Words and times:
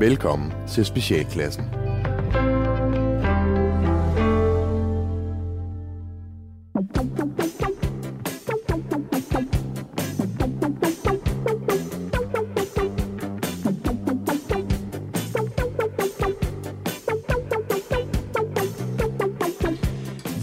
Velkommen 0.00 0.52
til 0.68 0.84
Specialklassen. 0.84 1.64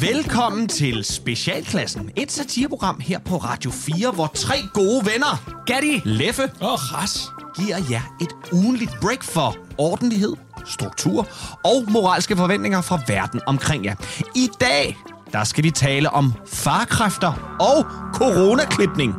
Velkommen 0.01 0.67
til 0.67 1.03
Specialklassen, 1.03 2.11
et 2.15 2.31
satireprogram 2.31 2.99
her 2.99 3.19
på 3.19 3.37
Radio 3.37 3.71
4, 3.71 4.11
hvor 4.11 4.27
tre 4.27 4.55
gode 4.73 5.05
venner, 5.05 5.63
Gatti, 5.65 6.01
Leffe 6.05 6.43
og 6.43 6.93
Ras, 6.93 7.36
giver 7.59 7.77
jer 7.89 8.02
et 8.21 8.53
ugenligt 8.53 8.91
break 9.02 9.23
for 9.23 9.55
ordentlighed, 9.77 10.34
struktur 10.65 11.27
og 11.65 11.85
moralske 11.91 12.35
forventninger 12.35 12.81
fra 12.81 13.02
verden 13.07 13.41
omkring 13.48 13.85
jer. 13.85 13.95
I 14.35 14.49
dag, 14.61 14.98
der 15.34 15.43
skal 15.43 15.63
vi 15.63 15.71
tale 15.71 16.09
om 16.09 16.34
farkræfter 16.48 17.57
og 17.59 17.85
coronaklipning. 18.13 19.13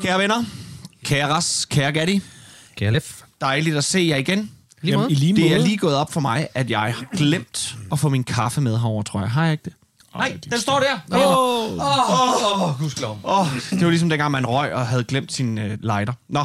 Kære 0.00 0.18
venner, 0.18 0.44
kære 1.04 1.28
Ras, 1.32 1.64
kære 1.70 1.92
Gatti, 1.92 2.22
Kære 2.76 2.92
Lef. 2.92 3.22
dejligt 3.40 3.76
at 3.76 3.84
se 3.84 3.98
jer 4.10 4.16
igen. 4.16 4.50
Lige 4.82 4.96
måde. 4.96 5.10
i 5.10 5.14
lige 5.14 5.36
Det 5.36 5.46
er 5.46 5.50
måde. 5.56 5.62
lige 5.64 5.76
gået 5.76 5.94
op 5.96 6.12
for 6.12 6.20
mig, 6.20 6.48
at 6.54 6.70
jeg 6.70 6.80
har 6.80 7.04
glemt 7.16 7.76
at 7.92 7.98
få 7.98 8.08
min 8.08 8.24
kaffe 8.24 8.60
med 8.60 8.78
herover, 8.78 9.02
tror 9.02 9.20
jeg. 9.20 9.30
Har 9.30 9.42
jeg 9.44 9.52
ikke 9.52 9.64
det? 9.64 9.72
Nej, 10.14 10.38
den 10.50 10.60
står 10.60 10.80
der. 10.80 11.16
Åh, 11.26 11.72
åh, 11.72 12.68
åh, 12.68 12.80
gudskelov. 12.80 13.18
Åh, 13.24 13.46
det 13.70 13.84
var 13.84 13.88
ligesom 13.90 14.08
dengang, 14.08 14.30
man 14.30 14.46
røg 14.46 14.74
og 14.74 14.86
havde 14.86 15.04
glemt 15.04 15.32
sin 15.32 15.58
øh, 15.58 15.78
lighter. 15.80 16.12
Nå, 16.28 16.44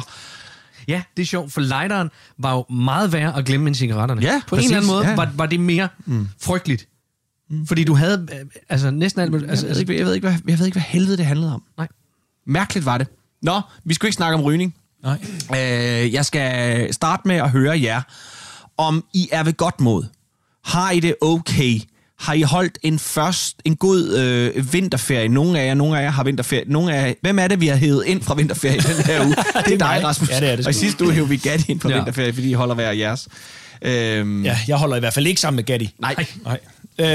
Ja, 0.88 1.02
det 1.16 1.22
er 1.22 1.26
sjovt, 1.26 1.52
for 1.52 1.60
lighteren 1.60 2.10
var 2.38 2.54
jo 2.54 2.74
meget 2.74 3.12
værre 3.12 3.36
at 3.36 3.44
glemme 3.44 3.66
end 3.66 3.74
cigaretterne. 3.74 4.22
Ja, 4.22 4.42
På 4.46 4.56
præcis, 4.56 4.70
en 4.70 4.76
eller 4.76 4.88
anden 4.88 4.96
måde 4.96 5.08
ja. 5.08 5.16
var, 5.16 5.32
var 5.34 5.46
det 5.46 5.60
mere 5.60 5.88
mm. 6.06 6.28
frygteligt. 6.40 6.88
Mm. 7.50 7.66
Fordi 7.66 7.84
du 7.84 7.94
havde 7.94 8.26
øh, 8.32 8.46
altså 8.68 8.90
næsten 8.90 9.22
alt... 9.22 9.50
Altså, 9.50 9.66
jeg 9.66 9.74
ved, 9.74 9.80
ikke, 9.80 9.98
jeg, 9.98 10.06
ved 10.06 10.14
ikke, 10.14 10.28
hvad, 10.28 10.38
jeg 10.48 10.58
ved 10.58 10.66
ikke, 10.66 10.74
hvad 10.74 10.82
helvede 10.82 11.16
det 11.16 11.26
handlede 11.26 11.54
om. 11.54 11.62
Nej. 11.76 11.88
Mærkeligt 12.46 12.86
var 12.86 12.98
det. 12.98 13.06
Nå, 13.42 13.60
vi 13.84 13.94
skal 13.94 14.06
ikke 14.06 14.16
snakke 14.16 14.38
om 14.38 14.42
rygning. 14.42 14.74
Nej. 15.02 15.18
Øh, 15.50 16.12
jeg 16.12 16.24
skal 16.24 16.94
starte 16.94 17.28
med 17.28 17.36
at 17.36 17.50
høre 17.50 17.80
jer, 17.80 18.02
om 18.76 19.04
I 19.14 19.28
er 19.32 19.42
ved 19.42 19.52
godt 19.52 19.80
mod. 19.80 20.04
Har 20.64 20.90
I 20.90 21.00
det 21.00 21.14
okay? 21.20 21.80
Har 22.18 22.32
I 22.34 22.42
holdt 22.42 22.78
en 22.82 22.98
først 22.98 23.56
en 23.64 23.76
god 23.76 24.14
øh, 24.16 24.72
vinterferie? 24.72 25.28
Nogle 25.28 25.60
af 25.60 25.66
jer, 25.66 25.74
nogle 25.74 25.98
af 25.98 26.02
jer 26.02 26.10
har 26.10 26.24
vinterferie. 26.24 26.64
Nogle 26.66 26.94
af 26.94 27.08
jer, 27.08 27.14
hvem 27.20 27.38
er 27.38 27.48
det, 27.48 27.60
vi 27.60 27.66
har 27.66 27.76
hævet 27.76 28.04
ind 28.06 28.22
fra 28.22 28.34
vinterferie 28.34 28.76
den 28.80 29.04
her 29.04 29.24
uge? 29.26 29.34
det 29.66 29.72
er 29.74 29.78
dig. 29.78 30.00
Rasmus. 30.04 30.30
Ja, 30.30 30.40
det 30.40 30.50
er 30.50 30.56
det 30.56 30.66
Og 30.66 30.70
i 30.70 30.74
sidste 30.74 31.04
uge 31.04 31.12
hævde 31.12 31.28
vi 31.28 31.36
Gatti 31.36 31.72
ind 31.72 31.80
fra 31.80 31.88
Ja. 31.90 31.96
vinterferie, 31.96 32.32
fordi 32.32 32.50
I 32.50 32.52
holder 32.52 32.74
hver 32.74 32.90
jeres. 32.92 33.28
Øhm, 33.82 34.44
Ja, 34.44 34.58
jeg 34.68 34.76
holder 34.76 34.96
i 34.96 35.00
hvert 35.00 35.14
fald 35.14 35.26
ikke 35.26 35.40
sammen 35.40 35.56
med 35.56 35.64
Gatti. 35.64 35.94
Nej. 35.98 36.14
Nej. 36.44 36.58
Øh, 37.00 37.06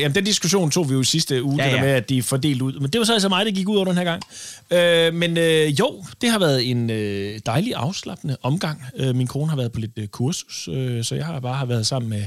jamen, 0.00 0.14
den 0.14 0.24
diskussion 0.24 0.70
tog 0.70 0.88
vi 0.88 0.94
jo 0.94 1.00
i 1.00 1.04
sidste 1.04 1.42
uge, 1.42 1.56
Ja, 1.58 1.64
ja, 1.64 1.70
det 1.70 1.78
der 1.80 1.84
med, 1.86 1.94
at 1.94 2.08
de 2.08 2.18
er 2.18 2.22
fordelt 2.22 2.62
ud. 2.62 2.72
Men 2.80 2.90
det 2.90 2.98
var 2.98 3.04
så 3.04 3.12
altså 3.12 3.28
mig, 3.28 3.46
der 3.46 3.52
gik 3.52 3.68
ud 3.68 3.76
over 3.76 3.84
den 3.84 3.96
her 3.96 4.04
gang. 4.04 4.22
Øh, 4.70 5.14
men 5.14 5.38
øh, 5.38 5.80
jo, 5.80 6.04
det 6.20 6.30
har 6.30 6.38
været 6.38 6.70
en 6.70 6.90
øh, 6.90 7.40
dejlig 7.46 7.72
afslappende 7.76 8.36
omgang. 8.42 8.82
Øh, 8.96 9.16
min 9.16 9.26
kone 9.26 9.48
har 9.50 9.56
været 9.56 9.72
på 9.72 9.80
lidt 9.80 9.92
øh, 9.96 10.06
kursus, 10.08 10.68
øh, 10.72 11.04
så 11.04 11.14
jeg 11.14 11.26
har 11.26 11.40
bare 11.40 11.56
har 11.56 11.66
været 11.66 11.86
sammen 11.86 12.08
med, 12.10 12.22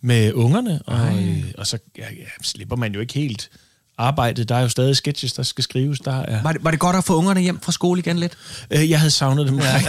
med 0.00 0.32
ungerne. 0.32 0.80
Og, 0.86 1.18
øh, 1.18 1.44
og 1.58 1.66
så 1.66 1.78
ja, 1.98 2.02
ja, 2.02 2.24
slipper 2.42 2.76
man 2.76 2.94
jo 2.94 3.00
ikke 3.00 3.14
helt 3.14 3.50
arbejdet. 3.98 4.48
Der 4.48 4.54
er 4.54 4.60
jo 4.62 4.68
stadig 4.68 4.96
sketches, 4.96 5.32
der 5.32 5.42
skal 5.42 5.64
skrives. 5.64 6.00
Der 6.00 6.20
er, 6.22 6.42
Var, 6.42 6.52
det, 6.52 6.64
var 6.64 6.70
det 6.70 6.80
godt 6.80 6.96
at 6.96 7.04
få 7.04 7.14
ungerne 7.14 7.40
hjem 7.40 7.60
fra 7.60 7.72
skole 7.72 8.00
igen 8.00 8.18
lidt? 8.18 8.32
øh, 8.70 8.90
jeg 8.90 8.98
havde 8.98 9.10
savnet 9.10 9.48
dem 9.48 9.58
ja. 9.58 9.80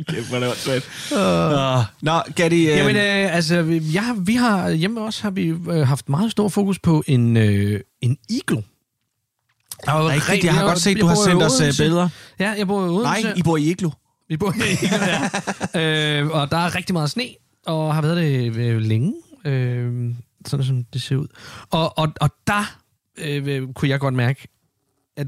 Okay, 0.00 0.22
hvor 0.22 0.38
det 0.38 0.48
var 0.48 0.54
svært. 0.54 0.88
Nå, 2.02 2.12
Gatti... 2.36 2.60
Øh, 2.62 2.76
Jamen, 2.76 2.96
øh, 2.96 3.36
altså, 3.36 3.62
vi- 3.62 3.94
har- 3.96 4.14
vi 4.24 4.34
har 4.34 4.70
hjemme 4.70 5.00
hos 5.00 5.20
har 5.20 5.30
vi 5.30 5.46
øh, 5.46 5.68
haft 5.68 6.08
meget 6.08 6.30
stor 6.30 6.48
fokus 6.48 6.78
på 6.78 7.04
en, 7.06 7.36
øh, 7.36 7.80
en 8.00 8.16
iglo. 8.30 8.60
Der 9.86 9.92
var 9.92 10.08
Rigtigt, 10.14 10.44
jeg 10.44 10.54
har 10.54 10.66
godt 10.66 10.78
set, 10.80 11.00
du 11.00 11.06
har 11.06 11.14
sendt 11.14 11.42
os, 11.42 11.60
øh, 11.60 11.72
billeder. 11.78 12.08
Ja, 12.38 12.50
jeg 12.58 12.66
bor 12.66 12.80
i 12.86 12.88
Odense. 12.88 13.22
Nej, 13.22 13.32
I 13.36 13.42
bor 13.42 13.56
i 13.56 13.70
Iglo. 13.70 13.90
Vi 14.28 14.36
bor 14.36 14.52
i 14.56 14.58
ja. 15.74 16.20
øh, 16.20 16.28
Og 16.28 16.50
der 16.50 16.56
er 16.56 16.74
rigtig 16.76 16.92
meget 16.92 17.10
sne, 17.10 17.24
og 17.66 17.94
har 17.94 18.02
været 18.02 18.16
det 18.16 18.56
øh, 18.56 18.80
længe, 18.80 19.14
øh, 19.44 20.14
sådan 20.46 20.66
som 20.66 20.84
det 20.84 21.02
ser 21.02 21.16
ud. 21.16 21.26
Og, 21.70 21.98
og, 21.98 22.12
og 22.20 22.30
der 22.46 22.76
øh, 23.18 23.68
kunne 23.74 23.88
jeg 23.88 24.00
godt 24.00 24.14
mærke, 24.14 24.48
at 25.16 25.26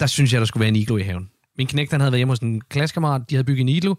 der 0.00 0.06
synes 0.06 0.32
jeg, 0.32 0.40
der 0.40 0.46
skulle 0.46 0.60
være 0.60 0.68
en 0.68 0.76
iglo 0.76 0.96
i 0.96 1.02
haven. 1.02 1.30
Min 1.58 1.66
knægt, 1.66 1.90
han 1.90 2.00
havde 2.00 2.12
været 2.12 2.18
hjemme 2.18 2.32
hos 2.32 2.38
en 2.38 2.60
klassekammerat, 2.60 3.22
de 3.30 3.34
havde 3.34 3.44
bygget 3.44 3.60
en 3.60 3.68
iglo, 3.68 3.94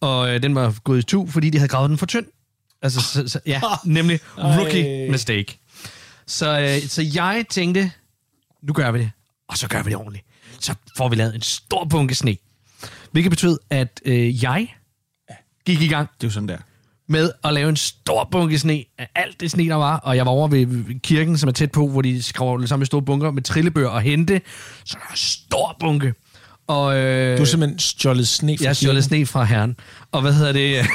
og 0.00 0.34
øh, 0.34 0.42
den 0.42 0.54
var 0.54 0.74
gået 0.84 0.98
i 0.98 1.02
tu, 1.02 1.26
fordi 1.26 1.50
de 1.50 1.58
havde 1.58 1.68
gravet 1.68 1.90
den 1.90 1.98
for 1.98 2.06
tynd. 2.06 2.26
Altså, 2.82 3.00
så, 3.00 3.28
så, 3.28 3.40
ja, 3.46 3.60
nemlig 3.84 4.20
rookie 4.38 5.04
Ej. 5.04 5.10
mistake. 5.10 5.58
Så, 6.26 6.60
øh, 6.60 6.88
så 6.88 7.02
jeg 7.14 7.44
tænkte, 7.50 7.90
nu 8.62 8.72
gør 8.72 8.90
vi 8.90 8.98
det, 8.98 9.10
og 9.48 9.58
så 9.58 9.68
gør 9.68 9.82
vi 9.82 9.90
det 9.90 9.96
ordentligt. 9.96 10.24
Så 10.60 10.74
får 10.96 11.08
vi 11.08 11.16
lavet 11.16 11.34
en 11.34 11.40
stor 11.42 11.84
bunke 11.84 12.14
sne. 12.14 12.36
Hvilket 13.12 13.30
betød, 13.30 13.58
at 13.70 14.00
øh, 14.04 14.42
jeg 14.44 14.74
gik 15.66 15.80
i 15.82 15.88
gang 15.88 16.08
Det 16.20 16.26
er 16.26 16.28
jo 16.28 16.32
sådan 16.32 16.48
der. 16.48 16.58
med 17.08 17.30
at 17.44 17.54
lave 17.54 17.68
en 17.68 17.76
stor 17.76 18.28
bunke 18.32 18.58
sne 18.58 18.84
af 18.98 19.08
alt 19.14 19.40
det 19.40 19.50
sne, 19.50 19.68
der 19.68 19.74
var. 19.74 19.96
Og 19.96 20.16
jeg 20.16 20.26
var 20.26 20.32
over 20.32 20.48
ved 20.48 21.00
kirken, 21.00 21.38
som 21.38 21.48
er 21.48 21.52
tæt 21.52 21.72
på, 21.72 21.88
hvor 21.88 22.02
de 22.02 22.22
skrev 22.22 22.66
sammen 22.66 22.80
med 22.80 22.86
store 22.86 23.02
bunker 23.02 23.30
med 23.30 23.42
trillebør 23.42 23.88
og 23.88 24.00
hente. 24.00 24.40
Så 24.84 24.94
der 24.98 25.04
var 25.04 25.10
en 25.10 25.16
stor 25.16 25.76
bunke. 25.80 26.14
Og, 26.66 26.96
øh, 26.96 27.36
Du 27.36 27.40
har 27.40 27.46
simpelthen 27.46 27.78
stjålet 27.78 28.28
sne 28.28 28.58
fra 28.58 28.62
jeg 28.62 28.68
har 28.68 28.74
stjålet 28.74 29.04
sne 29.04 29.26
fra 29.26 29.44
herren. 29.44 29.76
Og 30.12 30.20
hvad 30.20 30.32
hedder 30.32 30.52
det? 30.52 30.86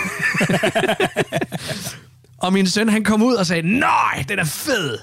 og 2.44 2.54
min 2.54 2.68
søn, 2.68 2.90
han 2.90 3.04
kom 3.04 3.22
ud 3.22 3.34
og 3.34 3.46
sagde, 3.46 3.80
nej, 3.80 4.26
den 4.30 4.40
er 4.40 4.44
fed. 4.46 4.98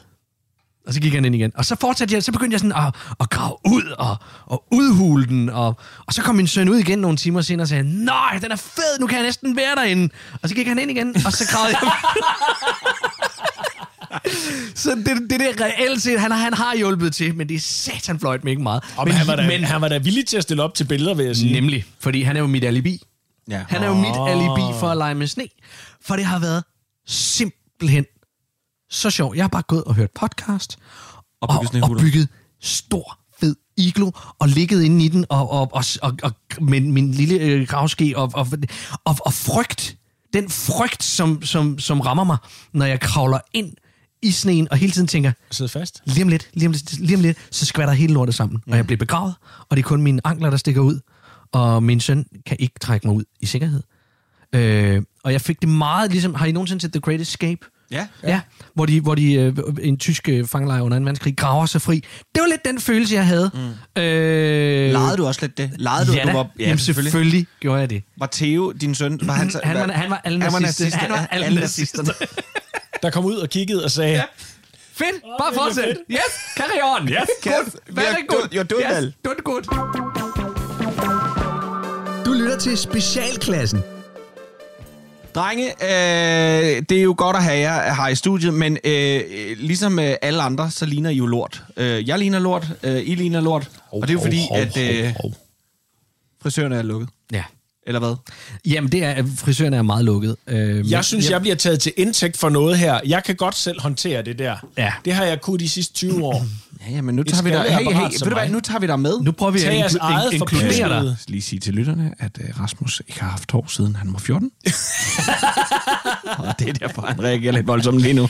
Og 0.86 0.94
så 0.94 1.00
gik 1.00 1.14
han 1.14 1.24
ind 1.24 1.34
igen. 1.34 1.52
Og 1.54 1.64
så 1.64 1.76
fortsatte 1.80 2.14
jeg, 2.14 2.22
så 2.22 2.32
begyndte 2.32 2.54
jeg 2.54 2.60
sådan 2.60 2.86
at, 2.86 2.94
at 3.20 3.30
grave 3.30 3.56
ud 3.66 3.94
og, 3.98 4.16
og 4.46 4.64
udhule 4.72 5.26
den. 5.26 5.48
Og, 5.50 5.76
og 6.06 6.12
så 6.12 6.22
kom 6.22 6.34
min 6.34 6.46
søn 6.46 6.68
ud 6.68 6.76
igen 6.76 6.98
nogle 6.98 7.16
timer 7.16 7.40
senere 7.40 7.64
og 7.64 7.68
sagde, 7.68 8.04
nej, 8.04 8.38
den 8.42 8.52
er 8.52 8.56
fed, 8.56 8.98
nu 9.00 9.06
kan 9.06 9.16
jeg 9.16 9.24
næsten 9.24 9.56
være 9.56 9.74
derinde. 9.76 10.08
Og 10.42 10.48
så 10.48 10.54
gik 10.54 10.66
han 10.66 10.78
ind 10.78 10.90
igen, 10.90 11.16
og 11.26 11.32
så 11.32 11.44
gravede 11.52 11.76
jeg. 11.82 11.92
så 14.74 14.90
det, 14.90 15.06
det, 15.06 15.40
det 15.40 15.60
er 15.60 15.64
reelt 15.64 16.02
set, 16.02 16.20
han, 16.20 16.32
han 16.32 16.54
har 16.54 16.76
hjulpet 16.76 17.14
til, 17.14 17.34
men 17.34 17.48
det 17.48 17.54
er 17.54 17.60
satan 17.60 18.20
fløjt 18.20 18.44
med 18.44 18.52
ikke 18.52 18.62
meget. 18.62 18.84
Og 18.96 19.06
men, 19.06 19.14
han, 19.14 19.26
var 19.26 19.36
da, 19.36 19.46
men 19.46 19.64
han 19.64 19.80
var 19.80 19.88
da 19.88 19.98
villig 19.98 20.26
til 20.26 20.36
at 20.36 20.42
stille 20.42 20.62
op 20.62 20.74
til 20.74 20.84
billeder, 20.84 21.14
vil 21.14 21.26
jeg 21.26 21.36
sige. 21.36 21.52
Nemlig, 21.52 21.84
fordi 22.00 22.22
han 22.22 22.36
er 22.36 22.40
jo 22.40 22.46
mit 22.46 22.64
alibi. 22.64 23.02
Ja. 23.50 23.64
Han 23.68 23.82
er 23.82 23.86
jo 23.86 23.94
mit 23.94 24.16
alibi 24.28 24.78
for 24.80 24.88
at 24.88 24.96
lege 24.96 25.14
med 25.14 25.26
sne. 25.26 25.44
For 26.02 26.16
det 26.16 26.24
har 26.24 26.38
været 26.38 26.64
simpelthen 27.06 28.04
så 28.90 29.10
sjovt. 29.10 29.36
Jeg 29.36 29.42
har 29.42 29.48
bare 29.48 29.62
gået 29.62 29.84
og 29.84 29.94
hørt 29.94 30.10
podcast 30.10 30.78
Og 31.40 31.50
og, 31.50 31.64
bygget 31.64 31.82
og, 31.82 31.96
bygget 32.00 32.28
stor 32.62 33.18
fed 33.40 33.56
iglo 33.76 34.10
og 34.38 34.48
ligget 34.48 34.82
inde 34.82 35.04
i 35.04 35.08
den 35.08 35.24
og, 35.28 35.50
og, 35.50 35.70
og, 35.72 35.84
og, 36.02 36.12
og 36.22 36.32
med 36.60 36.80
min 36.80 37.12
lille 37.12 37.34
øh, 37.34 37.66
gravske 37.68 38.12
og, 38.16 38.30
og, 38.34 38.48
og, 39.04 39.16
og 39.20 39.32
frygt. 39.32 39.96
Den 40.32 40.50
frygt, 40.50 41.02
som, 41.02 41.42
som, 41.42 41.78
som 41.78 42.00
rammer 42.00 42.24
mig, 42.24 42.36
når 42.72 42.86
jeg 42.86 43.00
kravler 43.00 43.38
ind 43.54 43.72
i 44.22 44.30
sneen 44.30 44.68
og 44.70 44.76
hele 44.76 44.92
tiden 44.92 45.06
tænker, 45.08 45.32
Sidde 45.50 45.68
fast. 45.68 46.02
lige 46.04 46.22
om 46.22 46.28
lidt, 46.28 46.48
lige 46.54 46.66
om 46.66 46.72
lidt, 46.72 46.98
lige 47.00 47.16
om 47.16 47.22
lidt, 47.22 47.38
så 47.50 47.66
skvatter 47.66 47.94
hele 47.94 48.14
lortet 48.14 48.34
sammen. 48.34 48.62
Og 48.70 48.76
jeg 48.76 48.86
bliver 48.86 48.98
begravet, 48.98 49.34
og 49.68 49.76
det 49.76 49.82
er 49.82 49.86
kun 49.86 50.02
mine 50.02 50.20
ankler, 50.24 50.50
der 50.50 50.56
stikker 50.56 50.80
ud. 50.80 51.00
Og 51.52 51.82
min 51.82 52.00
søn 52.00 52.26
kan 52.46 52.56
ikke 52.60 52.74
trække 52.80 53.06
mig 53.06 53.16
ud 53.16 53.24
i 53.40 53.46
sikkerhed. 53.46 53.82
Øh, 54.54 55.02
og 55.24 55.32
jeg 55.32 55.40
fik 55.40 55.60
det 55.60 55.68
meget, 55.68 56.10
ligesom, 56.10 56.34
har 56.34 56.46
I 56.46 56.52
nogensinde 56.52 56.80
set 56.82 56.92
The 56.92 57.00
Great 57.00 57.20
Escape? 57.20 57.66
Ja. 57.90 58.06
Ja, 58.22 58.28
ja 58.28 58.40
hvor, 58.74 58.86
de, 58.86 59.00
hvor 59.00 59.14
de, 59.14 59.32
øh, 59.34 59.56
en 59.82 59.98
tysk 59.98 60.28
øh, 60.28 60.46
fangelejr 60.46 60.80
under 60.82 60.98
2. 60.98 61.02
verdenskrig 61.04 61.36
graver 61.36 61.66
sig 61.66 61.82
fri. 61.82 61.94
Det 62.34 62.40
var 62.42 62.46
lidt 62.48 62.64
den 62.64 62.80
følelse, 62.80 63.14
jeg 63.14 63.26
havde. 63.26 63.50
Mm. 63.54 64.02
Øh, 64.02 64.92
Legede 64.92 65.16
du 65.16 65.26
også 65.26 65.40
lidt 65.42 65.58
det? 65.58 65.70
Legede 65.78 66.06
du, 66.06 66.12
ja, 66.12 66.22
du 66.22 66.28
da. 66.28 66.32
var... 66.32 66.48
Jamen, 66.58 66.78
selvfølgelig. 66.78 67.12
selvfølgelig 67.12 67.46
gjorde 67.60 67.80
jeg 67.80 67.90
det. 67.90 68.02
Var 68.18 68.28
Theo, 68.32 68.72
din 68.72 68.94
søn, 68.94 69.20
var 69.22 69.32
han... 69.34 69.50
så- 69.50 69.60
Han 69.64 69.76
var, 69.76 69.92
han 69.92 70.10
var 70.10 70.20
alle 70.24 70.38
nazister. 70.38 70.60
nazist. 70.60 70.96
Han 70.96 71.10
var 71.10 71.26
alle 71.30 71.60
nazisterne. 71.60 72.08
Der 73.02 73.10
kom 73.10 73.24
ud 73.24 73.36
og 73.36 73.48
kiggede 73.48 73.84
og 73.84 73.90
sagde, 73.90 74.12
ja. 74.12 74.22
Fedt, 74.92 75.22
bare 75.40 75.54
fortsæt. 75.54 75.96
Yes, 76.10 76.20
carry 76.56 77.00
on. 77.00 77.08
Yes, 77.08 77.16
Yes, 77.46 77.76
Very 77.88 78.06
good. 78.28 78.38
do- 78.42 78.56
you're 78.58 78.62
doing 78.62 78.84
yes, 78.90 78.92
well. 78.92 79.14
doing 79.24 79.40
good. 79.44 79.62
Du 82.24 82.32
lytter 82.32 82.58
til 82.58 82.76
Specialklassen. 82.78 83.82
Drenge, 85.34 85.66
øh, 85.82 86.82
det 86.88 86.98
er 86.98 87.02
jo 87.02 87.14
godt 87.18 87.36
at 87.36 87.42
have 87.44 87.58
jer 87.58 87.94
her 87.94 88.08
i 88.08 88.14
studiet, 88.14 88.54
men 88.54 88.78
øh, 88.84 89.20
ligesom 89.58 89.98
øh, 89.98 90.14
alle 90.22 90.42
andre, 90.42 90.70
så 90.70 90.86
ligner 90.86 91.10
I 91.10 91.14
jo 91.14 91.26
lort. 91.26 91.62
Øh, 91.76 92.08
jeg 92.08 92.18
ligner 92.18 92.38
lort, 92.38 92.66
øh, 92.82 92.96
I 92.96 93.14
ligner 93.14 93.40
lort, 93.40 93.70
og 93.92 94.02
det 94.02 94.08
er 94.10 94.12
jo 94.12 94.20
fordi, 94.20 94.40
at 94.54 94.76
øh, 94.76 95.12
frisørerne 96.42 96.76
er 96.76 96.82
lukket. 96.82 97.08
Ja. 97.32 97.44
Eller 97.86 97.98
hvad? 97.98 98.14
Jamen, 98.66 98.92
det 98.92 99.04
er, 99.04 99.24
frisørerne 99.36 99.76
er 99.76 99.82
meget 99.82 100.04
lukket. 100.04 100.36
Øh, 100.46 100.90
Jeg 100.90 101.04
synes, 101.04 101.30
jeg 101.30 101.40
bliver 101.40 101.56
taget 101.56 101.80
til 101.80 101.92
indtægt 101.96 102.36
for 102.36 102.48
noget 102.48 102.78
her. 102.78 103.00
Jeg 103.06 103.24
kan 103.24 103.36
godt 103.36 103.54
selv 103.54 103.80
håndtere 103.80 104.22
det 104.22 104.38
der. 104.38 104.56
Ja. 104.78 104.92
Det 105.04 105.14
har 105.14 105.24
jeg 105.24 105.40
kunnet 105.40 105.60
de 105.60 105.68
sidste 105.68 105.94
20 105.94 106.24
år. 106.24 106.44
Ja, 106.88 106.92
ja, 106.94 107.02
men 107.02 107.16
nu 107.16 107.22
tager 107.22 107.42
vi 107.42 107.50
dig... 107.50 107.60
Hey, 107.62 107.68
hey, 107.68 107.78
skaldeapparat 107.78 108.12
ved 108.12 108.18
du 108.30 108.34
hvad, 108.34 108.48
nu 108.48 108.60
tager 108.60 108.80
vi 108.80 108.86
dig 108.86 109.00
med. 109.00 109.20
Nu 109.20 109.32
prøver 109.32 109.52
vi 109.52 109.58
Tag 109.58 109.84
at 109.84 110.32
inkludere 110.32 110.88
dig. 111.04 111.16
lige 111.28 111.42
sige 111.42 111.60
til 111.60 111.74
lytterne, 111.74 112.14
at 112.18 112.38
uh, 112.44 112.60
Rasmus 112.60 113.02
ikke 113.08 113.20
har 113.20 113.30
haft 113.30 113.52
hår 113.52 113.66
siden 113.68 113.96
han 113.96 114.12
var 114.12 114.18
14. 114.18 114.50
og 116.38 116.54
det 116.58 116.68
er 116.68 116.72
derfor, 116.72 117.02
han 117.02 117.22
reagerer 117.24 117.52
lidt 117.52 117.66
voldsomt 117.66 118.00
lige 118.00 118.14
nu. 118.14 118.28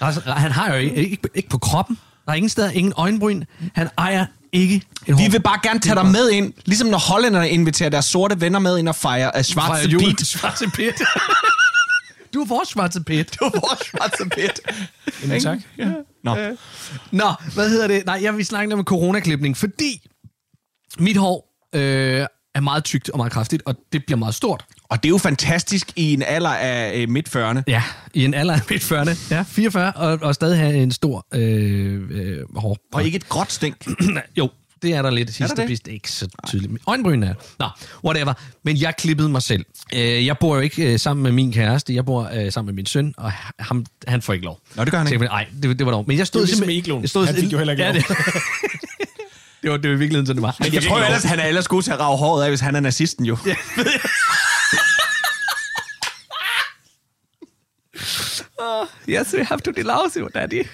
Altså, 0.00 0.20
han 0.26 0.52
har 0.52 0.68
jo 0.72 0.78
ikke, 0.78 0.96
ikke, 0.96 1.18
ikke 1.34 1.48
på 1.48 1.58
kroppen. 1.58 1.98
Der 2.30 2.34
er 2.34 2.36
ingen 2.36 2.48
steder, 2.50 2.70
ingen 2.70 2.92
øjenbryn. 2.96 3.42
Han 3.74 3.88
ejer 3.98 4.26
ikke 4.52 4.74
et 4.76 4.82
Vi 5.06 5.12
hår. 5.12 5.30
vil 5.30 5.40
bare 5.42 5.58
gerne 5.62 5.80
tage 5.80 5.94
dig 5.94 6.06
med 6.06 6.30
ind, 6.30 6.52
ligesom 6.64 6.88
når 6.88 6.98
hollænderne 6.98 7.50
inviterer 7.50 7.88
deres 7.90 8.04
sorte 8.04 8.40
venner 8.40 8.58
med 8.58 8.78
ind 8.78 8.88
og 8.88 8.94
fejrer 8.96 9.30
uh, 9.38 9.42
Schwarze 9.42 9.88
Fejrer 9.88 9.88
jul. 9.88 10.18
Schwarze 10.18 10.66
Piet. 10.74 10.94
du 12.34 12.40
er 12.40 12.46
vores 12.46 12.68
Schwarze 12.68 13.02
Piet. 13.04 13.36
Du 13.40 13.44
er 13.44 13.50
vores 13.50 13.80
Schwarze 13.86 14.28
Piet. 14.34 14.60
Jamen, 15.22 15.40
tak. 15.40 15.58
Ja. 15.78 15.92
Nå. 16.24 16.36
Nå, 17.10 17.32
hvad 17.54 17.70
hedder 17.70 17.86
det? 17.86 18.06
Nej, 18.06 18.18
jeg 18.22 18.36
vil 18.36 18.46
snakke 18.46 18.74
om 18.74 18.84
coronaklipning, 18.84 19.56
fordi 19.56 20.08
mit 20.98 21.16
hår 21.16 21.66
øh, 21.74 22.26
er 22.54 22.60
meget 22.60 22.84
tykt 22.84 23.10
og 23.10 23.16
meget 23.16 23.32
kraftigt, 23.32 23.62
og 23.66 23.74
det 23.92 24.04
bliver 24.06 24.18
meget 24.18 24.34
stort. 24.34 24.64
Og 24.90 25.02
det 25.02 25.08
er 25.08 25.10
jo 25.10 25.18
fantastisk 25.18 25.92
i 25.96 26.12
en 26.12 26.22
alder 26.22 26.50
af 26.50 26.96
øh, 26.96 27.08
midt 27.08 27.36
40'erne. 27.36 27.62
Ja, 27.66 27.82
i 28.14 28.24
en 28.24 28.34
alder 28.34 28.54
af 28.54 28.60
midt 28.70 28.92
40'erne. 28.92 29.34
Ja, 29.34 29.42
44, 29.48 29.92
og, 29.92 30.18
og 30.22 30.34
stadig 30.34 30.58
have 30.58 30.74
en 30.74 30.90
stor 30.90 31.26
øh, 31.34 32.00
øh, 32.10 32.56
hår. 32.56 32.76
Og 32.92 33.04
ikke 33.04 33.16
et 33.16 33.28
gråt 33.28 33.52
stink. 33.52 33.86
jo, 34.38 34.50
det 34.82 34.94
er 34.94 35.02
der 35.02 35.10
lidt. 35.10 35.34
Sidste 35.34 35.62
det? 35.62 35.86
det? 35.86 35.92
ikke 35.92 36.12
så 36.12 36.28
tydeligt. 36.46 36.72
Øjenbryn 36.86 37.22
er 37.22 37.34
Nå, 37.58 37.66
whatever. 38.04 38.32
Men 38.62 38.80
jeg 38.80 38.96
klippede 38.96 39.28
mig 39.28 39.42
selv. 39.42 39.64
Øh, 39.94 40.26
jeg 40.26 40.38
bor 40.38 40.54
jo 40.54 40.60
ikke 40.60 40.92
øh, 40.92 40.98
sammen 40.98 41.22
med 41.22 41.32
min 41.32 41.52
kæreste. 41.52 41.94
Jeg 41.94 42.04
bor 42.04 42.50
sammen 42.50 42.66
med 42.66 42.74
min 42.74 42.86
søn, 42.86 43.14
og 43.16 43.32
ham, 43.58 43.86
han 44.08 44.22
får 44.22 44.32
ikke 44.32 44.44
lov. 44.44 44.60
Nå, 44.74 44.84
det 44.84 44.92
gør 44.92 44.98
han 44.98 45.12
ikke. 45.12 45.24
Nej, 45.24 45.46
det, 45.62 45.78
det 45.78 45.86
var 45.86 45.92
dog. 45.92 46.04
Men 46.06 46.18
jeg 46.18 46.26
stod 46.26 46.40
Det 46.40 46.44
er 46.44 46.46
ligesom 46.46 46.68
simpelthen-. 46.68 47.00
Jeg 47.00 47.08
stod, 47.08 47.26
Han 47.26 47.34
fik 47.34 47.52
jo 47.52 47.58
heller 47.58 47.72
ikke 47.72 47.84
ja, 47.84 47.92
lov. 47.92 48.02
det, 48.02 48.06
det, 49.62 49.70
var, 49.70 49.76
det 49.76 49.90
var 49.90 49.96
i 49.96 49.98
virkeligheden, 49.98 50.26
sådan 50.26 50.36
det 50.36 50.42
var. 50.42 50.56
Men 50.60 50.74
jeg 50.74 50.82
tror 50.82 50.98
ellers, 50.98 51.22
han 51.22 51.38
er 51.40 51.44
ellers 51.44 51.68
god 51.68 51.82
til 51.82 51.90
at 51.90 52.00
rave 52.00 52.16
håret 52.16 52.44
af, 52.44 52.50
hvis 52.50 52.60
han 52.60 52.76
er 52.76 52.80
nazisten 52.80 53.24
jo. 53.24 53.36
Ja. 53.46 53.54
Yes, 59.08 59.34
we 59.34 59.44
have 59.44 59.60
to 59.60 59.70
delouse 59.70 60.20
you, 60.20 60.28
daddy. 60.34 60.66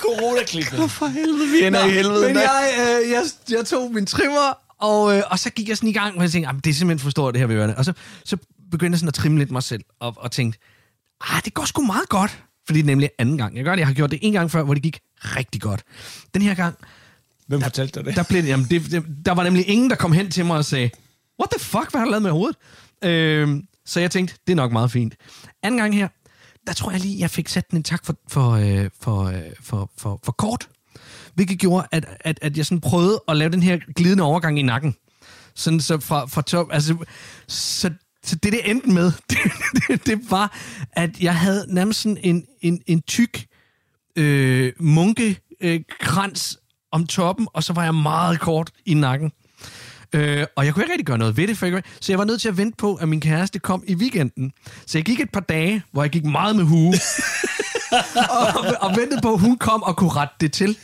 Corona-klippet. 0.00 0.90
For 0.90 1.06
helvede, 1.06 1.48
vi 1.50 1.66
ender 1.66 1.84
i 1.86 1.90
helvede. 1.90 2.26
Men 2.26 2.36
jeg, 2.36 2.74
øh, 3.04 3.10
jeg, 3.10 3.22
jeg 3.50 3.66
tog 3.66 3.92
min 3.94 4.06
trimmer, 4.06 4.58
og, 4.78 5.16
øh, 5.16 5.22
og 5.30 5.38
så 5.38 5.50
gik 5.50 5.68
jeg 5.68 5.76
sådan 5.76 5.88
i 5.88 5.92
gang, 5.92 6.16
og 6.16 6.22
jeg 6.22 6.30
tænkte, 6.30 6.48
"Jamen, 6.48 6.60
det 6.60 6.70
er 6.70 6.74
simpelthen 6.74 7.04
for 7.04 7.10
stort, 7.10 7.34
det 7.34 7.40
her 7.40 7.46
ved 7.46 7.56
ørerne. 7.56 7.78
Og 7.78 7.84
så, 7.84 7.92
så 8.24 8.36
begyndte 8.70 8.94
jeg 8.94 8.98
sådan 8.98 9.08
at 9.08 9.14
trimme 9.14 9.38
lidt 9.38 9.50
mig 9.50 9.62
selv, 9.62 9.82
og, 10.00 10.14
og 10.16 10.30
tænkte, 10.30 10.58
ah, 11.20 11.42
det 11.44 11.54
går 11.54 11.64
sgu 11.64 11.82
meget 11.82 12.08
godt. 12.08 12.38
Fordi 12.66 12.78
det 12.78 12.84
er 12.84 12.86
nemlig 12.86 13.10
anden 13.18 13.38
gang. 13.38 13.56
Jeg 13.56 13.64
gør 13.64 13.72
det, 13.72 13.78
jeg 13.80 13.86
har 13.86 13.94
gjort 13.94 14.10
det 14.10 14.18
en 14.22 14.32
gang 14.32 14.50
før, 14.50 14.62
hvor 14.62 14.74
det 14.74 14.82
gik 14.82 14.98
rigtig 15.22 15.60
godt. 15.60 15.82
Den 16.34 16.42
her 16.42 16.54
gang, 16.54 16.74
Hvem 17.48 17.62
fortalte 17.62 17.94
dig 18.00 18.04
det? 18.06 18.16
der, 18.16 18.22
blev 18.22 18.42
det, 18.42 18.48
jamen, 18.48 18.66
det, 18.70 18.90
det, 18.90 19.04
der 19.26 19.32
var 19.32 19.44
nemlig 19.44 19.68
ingen, 19.68 19.90
der 19.90 19.96
kom 19.96 20.12
hen 20.12 20.30
til 20.30 20.44
mig 20.46 20.56
og 20.56 20.64
sagde, 20.64 20.90
what 21.40 21.50
the 21.50 21.60
fuck, 21.64 21.90
hvad 21.90 21.98
har 22.00 22.04
du 22.04 22.10
lavet 22.10 22.22
med 22.22 22.30
hovedet? 22.30 22.56
Øh, 23.04 23.48
så 23.86 24.00
jeg 24.00 24.10
tænkte, 24.10 24.34
det 24.46 24.52
er 24.52 24.56
nok 24.56 24.72
meget 24.72 24.90
fint. 24.90 25.14
Anden 25.62 25.78
gang 25.78 25.94
her, 25.94 26.08
der 26.66 26.72
tror 26.72 26.90
jeg 26.90 27.00
lige, 27.00 27.20
jeg 27.20 27.30
fik 27.30 27.48
sat 27.48 27.70
den 27.70 27.76
en 27.76 27.82
tak 27.82 28.04
for, 28.04 28.16
for, 28.28 28.50
øh, 28.50 28.90
for, 29.00 29.24
øh, 29.24 29.42
for, 29.60 29.90
for, 29.98 30.20
for 30.24 30.32
kort. 30.32 30.68
Hvilket 31.34 31.58
gjorde, 31.58 31.86
at, 31.92 32.06
at, 32.20 32.38
at 32.42 32.56
jeg 32.56 32.66
sådan 32.66 32.80
prøvede 32.80 33.22
at 33.28 33.36
lave 33.36 33.50
den 33.50 33.62
her 33.62 33.78
glidende 33.96 34.24
overgang 34.24 34.58
i 34.58 34.62
nakken. 34.62 34.96
Sådan 35.54 35.80
så 35.80 36.00
fra, 36.00 36.26
fra 36.26 36.42
top, 36.42 36.66
altså, 36.72 36.96
så, 37.48 37.90
så 38.24 38.36
det, 38.36 38.52
det 38.52 38.70
endte 38.70 38.90
med, 38.90 39.12
det, 39.30 39.38
det, 39.88 40.06
det 40.06 40.30
var, 40.30 40.58
at 40.92 41.20
jeg 41.20 41.36
havde 41.36 41.66
nærmest 41.68 42.00
sådan 42.00 42.18
en, 42.22 42.44
en, 42.60 42.80
en 42.86 43.02
tyk 43.02 43.46
øh, 44.16 44.72
munkekrans 44.80 46.58
om 46.92 47.06
toppen, 47.06 47.48
og 47.52 47.64
så 47.64 47.72
var 47.72 47.84
jeg 47.84 47.94
meget 47.94 48.40
kort 48.40 48.70
i 48.86 48.94
nakken. 48.94 49.32
Øh, 50.12 50.46
og 50.56 50.64
jeg 50.66 50.74
kunne 50.74 50.84
ikke 50.84 50.92
rigtig 50.92 51.06
gøre 51.06 51.18
noget 51.18 51.36
ved 51.36 51.46
det, 51.48 51.58
for 51.58 51.66
jeg, 51.66 51.82
så 52.00 52.12
jeg 52.12 52.18
var 52.18 52.24
nødt 52.24 52.40
til 52.40 52.48
at 52.48 52.56
vente 52.56 52.76
på, 52.76 52.94
at 52.94 53.08
min 53.08 53.20
kæreste 53.20 53.58
kom 53.58 53.84
i 53.86 53.94
weekenden. 53.94 54.52
Så 54.86 54.98
jeg 54.98 55.04
gik 55.04 55.20
et 55.20 55.30
par 55.30 55.40
dage, 55.40 55.82
hvor 55.92 56.02
jeg 56.02 56.10
gik 56.10 56.24
meget 56.24 56.56
med 56.56 56.64
hue, 56.64 56.94
og, 58.56 58.64
og 58.80 58.96
ventede 58.96 59.20
på, 59.22 59.32
at 59.32 59.40
hun 59.40 59.58
kom 59.58 59.82
og 59.82 59.96
kunne 59.96 60.10
rette 60.10 60.34
det 60.40 60.52
til. 60.52 60.76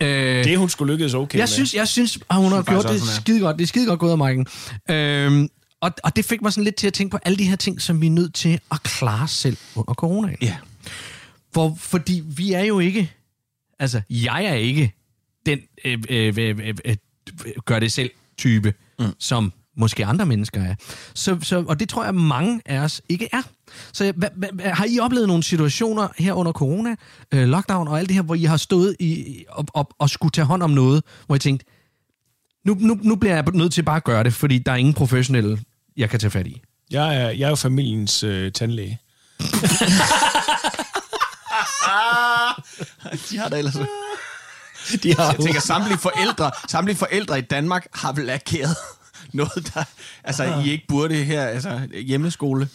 Øh, 0.00 0.44
Det, 0.44 0.58
hun 0.58 0.68
skulle 0.68 0.92
lykkes 0.92 1.14
okay 1.14 1.38
jeg 1.38 1.42
med. 1.42 1.46
synes, 1.48 1.74
jeg 1.74 1.88
synes, 1.88 2.18
at 2.30 2.36
hun 2.36 2.52
har 2.52 2.62
gjort 2.62 2.88
det 2.88 3.02
skide 3.02 3.40
godt. 3.40 3.56
Det 3.56 3.62
er 3.62 3.66
skide 3.68 3.86
godt 3.86 4.00
gået 4.00 4.12
af 4.12 4.18
Marken. 4.18 4.46
Øhm, 4.90 5.48
og, 5.80 5.90
og 6.04 6.16
det 6.16 6.24
fik 6.24 6.42
mig 6.42 6.52
sådan 6.52 6.64
lidt 6.64 6.76
til 6.76 6.86
at 6.86 6.92
tænke 6.92 7.10
på 7.10 7.18
alle 7.24 7.38
de 7.38 7.44
her 7.44 7.56
ting, 7.56 7.80
som 7.82 8.00
vi 8.00 8.06
er 8.06 8.10
nødt 8.10 8.34
til 8.34 8.60
at 8.72 8.82
klare 8.82 9.28
selv 9.28 9.56
under 9.74 9.94
coronaen. 9.94 10.36
Ja. 10.42 10.56
For, 11.54 11.76
fordi 11.80 12.22
vi 12.26 12.52
er 12.52 12.64
jo 12.64 12.78
ikke... 12.78 13.12
Altså, 13.78 14.00
jeg 14.10 14.44
er 14.44 14.54
ikke 14.54 14.92
den 15.46 15.58
øh, 15.84 15.98
øh, 16.10 16.34
øh, 16.38 16.58
øh, 16.62 16.74
øh, 16.84 16.96
gør 17.64 17.78
det 17.78 17.92
selv 17.92 18.10
type, 18.38 18.74
mm. 18.98 19.06
som 19.18 19.52
måske 19.76 20.06
andre 20.06 20.26
mennesker 20.26 20.62
er. 20.62 20.74
Så, 21.14 21.38
så, 21.42 21.64
og 21.68 21.80
det 21.80 21.88
tror 21.88 22.04
jeg, 22.04 22.14
mange 22.14 22.60
af 22.66 22.78
os 22.78 23.02
ikke 23.08 23.28
er. 23.32 23.42
Så 23.92 24.12
hvad, 24.16 24.28
hvad, 24.34 24.70
har 24.70 24.86
I 24.88 24.98
oplevet 24.98 25.28
nogle 25.28 25.42
situationer 25.42 26.08
her 26.18 26.32
under 26.32 26.52
corona, 26.52 26.96
øh, 27.34 27.48
lockdown 27.48 27.88
og 27.88 27.98
alt 27.98 28.08
det 28.08 28.14
her, 28.14 28.22
hvor 28.22 28.34
I 28.34 28.44
har 28.44 28.56
stået 28.56 28.96
i, 29.00 29.44
og, 29.48 29.66
og, 29.74 29.88
og 29.98 30.10
skulle 30.10 30.30
tage 30.30 30.44
hånd 30.44 30.62
om 30.62 30.70
noget, 30.70 31.02
hvor 31.26 31.36
I 31.36 31.38
tænkte, 31.38 31.66
nu, 32.64 32.76
nu, 32.80 32.98
nu 33.02 33.16
bliver 33.16 33.34
jeg 33.34 33.44
nødt 33.54 33.72
til 33.72 33.82
bare 33.82 33.96
at 33.96 34.04
gøre 34.04 34.24
det, 34.24 34.34
fordi 34.34 34.58
der 34.58 34.72
er 34.72 34.76
ingen 34.76 34.94
professionelle, 34.94 35.58
jeg 35.96 36.10
kan 36.10 36.20
tage 36.20 36.30
fat 36.30 36.46
i. 36.46 36.60
Jeg 36.90 37.16
er, 37.16 37.30
jeg 37.30 37.44
er 37.44 37.48
jo 37.48 37.54
familiens 37.54 38.22
øh, 38.22 38.52
tandlæge. 38.52 38.98
De 43.30 43.38
har 43.38 43.48
da 43.48 43.58
ellers... 43.58 43.76
De 45.02 45.14
har 45.14 45.24
Jeg 45.24 45.40
tænker, 45.40 45.60
samtlige 45.60 45.98
forældre, 45.98 46.50
samtlige 46.68 46.96
forældre 46.96 47.38
i 47.38 47.42
Danmark 47.42 47.86
har 47.94 48.12
vel 48.12 48.30
ageret 48.30 48.76
noget, 49.32 49.70
der... 49.74 49.84
Altså, 50.24 50.62
I 50.64 50.70
ikke 50.70 50.84
burde 50.88 51.14
her, 51.14 51.46
altså 51.46 51.80
hjemmeskole. 52.06 52.68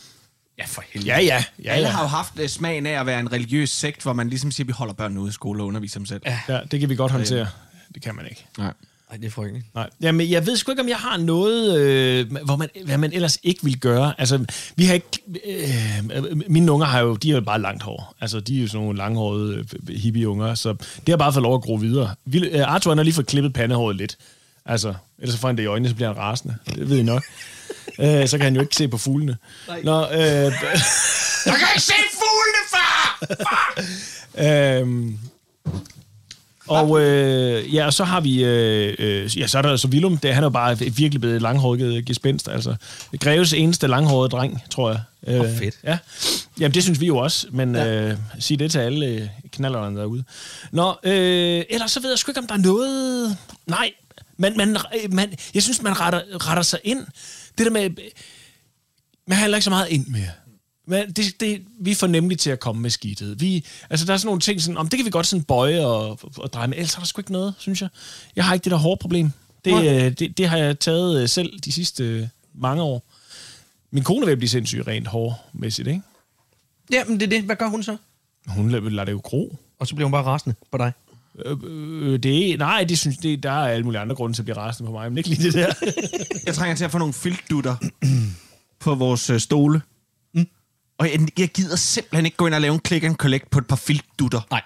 Ja, 0.60 0.66
for 0.66 0.84
helvede. 0.90 1.12
Ja, 1.12 1.20
ja. 1.22 1.44
ja, 1.64 1.72
Alle 1.72 1.88
ja. 1.88 1.94
har 1.94 2.02
jo 2.02 2.08
haft 2.08 2.40
uh, 2.40 2.48
smagen 2.48 2.86
af 2.86 3.00
at 3.00 3.06
være 3.06 3.20
en 3.20 3.32
religiøs 3.32 3.70
sekt, 3.70 4.04
hvor 4.04 4.14
man 4.14 4.30
ligesom 4.30 4.52
siger, 4.52 4.66
vi 4.66 4.72
holder 4.72 4.94
børnene 4.94 5.22
ude 5.22 5.30
i 5.30 5.34
skole 5.34 5.64
og 5.64 5.68
underviser 5.68 6.00
dem 6.00 6.06
selv. 6.06 6.22
Ja. 6.26 6.40
ja, 6.48 6.60
det 6.72 6.80
kan 6.80 6.90
vi 6.90 6.96
godt 6.96 7.12
håndtere. 7.12 7.48
Det 7.94 8.02
kan 8.02 8.16
man 8.16 8.26
ikke. 8.26 8.46
Nej. 8.58 8.74
Nej, 9.10 9.18
det 9.18 9.26
er 9.28 9.32
frygteligt. 9.32 9.66
Nej. 9.76 9.90
Jamen, 10.02 10.30
jeg 10.30 10.46
ved 10.46 10.58
sgu 10.58 10.72
ikke, 10.72 10.82
om 10.82 10.90
jeg 10.90 10.98
har 10.98 11.18
noget, 11.18 11.80
øh, 11.80 12.32
hvor 12.46 12.56
man, 12.56 12.70
hvad 12.86 12.98
man 12.98 13.14
ellers 13.14 13.38
ikke 13.44 13.64
vil 13.64 13.80
gøre. 13.80 14.14
Altså, 14.18 14.46
vi 14.76 14.86
har 14.86 14.94
ikke... 14.94 15.08
Øh, 15.48 16.38
mine 16.50 16.72
unger 16.72 16.88
har 16.88 17.00
jo, 17.00 17.16
de 17.16 17.30
har 17.30 17.38
jo 17.38 17.46
bare 17.46 17.62
langt 17.62 17.84
hår. 17.84 18.16
Altså, 18.22 18.40
de 18.40 18.58
er 18.58 18.62
jo 18.62 18.68
sådan 18.68 18.82
nogle 18.84 18.98
langhårede 18.98 19.66
øh, 19.90 19.96
hippie-unger, 19.96 20.56
så 20.56 20.74
det 20.74 21.10
har 21.10 21.18
bare 21.18 21.34
fået 21.34 21.44
lov 21.44 21.56
at 21.56 21.62
gro 21.62 21.74
videre. 21.74 22.16
Vi, 22.26 22.48
øh, 22.48 22.74
Arthur 22.74 22.92
han 22.92 22.98
har 22.98 23.04
lige 23.04 23.14
fået 23.14 23.28
klippet 23.28 23.54
pandehåret 23.54 23.96
lidt. 23.96 24.18
Altså, 24.66 24.94
ellers 25.20 25.34
så 25.34 25.40
får 25.40 25.48
han 25.48 25.58
det 25.58 25.64
i 25.64 25.66
øjnene, 25.66 25.90
så 25.90 25.96
bliver 25.96 26.08
han 26.14 26.18
rasende. 26.18 26.56
Det 26.76 26.90
ved 26.90 26.98
I 26.98 27.04
nok. 27.04 27.24
øh, 28.02 28.28
så 28.28 28.38
kan 28.38 28.44
han 28.44 28.56
jo 28.56 28.62
ikke 28.62 28.76
se 28.76 28.88
på 28.88 28.98
fuglene. 28.98 29.38
Nå, 29.84 30.02
øh, 30.04 30.12
Jeg 30.20 30.52
kan 31.46 31.68
ikke 31.76 31.82
se 31.82 31.94
fuglene, 32.14 32.64
far! 32.72 33.20
Øhm, 34.80 35.20
og 36.70 37.02
øh, 37.02 37.76
ja, 37.76 37.86
og 37.86 37.94
så 37.94 38.04
har 38.04 38.20
vi, 38.22 38.44
øh, 38.44 38.96
øh, 39.00 39.40
ja, 39.40 39.48
så 39.48 39.58
er 39.58 39.62
der 39.62 39.76
så 39.76 39.88
Willum, 39.88 40.18
det, 40.18 40.34
han 40.34 40.44
er 40.44 40.46
jo 40.46 40.50
bare 40.50 40.80
virkelig 40.80 41.22
blevet 41.22 41.42
langhåret 41.42 42.06
gespenst, 42.06 42.48
altså. 42.48 42.76
Greves 43.20 43.54
eneste 43.54 43.88
langhårede 43.88 44.30
dreng, 44.30 44.64
tror 44.70 44.90
jeg. 44.90 45.02
Øh, 45.28 45.36
Hvor 45.36 45.48
fedt. 45.60 45.76
Ja. 45.84 45.98
Jamen, 46.60 46.74
det 46.74 46.84
synes 46.84 47.00
vi 47.00 47.06
jo 47.06 47.18
også, 47.18 47.48
men 47.52 47.76
ja. 47.76 48.10
øh, 48.10 48.18
sig 48.40 48.60
det 48.60 48.72
til 48.72 48.80
alle 48.80 49.06
øh, 49.06 49.28
knallerne 49.52 50.00
derude. 50.00 50.24
Nå, 50.72 50.96
øh, 51.04 51.64
ellers 51.70 51.92
så 51.92 52.02
ved 52.02 52.10
jeg 52.10 52.20
sgu 52.20 52.32
ikke, 52.32 52.40
om 52.40 52.48
der 52.48 52.54
er 52.54 52.60
noget... 52.60 53.38
Nej, 53.68 53.92
man, 54.38 54.58
man, 54.58 54.78
man, 55.12 55.34
jeg 55.54 55.64
synes, 55.64 55.82
man 55.82 56.00
retter, 56.00 56.22
retter 56.50 56.64
sig 56.64 56.80
ind. 56.84 57.06
Det 57.58 57.66
der 57.66 57.72
med... 57.72 57.90
Man 59.28 59.38
handler 59.38 59.58
ikke 59.58 59.64
så 59.64 59.70
meget 59.70 59.88
ind 59.90 60.08
mere. 60.08 60.30
Men 60.90 61.12
det, 61.12 61.40
det, 61.40 61.62
vi 61.80 61.92
er 61.92 61.96
for 61.96 62.08
nemlig 62.08 62.40
til 62.40 62.50
at 62.50 62.60
komme 62.60 62.82
med 62.82 62.90
skidtet. 62.90 63.42
Vi, 63.42 63.66
altså, 63.90 64.06
der 64.06 64.14
er 64.14 64.18
sådan 64.18 64.28
nogle 64.28 64.42
ting, 64.42 64.62
sådan, 64.62 64.78
om 64.78 64.88
det 64.88 64.98
kan 64.98 65.06
vi 65.06 65.12
godt 65.12 65.28
sådan 65.28 65.44
bøje 65.44 65.86
og, 65.86 66.20
og 66.38 66.54
dreje 66.54 66.68
med. 66.68 66.78
Ellers 66.78 66.96
er 66.96 67.00
der 67.00 67.06
sgu 67.06 67.20
ikke 67.20 67.32
noget, 67.32 67.54
synes 67.58 67.82
jeg. 67.82 67.90
Jeg 68.36 68.46
har 68.46 68.54
ikke 68.54 68.64
det 68.64 68.72
der 68.72 68.78
hårde 68.78 69.00
problem. 69.00 69.32
Det, 69.66 69.74
øh, 69.74 70.12
det, 70.12 70.38
det 70.38 70.50
har 70.50 70.58
jeg 70.58 70.80
taget 70.80 71.22
øh, 71.22 71.30
selv 71.30 71.60
de 71.60 71.72
sidste 71.72 72.04
øh, 72.04 72.28
mange 72.54 72.84
år. 72.84 73.04
Min 73.92 74.04
kone 74.04 74.26
vil 74.26 74.38
blive 74.38 74.50
sindssygt 74.50 74.88
rent 74.88 75.08
hårmæssigt, 75.08 75.88
ikke? 75.88 76.02
Ja, 76.92 77.04
men 77.04 77.20
det 77.20 77.26
er 77.26 77.30
det. 77.30 77.44
Hvad 77.44 77.56
gør 77.56 77.68
hun 77.68 77.84
så? 77.84 77.98
Hun 78.48 78.70
lader, 78.70 78.90
lader 78.90 79.06
det 79.06 79.12
jo 79.12 79.22
gro. 79.24 79.58
Og 79.80 79.88
så 79.88 79.96
bliver 79.96 80.06
hun 80.06 80.12
bare 80.12 80.24
rasende 80.24 80.56
på 80.72 80.78
dig. 80.78 80.92
Øh, 81.46 81.58
øh, 81.64 82.20
det 82.20 82.52
er, 82.52 82.58
nej, 82.58 82.84
det 82.84 83.00
synes, 83.00 83.18
det, 83.18 83.44
der 83.44 83.52
er 83.52 83.68
alle 83.68 83.84
mulige 83.84 84.02
andre 84.02 84.16
grunde 84.16 84.36
til 84.36 84.42
at 84.42 84.46
blive 84.46 84.58
rasende 84.58 84.88
på 84.88 84.92
mig, 84.94 85.12
men 85.12 85.18
ikke 85.18 85.30
lige 85.30 85.44
det 85.44 85.54
der. 85.54 85.74
Jeg 86.46 86.56
trænger 86.56 86.76
til 86.76 86.86
at 86.86 86.92
få 86.92 86.98
nogle 86.98 87.14
filtdutter 87.14 87.76
på 88.80 88.96
vores 88.96 89.30
øh, 89.30 89.40
stole. 89.40 89.82
Mm. 91.00 91.06
Og 91.06 91.12
jeg, 91.12 91.40
jeg 91.40 91.50
gider 91.50 91.76
simpelthen 91.76 92.26
ikke 92.26 92.38
gå 92.38 92.46
ind 92.48 92.56
og 92.56 92.62
lave 92.62 92.74
en 92.74 92.82
click 92.88 93.04
and 93.04 93.16
collect 93.16 93.50
på 93.52 93.60
et 93.60 93.68
par 93.68 93.76
filtdutter. 93.76 94.42
Nej. 94.52 94.62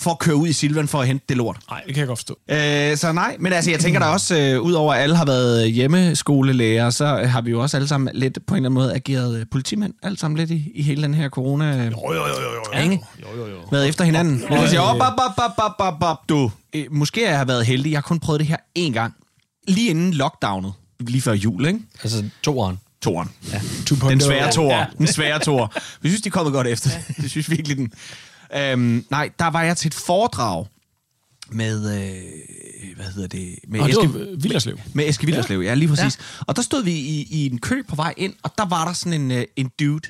for 0.00 0.10
at 0.10 0.18
køre 0.18 0.36
ud 0.36 0.48
i 0.48 0.52
Silvan 0.52 0.88
for 0.88 1.00
at 1.00 1.06
hente 1.06 1.24
det 1.28 1.36
lort. 1.36 1.56
Nej, 1.70 1.82
det 1.86 1.94
kan 1.94 2.00
jeg 2.00 2.06
godt 2.06 2.18
forstå. 2.18 2.38
Øh, 2.50 2.96
så 2.96 3.12
nej, 3.12 3.36
men 3.40 3.52
altså, 3.52 3.70
jeg 3.70 3.80
tænker 3.80 4.00
da 4.00 4.06
også, 4.06 4.38
øh, 4.38 4.60
udover 4.60 4.94
at 4.94 5.00
alle 5.02 5.16
har 5.16 5.24
været 5.24 5.72
hjemmeskolelærer, 5.72 6.90
så 6.90 7.06
har 7.06 7.40
vi 7.40 7.50
jo 7.50 7.62
også 7.62 7.76
alle 7.76 7.88
sammen 7.88 8.10
lidt 8.14 8.38
på 8.46 8.54
en 8.54 8.56
eller 8.56 8.68
anden 8.68 8.74
måde 8.74 8.94
ageret 8.94 9.40
øh, 9.40 9.46
politimænd, 9.50 9.94
alle 10.02 10.18
sammen 10.18 10.38
lidt 10.38 10.50
i, 10.50 10.72
i 10.74 10.82
hele 10.82 11.02
den 11.02 11.14
her 11.14 11.28
corona. 11.28 11.76
Øh, 11.78 11.92
Jo, 11.92 12.12
jo, 12.12 12.12
jo, 12.12 12.26
jo, 12.26 12.50
jo. 12.76 12.82
Ikke? 12.82 13.00
Jo, 13.22 13.26
jo, 13.36 13.46
jo. 13.46 13.56
Været 13.72 13.88
efter 13.88 14.04
hinanden. 14.04 14.44
Og 14.50 14.58
så 14.58 14.68
siger, 14.68 14.80
op, 14.80 15.00
op, 15.00 15.12
op, 15.18 15.44
op, 15.44 15.52
op, 15.58 15.74
op, 15.78 16.02
op, 16.02 16.28
du. 16.28 16.50
Øh, 16.74 16.84
måske 16.90 17.28
jeg 17.28 17.38
har 17.38 17.44
været 17.44 17.66
heldig, 17.66 17.90
jeg 17.90 17.96
har 17.96 18.02
kun 18.02 18.20
prøvet 18.20 18.40
det 18.40 18.48
her 18.48 18.56
én 18.78 18.92
gang. 18.92 19.14
Lige 19.68 19.90
inden 19.90 20.14
lockdownet. 20.14 20.72
Lige 21.00 21.22
før 21.22 21.32
jul, 21.32 21.66
ikke? 21.66 21.80
Altså 22.02 22.24
toeren. 22.42 22.78
Toren. 23.04 23.30
Ja. 23.52 23.58
2.0. 23.58 24.08
Den 24.08 24.20
svære 24.20 24.52
tor. 24.52 24.70
Ja. 24.70 24.78
Ja. 24.78 24.86
Den 24.98 25.06
svære 25.06 25.38
tor. 25.38 25.72
Vi 26.00 26.08
synes, 26.08 26.22
de 26.22 26.28
er 26.28 26.30
kommet 26.30 26.52
godt 26.52 26.66
efter. 26.66 26.90
Det 27.16 27.30
synes 27.30 27.50
virkelig 27.50 27.76
den. 27.76 27.92
Øhm, 28.56 29.04
nej, 29.10 29.30
der 29.38 29.46
var 29.46 29.62
jeg 29.62 29.76
til 29.76 29.86
et 29.88 29.94
foredrag 29.94 30.66
med, 31.50 31.76
øh, 31.76 32.96
hvad 32.96 33.06
hedder 33.06 33.28
det? 33.28 33.58
Med 33.68 33.80
Og 33.80 33.90
Eske, 33.90 34.10
Villerslev. 34.38 34.78
med 34.92 35.08
Eske 35.08 35.26
Villerslev, 35.26 35.60
ja. 35.60 35.68
ja, 35.68 35.74
lige 35.74 35.88
præcis. 35.88 36.18
Ja. 36.18 36.44
Og 36.46 36.56
der 36.56 36.62
stod 36.62 36.82
vi 36.82 36.92
i, 36.92 37.26
i 37.30 37.46
en 37.46 37.58
kø 37.58 37.82
på 37.88 37.96
vej 37.96 38.14
ind, 38.16 38.34
og 38.42 38.50
der 38.58 38.64
var 38.64 38.84
der 38.84 38.92
sådan 38.92 39.20
en, 39.20 39.30
øh, 39.30 39.44
en 39.56 39.70
dude, 39.80 40.08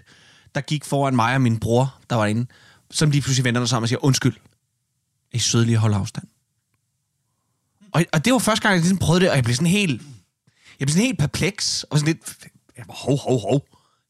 der 0.54 0.60
gik 0.60 0.84
foran 0.84 1.16
mig 1.16 1.34
og 1.34 1.40
min 1.40 1.58
bror, 1.60 1.94
der 2.10 2.16
var 2.16 2.26
inde, 2.26 2.46
som 2.90 3.10
lige 3.10 3.22
pludselig 3.22 3.44
vender 3.44 3.60
sig 3.60 3.68
sammen 3.68 3.84
og 3.84 3.88
siger, 3.88 4.04
undskyld, 4.04 4.34
I 5.32 5.38
søde 5.38 5.64
lige 5.66 5.76
holde 5.76 5.96
afstand? 5.96 6.26
Og, 7.92 8.04
og 8.12 8.24
det 8.24 8.32
var 8.32 8.38
første 8.38 8.62
gang, 8.62 8.72
jeg 8.72 8.80
ligesom 8.80 8.98
prøvede 8.98 9.20
det, 9.20 9.30
og 9.30 9.36
jeg 9.36 9.44
blev 9.44 9.54
sådan 9.54 9.66
helt, 9.66 10.02
jeg 10.80 10.86
blev 10.86 10.88
sådan 10.88 11.06
helt 11.06 11.18
perpleks, 11.18 11.82
og 11.90 11.98
sådan 11.98 12.14
lidt, 12.14 12.36
jeg 12.76 12.84
var, 12.88 12.94
hov, 12.94 13.18
hov, 13.18 13.40
hov. 13.40 13.62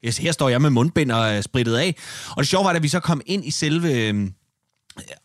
Yes, 0.04 0.18
her 0.18 0.32
står 0.32 0.48
jeg 0.48 0.62
med 0.62 0.70
mundbind 0.70 1.12
og 1.12 1.36
øh, 1.36 1.42
sprittet 1.42 1.76
af. 1.76 1.96
Og 2.30 2.36
det 2.38 2.48
sjove 2.48 2.64
var, 2.64 2.70
at 2.70 2.82
vi 2.82 2.88
så 2.88 3.00
kom 3.00 3.20
ind 3.26 3.44
i 3.44 3.50
selve 3.50 3.92
øh, 3.92 4.30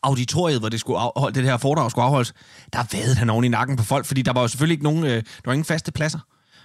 auditoriet, 0.04 0.60
hvor 0.60 0.70
det, 0.70 0.80
skulle 0.80 1.00
afholde, 1.00 1.40
det 1.40 1.50
her 1.50 1.58
foredrag 1.58 1.92
skulle 1.92 2.06
afholdes, 2.06 2.34
der 2.74 2.84
vadede 2.92 3.16
han 3.16 3.30
oven 3.30 3.46
i 3.46 3.48
nakken 3.48 3.78
på 3.78 3.84
folk, 3.84 4.06
fordi 4.06 4.22
der 4.22 4.34
var 4.34 4.42
jo 4.42 4.48
selvfølgelig 4.48 4.74
ikke 4.74 4.84
nogen, 4.84 5.04
øh, 5.04 5.12
der 5.12 5.42
var 5.46 5.54
ingen 5.54 5.66
faste 5.66 5.92
pladser. 5.92 6.20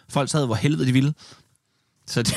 Folk 0.09 0.31
sad, 0.31 0.47
hvor 0.47 0.55
helvede 0.55 0.87
de 0.87 0.93
ville. 0.93 1.15
Så 2.07 2.23
det, 2.23 2.35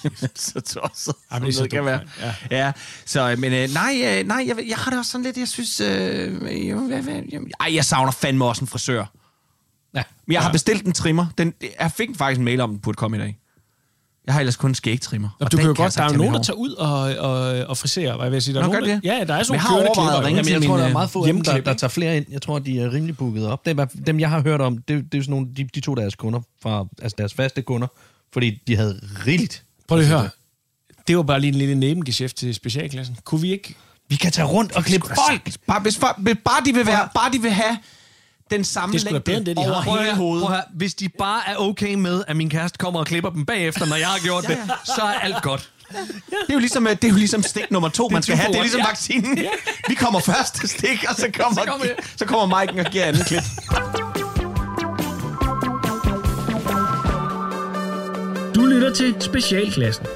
så 0.34 0.60
tosset. 0.60 1.14
Jamen, 1.32 1.46
det 1.46 1.48
er 1.48 1.52
så 1.52 1.58
som 1.58 1.68
kan 1.68 1.84
være. 1.84 2.00
Ja. 2.20 2.34
Ja, 2.50 2.72
så, 3.06 3.34
men 3.38 3.52
øh, 3.52 3.68
nej, 3.74 4.02
øh, 4.04 4.26
nej 4.26 4.44
jeg, 4.46 4.68
jeg 4.68 4.76
har 4.76 4.90
det 4.90 4.98
også 4.98 5.10
sådan 5.10 5.24
lidt, 5.24 5.36
jeg 5.36 5.48
synes, 5.48 5.80
øh, 5.80 6.70
jo, 6.70 6.80
hvad, 6.80 7.02
hvad, 7.02 7.22
jeg, 7.32 7.40
ej, 7.60 7.74
jeg 7.74 7.84
savner 7.84 8.12
fandme 8.12 8.44
også 8.44 8.64
en 8.64 8.68
frisør. 8.68 9.04
Ja. 9.94 10.02
Men 10.26 10.34
jeg 10.34 10.42
har 10.42 10.52
bestilt 10.52 10.86
en 10.86 10.92
trimmer. 10.92 11.26
Den, 11.38 11.54
jeg 11.80 11.92
fik 11.92 12.08
faktisk 12.16 12.38
en 12.38 12.44
mail 12.44 12.60
om, 12.60 12.70
den 12.70 12.78
burde 12.78 12.96
komme 12.96 13.16
i 13.16 13.20
dag. 13.20 13.39
Jeg 14.30 14.34
har 14.34 14.40
ellers 14.40 14.56
kun 14.56 14.74
skægtrimmer. 14.74 15.28
Nå, 15.40 15.44
og 15.44 15.52
du 15.52 15.56
kan 15.56 15.66
jo 15.66 15.74
godt, 15.76 15.94
der 15.96 16.02
er 16.02 16.12
nogen, 16.12 16.34
der 16.34 16.42
tager 16.42 16.56
ud 16.56 16.70
og, 16.72 17.00
og, 17.00 17.40
og 17.66 17.76
friserer, 17.78 18.16
hvad 18.16 18.30
vil 18.30 18.36
jeg 18.36 18.42
sige. 18.42 18.54
Der 18.54 18.60
er 18.60 18.66
Nå, 18.66 18.72
nogen, 18.72 18.84
gør 18.84 18.92
der, 18.94 19.00
det? 19.00 19.04
Ja, 19.04 19.24
der 19.24 19.34
er 19.34 19.42
sådan 19.42 19.52
Men 19.52 19.54
jeg 19.54 19.60
har 19.62 19.70
nogle 19.70 19.88
overvejet 19.88 20.16
at 20.16 20.22
kørende 20.22 20.26
ringe 20.28 20.42
klipper. 20.42 20.52
Jamen, 20.52 20.62
til 20.62 20.68
jeg 20.68 20.68
tror, 20.68 20.76
der 20.76 20.82
er 20.82 20.88
øh, 20.88 20.92
meget 20.92 21.10
få 21.10 21.26
dem, 21.26 21.42
der, 21.42 21.60
der 21.60 21.74
tager 21.74 21.88
flere 21.88 22.16
ind. 22.16 22.26
Jeg 22.30 22.42
tror, 22.42 22.58
de 22.58 22.80
er 22.80 22.92
rimelig 22.92 23.16
booket 23.16 23.46
op. 23.46 23.60
Er, 23.64 23.74
fald- 23.74 24.04
dem, 24.06 24.20
jeg 24.20 24.30
har 24.30 24.40
hørt 24.42 24.60
om, 24.60 24.78
det, 24.78 24.88
det 24.88 24.96
er 24.96 25.18
jo 25.18 25.22
sådan 25.22 25.30
nogle, 25.30 25.46
de, 25.56 25.68
de 25.74 25.80
to 25.80 25.94
deres 25.94 26.14
kunder, 26.14 26.40
fra, 26.62 26.84
altså 27.02 27.14
deres 27.18 27.34
faste 27.34 27.62
kunder, 27.62 27.86
fordi 28.32 28.62
de 28.66 28.76
havde 28.76 29.00
rigeligt. 29.26 29.64
Prøv 29.88 29.98
lige 29.98 30.14
at 30.14 30.20
høre. 30.20 30.30
Det 31.08 31.16
var 31.16 31.22
bare 31.22 31.40
lige 31.40 31.48
en 31.52 31.54
lille 31.58 31.74
nebengeschæft 31.74 32.36
til 32.36 32.54
specialklassen. 32.54 33.16
Kunne 33.24 33.40
vi 33.40 33.52
ikke... 33.52 33.74
Vi 34.08 34.16
kan 34.16 34.32
tage 34.32 34.46
rundt 34.48 34.72
og 34.76 34.84
klippe 34.84 35.06
folk. 35.06 35.52
Bare, 35.66 35.80
hvis, 35.80 35.96
folk- 35.98 36.16
bare, 36.44 36.64
de 36.66 36.74
vil 36.74 36.86
være, 36.86 37.08
bare 37.14 37.32
de 37.32 37.42
vil 37.42 37.50
have 37.50 37.78
den 38.50 38.64
samme 38.64 38.98
Det 38.98 39.10
da 39.10 39.18
bedre 39.18 39.38
det, 39.40 39.56
de 39.56 39.60
over 39.60 39.72
har. 39.74 39.82
Prøv 39.84 40.02
høre, 40.02 40.14
hovedet. 40.14 40.46
prøv. 40.46 40.56
Hvis 40.74 40.94
de 40.94 41.08
bare 41.08 41.40
er 41.46 41.56
okay 41.56 41.94
med, 41.94 42.24
at 42.28 42.36
min 42.36 42.50
kæreste 42.50 42.78
kommer 42.78 43.00
og 43.00 43.06
klipper 43.06 43.30
dem 43.30 43.46
bagefter, 43.46 43.86
når 43.86 43.96
jeg 43.96 44.08
har 44.08 44.18
gjort 44.18 44.46
det, 44.50 44.58
så 44.84 45.02
er 45.02 45.12
alt 45.18 45.42
godt. 45.42 45.70
Det 45.90 45.98
er 46.48 46.52
jo 46.54 46.58
ligesom, 46.58 46.86
øh, 46.86 46.92
det 46.92 47.04
er 47.04 47.08
jo 47.08 47.14
ligesom 47.16 47.42
stik 47.42 47.70
nummer 47.70 47.88
to, 47.88 48.08
man 48.08 48.22
skal 48.22 48.36
have. 48.36 48.48
Det 48.52 48.58
er 48.58 48.62
ligesom 48.62 48.80
vaccinen. 48.88 49.38
Vi 49.88 49.94
kommer 49.94 50.20
først 50.20 50.54
til 50.54 50.68
stik, 50.68 51.04
og 51.08 51.14
så 51.16 51.30
kommer, 51.38 51.60
Så 51.62 51.66
kommer 51.70 51.86
jeg. 51.86 51.94
så 52.16 52.24
kommer 52.26 52.60
Mike'en 52.62 52.80
og 52.86 52.92
giver 52.92 53.04
anden 53.04 53.24
klip. 53.24 53.42
Du 58.54 58.64
lytter 58.66 58.94
til 58.94 59.14
Specialklassen. 59.20 60.06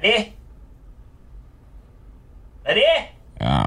Hvad 0.00 0.10
er 0.10 0.16
det? 0.18 0.26
Er 2.68 2.74
det? 2.74 2.82
Ja, 3.40 3.62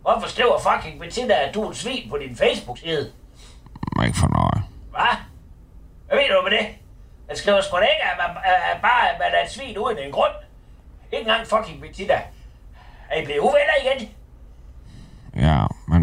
Hvorfor 0.00 0.28
skriver 0.28 0.58
fucking 0.58 1.00
Bettina, 1.00 1.34
at 1.34 1.54
du 1.54 1.64
er 1.64 1.70
et 1.70 1.76
svin 1.76 2.10
på 2.10 2.18
din 2.18 2.36
Facebook-side? 2.36 3.12
ikke 4.04 4.18
for 4.18 4.28
noget. 4.38 4.62
Hvad? 4.90 5.16
Hvad 6.06 6.16
mener 6.18 6.34
du 6.34 6.42
med 6.42 6.58
det? 6.58 6.66
Man 7.28 7.36
skriver 7.36 7.60
sgu 7.60 7.76
da 7.76 7.82
ikke, 7.82 8.04
at 8.12 8.16
man, 8.18 8.30
at 8.44 8.82
bare 8.82 9.10
at 9.10 9.18
man 9.18 9.28
er 9.34 9.44
et 9.44 9.50
svin 9.50 9.78
uden 9.78 9.98
en 9.98 10.12
grund. 10.12 10.32
Ikke 11.12 11.20
engang 11.20 11.46
fucking 11.46 11.80
Bettina. 11.80 12.20
Er 13.10 13.20
I 13.20 13.24
blevet 13.24 13.40
uvenner 13.40 13.76
igen? 13.84 14.10
Ja, 15.36 15.66
men 15.88 16.02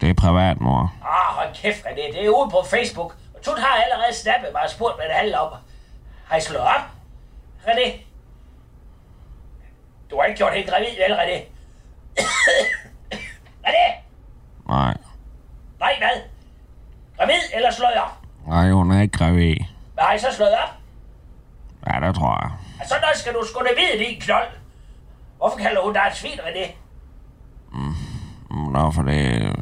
det 0.00 0.10
er 0.10 0.14
privat, 0.14 0.60
mor. 0.60 0.92
Ah, 1.02 1.34
hold 1.36 1.54
kæft, 1.54 1.84
det 1.96 2.08
er. 2.08 2.12
Det 2.12 2.24
er 2.24 2.28
ude 2.28 2.50
på 2.50 2.62
Facebook. 2.70 3.16
Og 3.34 3.42
Tut 3.42 3.58
har 3.58 3.82
allerede 3.82 4.14
snappet 4.14 4.48
mig 4.52 4.62
og 4.62 4.70
spurgt, 4.70 4.96
hvad 4.96 5.06
det 5.06 5.14
handler 5.14 5.38
om. 5.38 5.52
Har 6.28 6.36
I 6.36 6.40
slået 6.40 6.64
op? 6.64 6.84
René? 7.66 7.88
Du 10.14 10.18
har 10.20 10.26
ikke 10.26 10.38
gjort 10.38 10.52
hende 10.54 10.70
gravid, 10.70 10.86
vel, 11.06 11.14
René? 11.20 11.38
René? 13.66 13.86
Nej, 14.68 14.94
Nej, 15.80 15.94
hvad? 15.98 16.22
Gravid 17.18 17.40
eller 17.54 17.70
slået 17.70 17.94
op? 17.94 18.10
nej, 18.46 18.70
hun 18.70 18.92
er 18.92 19.02
ikke 19.02 19.18
gravid. 19.18 19.56
Hvad 19.94 20.04
har 20.04 20.12
I 20.12 20.18
så 20.18 20.26
slået 20.32 20.52
op? 20.52 20.70
Ja, 21.86 22.06
det 22.06 22.14
tror 22.14 22.42
jeg. 22.42 22.50
Altså, 22.80 22.94
noget 23.02 23.16
skal 23.16 23.32
du 23.34 23.44
sgu 23.46 23.60
da 23.60 23.68
vide, 23.80 24.04
din 24.04 24.20
knold. 24.20 24.48
Hvorfor 25.36 25.56
kalder 25.58 25.82
hun 25.82 25.92
dig 25.92 26.02
et 26.10 26.16
svin, 26.16 26.40
René? 26.40 26.72
Nå, 28.72 28.90
for 28.90 29.02
det... 29.02 29.52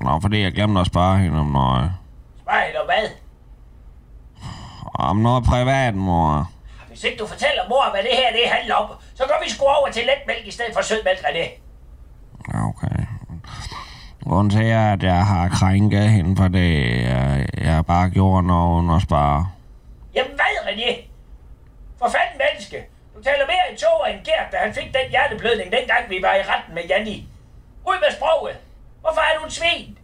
Nå, 0.00 0.20
fordi 0.20 0.42
jeg 0.42 0.52
glemte 0.52 0.80
at 0.80 0.86
spørge 0.86 1.18
hende 1.18 1.38
om 1.40 1.46
noget. 1.46 1.92
Spørg 2.42 2.62
hende 2.66 2.80
om 2.80 2.86
hvad? 2.86 3.08
Om 4.94 5.16
noget 5.16 5.44
privat, 5.44 5.94
mor. 5.94 6.50
Hvis 6.92 7.04
ikke 7.04 7.18
du 7.18 7.26
fortæller 7.26 7.68
mor, 7.68 7.90
hvad 7.90 8.02
det 8.02 8.14
her 8.20 8.30
det 8.32 8.50
handler 8.56 8.74
om, 8.74 8.88
så 9.14 9.22
går 9.26 9.38
vi 9.44 9.50
sgu 9.50 9.64
over 9.64 9.90
til 9.90 10.02
letmælk 10.10 10.46
i 10.46 10.50
stedet 10.50 10.74
for 10.74 10.82
sødmælk, 10.82 11.18
René. 11.18 11.46
Ja, 12.52 12.68
okay. 12.68 12.98
Grunden 14.28 14.50
til, 14.50 14.64
at 14.64 15.02
jeg 15.02 15.26
har 15.26 15.48
krænket 15.48 16.10
hende 16.10 16.36
for 16.36 16.48
det, 16.48 16.70
jeg, 17.02 17.46
jeg 17.60 17.86
bare 17.86 18.10
gjorde 18.10 18.54
uden 18.74 18.90
at 18.90 19.02
spørge. 19.02 19.46
Jamen 20.14 20.34
hvad, 20.34 20.54
René? 20.68 20.90
For 21.98 22.08
fanden 22.14 22.40
menneske. 22.44 22.78
Du 23.16 23.22
taler 23.22 23.46
mere 23.46 23.74
i 23.74 23.76
tog 23.76 24.10
end 24.10 24.24
Gert, 24.24 24.52
da 24.52 24.56
han 24.56 24.74
fik 24.74 24.86
den 24.94 25.10
hjerteblødning, 25.10 25.72
dengang 25.72 26.10
vi 26.10 26.18
var 26.22 26.34
i 26.34 26.42
retten 26.42 26.74
med 26.74 26.82
Janni. 26.88 27.28
Ud 27.88 27.98
med 28.00 28.16
sproget. 28.16 28.56
Hvorfor 29.00 29.20
er 29.20 29.38
du 29.38 29.44
en 29.44 29.50
svin? 29.50 29.98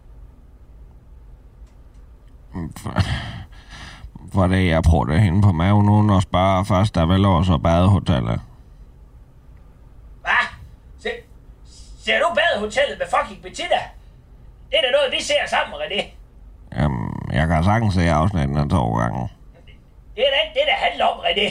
For, 4.32 4.40
fordi 4.40 4.68
jeg 4.68 4.82
prøvede 4.82 5.20
hende 5.20 5.42
på 5.42 5.52
maven 5.52 5.88
uden 5.88 6.11
at 6.11 6.26
først, 6.66 6.94
da 6.94 7.04
vi 7.04 7.16
lå 7.16 7.44
så 7.44 7.58
badehotellet. 7.58 8.40
Hvad? 10.20 10.44
Se, 11.02 11.11
ser 12.04 12.18
du 12.18 12.28
badehotellet 12.40 12.99
med 12.99 13.06
fucking 13.14 13.42
Bettina? 13.42 13.80
Det 14.70 14.76
er 14.78 14.85
da 14.87 14.90
noget, 14.97 15.12
vi 15.16 15.23
ser 15.23 15.42
sammen, 15.47 15.75
René. 15.82 16.02
Jamen, 16.76 17.08
jeg 17.32 17.49
kan 17.49 17.64
sagtens 17.64 17.94
se 17.94 18.11
afsnittene 18.11 18.68
to 18.68 18.97
gange. 18.99 19.28
Det 20.14 20.23
er 20.26 20.30
da 20.35 20.38
ikke 20.44 20.56
det, 20.61 20.66
der 20.70 20.78
handler 20.87 21.04
om, 21.04 21.18
René. 21.18 21.49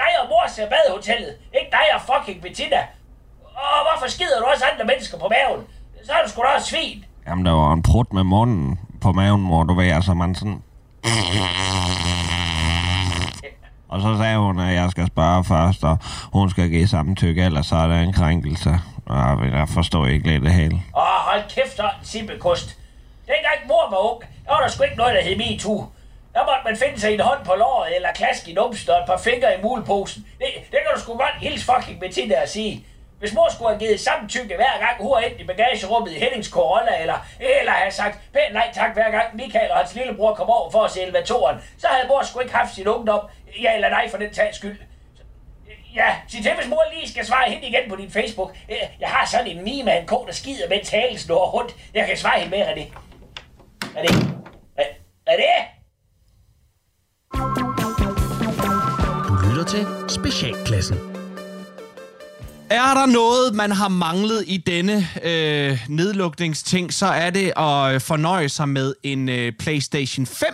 Dig 0.00 0.12
og 0.22 0.28
mor 0.28 0.44
ser 0.48 0.68
badehotellet, 0.74 1.32
ikke 1.58 1.70
dig 1.78 1.86
og 1.94 2.00
fucking 2.10 2.42
Bettina. 2.42 2.80
Og 3.44 3.78
hvorfor 3.86 4.08
skider 4.10 4.38
du 4.40 4.44
også 4.52 4.64
andre 4.72 4.84
mennesker 4.84 5.18
på 5.18 5.28
maven? 5.34 5.66
Så 6.06 6.12
er 6.12 6.22
du 6.24 6.30
sgu 6.30 6.42
da 6.42 6.46
også 6.56 6.66
svin. 6.66 7.04
Jamen, 7.26 7.46
der 7.46 7.52
var 7.52 7.72
en 7.72 7.82
prut 7.82 8.12
med 8.12 8.24
munden 8.24 8.78
på 9.00 9.12
maven, 9.12 9.40
mor, 9.40 9.62
du 9.64 9.74
ved, 9.74 9.90
altså 9.90 10.14
man 10.14 10.34
sådan... 10.34 10.62
Og 13.88 14.00
så 14.00 14.16
sagde 14.18 14.38
hun, 14.38 14.60
at 14.60 14.74
jeg 14.74 14.90
skal 14.90 15.06
spørge 15.06 15.44
først, 15.44 15.84
og 15.84 15.98
hun 16.32 16.50
skal 16.50 16.70
give 16.70 16.88
samtykke, 16.88 17.42
ellers 17.42 17.66
så 17.66 17.76
er 17.76 17.86
det 17.86 18.02
en 18.02 18.12
krænkelse. 18.12 18.70
Og 19.06 19.46
jeg 19.46 19.68
forstår 19.68 20.06
ikke 20.06 20.26
lidt 20.30 20.42
det 20.42 20.52
hele. 20.52 20.74
Åh, 20.96 21.20
hold 21.30 21.42
kæft, 21.54 21.76
så 21.76 21.82
en 21.82 21.88
simpelkost. 22.02 22.78
Dengang 23.26 23.58
mor 23.68 23.90
var 23.90 24.12
ung, 24.12 24.20
der 24.44 24.50
var 24.54 24.60
der 24.60 24.68
sgu 24.68 24.82
ikke 24.82 24.96
noget, 24.96 25.14
der 25.14 25.22
hed 25.22 25.36
MeToo. 25.36 25.78
Der 26.34 26.40
måtte 26.48 26.64
man 26.64 26.76
finde 26.82 27.00
sig 27.00 27.14
en 27.14 27.20
hånd 27.20 27.44
på 27.44 27.54
låret, 27.58 27.96
eller 27.96 28.08
klask 28.14 28.48
i 28.48 28.52
numsen 28.52 28.90
og 28.90 28.98
et 28.98 29.06
par 29.06 29.20
fingre 29.28 29.48
i 29.58 29.62
muleposen. 29.62 30.26
Det, 30.38 30.46
det 30.70 30.78
kan 30.82 30.90
du 30.94 31.00
sgu 31.00 31.12
godt 31.12 31.36
hilse 31.40 31.64
fucking 31.70 31.98
med 32.00 32.10
til 32.12 32.32
at 32.42 32.50
sige. 32.50 32.86
Hvis 33.20 33.34
mor 33.34 33.48
skulle 33.48 33.70
have 33.70 33.78
givet 33.78 34.00
samtykke 34.00 34.56
hver 34.56 34.78
gang 34.78 34.96
hun 35.00 35.12
er 35.12 35.20
ind 35.20 35.40
i 35.40 35.44
bagagerummet 35.44 36.12
i 36.12 36.18
Hennings 36.18 36.48
Corolla, 36.48 37.00
eller, 37.00 37.26
eller 37.40 37.72
have 37.72 37.90
sagt 37.90 38.18
pænt 38.32 38.52
nej 38.52 38.70
tak 38.74 38.94
hver 38.94 39.10
gang 39.10 39.36
Michael 39.36 39.70
og 39.70 39.76
hans 39.76 39.94
lillebror 39.94 40.34
kom 40.34 40.50
over 40.50 40.70
for 40.70 40.84
at 40.84 40.90
se 40.90 41.02
elevatoren, 41.02 41.56
så 41.78 41.86
havde 41.86 42.08
mor 42.08 42.22
sgu 42.22 42.40
ikke 42.40 42.54
haft 42.54 42.74
sin 42.74 42.86
ungdom, 42.88 43.20
ja 43.62 43.74
eller 43.74 43.88
nej 43.88 44.10
for 44.10 44.18
den 44.18 44.32
tags 44.32 44.56
skyld. 44.56 44.78
Ja, 45.94 46.14
sig 46.28 46.42
til, 46.42 46.54
hvis 46.54 46.68
mor 46.68 46.84
lige 46.94 47.10
skal 47.10 47.26
svare 47.26 47.50
hende 47.50 47.66
igen 47.66 47.88
på 47.88 47.96
din 47.96 48.10
Facebook. 48.10 48.56
Jeg 49.00 49.08
har 49.08 49.26
sådan 49.26 49.46
en 49.46 49.64
meme 49.64 49.92
af 49.92 50.00
en 50.00 50.06
ko, 50.06 50.24
der 50.26 50.32
skider, 50.32 50.68
med 50.68 50.90
halen 50.90 51.18
snor 51.18 51.50
rundt. 51.50 51.76
Jeg 51.94 52.06
kan 52.06 52.16
svare 52.16 52.40
hende 52.40 52.56
med, 52.56 52.66
René. 52.66 52.84
René? 53.84 54.26
Er 55.26 55.32
René? 55.32 55.64
Du 59.28 59.48
lytter 59.48 59.64
til 59.64 59.86
Specialklassen. 60.08 61.19
Er 62.70 62.94
der 62.94 63.06
noget, 63.06 63.54
man 63.54 63.72
har 63.72 63.88
manglet 63.88 64.44
i 64.46 64.56
denne 64.56 65.08
øh, 65.22 65.86
nedlukningsting, 65.88 66.92
så 66.92 67.06
er 67.06 67.30
det 67.30 67.52
at 67.56 67.94
øh, 67.94 68.00
fornøje 68.00 68.48
sig 68.48 68.68
med 68.68 68.94
en 69.02 69.28
øh, 69.28 69.52
PlayStation 69.58 70.26
5, 70.26 70.48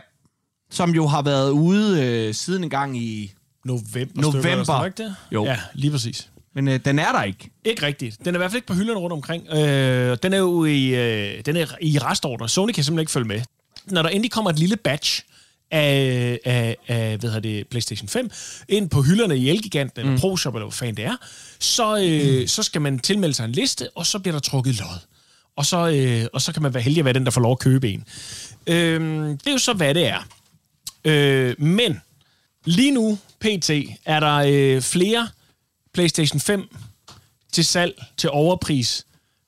som 0.70 0.90
jo 0.90 1.06
har 1.06 1.22
været 1.22 1.50
ude 1.50 2.04
øh, 2.04 2.34
siden 2.34 2.64
en 2.64 2.70
gang 2.70 2.98
i... 2.98 3.32
November. 3.64 4.22
November. 4.22 4.64
stykker 4.64 4.90
det? 4.96 5.14
Jo. 5.32 5.44
Ja, 5.44 5.58
lige 5.74 5.90
præcis. 5.90 6.28
Men 6.54 6.68
øh, 6.68 6.80
den 6.84 6.98
er 6.98 7.12
der 7.12 7.22
ikke. 7.22 7.50
Ikke 7.64 7.86
rigtigt. 7.86 8.18
Den 8.24 8.34
er 8.34 8.38
i 8.38 8.40
hvert 8.40 8.50
fald 8.50 8.56
ikke 8.56 8.66
på 8.66 8.74
hylderne 8.74 9.00
rundt 9.00 9.12
omkring. 9.12 9.48
Øh, 9.48 10.18
den 10.22 10.32
er 10.32 10.38
jo 10.38 10.64
i, 10.64 10.86
øh, 10.86 11.44
den 11.46 11.56
er 11.56 11.66
i 11.80 11.98
restorder. 11.98 12.46
Sony 12.46 12.72
kan 12.72 12.84
simpelthen 12.84 13.00
ikke 13.02 13.12
følge 13.12 13.28
med. 13.28 13.40
Når 13.86 14.02
der 14.02 14.08
endelig 14.08 14.30
kommer 14.30 14.50
et 14.50 14.58
lille 14.58 14.76
batch 14.76 15.22
af, 15.70 16.40
af, 16.44 16.76
af 16.88 17.18
hvad 17.18 17.30
hedder 17.30 17.40
det, 17.40 17.68
PlayStation 17.68 18.08
5 18.08 18.30
ind 18.68 18.90
på 18.90 19.02
hylderne 19.02 19.36
i 19.36 19.50
Elgiganten, 19.50 20.00
eller 20.00 20.18
ProShop, 20.18 20.54
eller 20.54 20.66
hvad 20.66 20.72
fanden 20.72 20.96
det 20.96 21.04
er, 21.04 21.16
så, 21.58 21.96
øh, 21.96 22.40
mm. 22.40 22.46
så 22.46 22.62
skal 22.62 22.80
man 22.80 22.98
tilmelde 22.98 23.34
sig 23.34 23.44
en 23.44 23.52
liste, 23.52 23.88
og 23.94 24.06
så 24.06 24.18
bliver 24.18 24.32
der 24.32 24.40
trukket 24.40 24.78
lod. 24.78 24.98
Og 25.56 25.66
så, 25.66 25.88
øh, 25.88 26.26
og 26.32 26.42
så 26.42 26.52
kan 26.52 26.62
man 26.62 26.74
være 26.74 26.82
heldig 26.82 26.98
at 26.98 27.04
være 27.04 27.14
den, 27.14 27.24
der 27.24 27.30
får 27.30 27.40
lov 27.40 27.52
at 27.52 27.58
købe 27.58 27.90
en. 27.90 28.04
Øh, 28.66 29.00
det 29.28 29.46
er 29.46 29.52
jo 29.52 29.58
så, 29.58 29.72
hvad 29.72 29.94
det 29.94 30.06
er. 30.06 30.28
Øh, 31.04 31.54
men 31.58 32.00
lige 32.64 32.90
nu, 32.90 33.18
pt., 33.40 33.70
er 34.04 34.20
der 34.20 34.34
øh, 34.34 34.82
flere 34.82 35.28
PlayStation 35.94 36.40
5 36.40 36.68
til 37.52 37.64
salg 37.64 38.04
til 38.16 38.30
overpris 38.30 39.06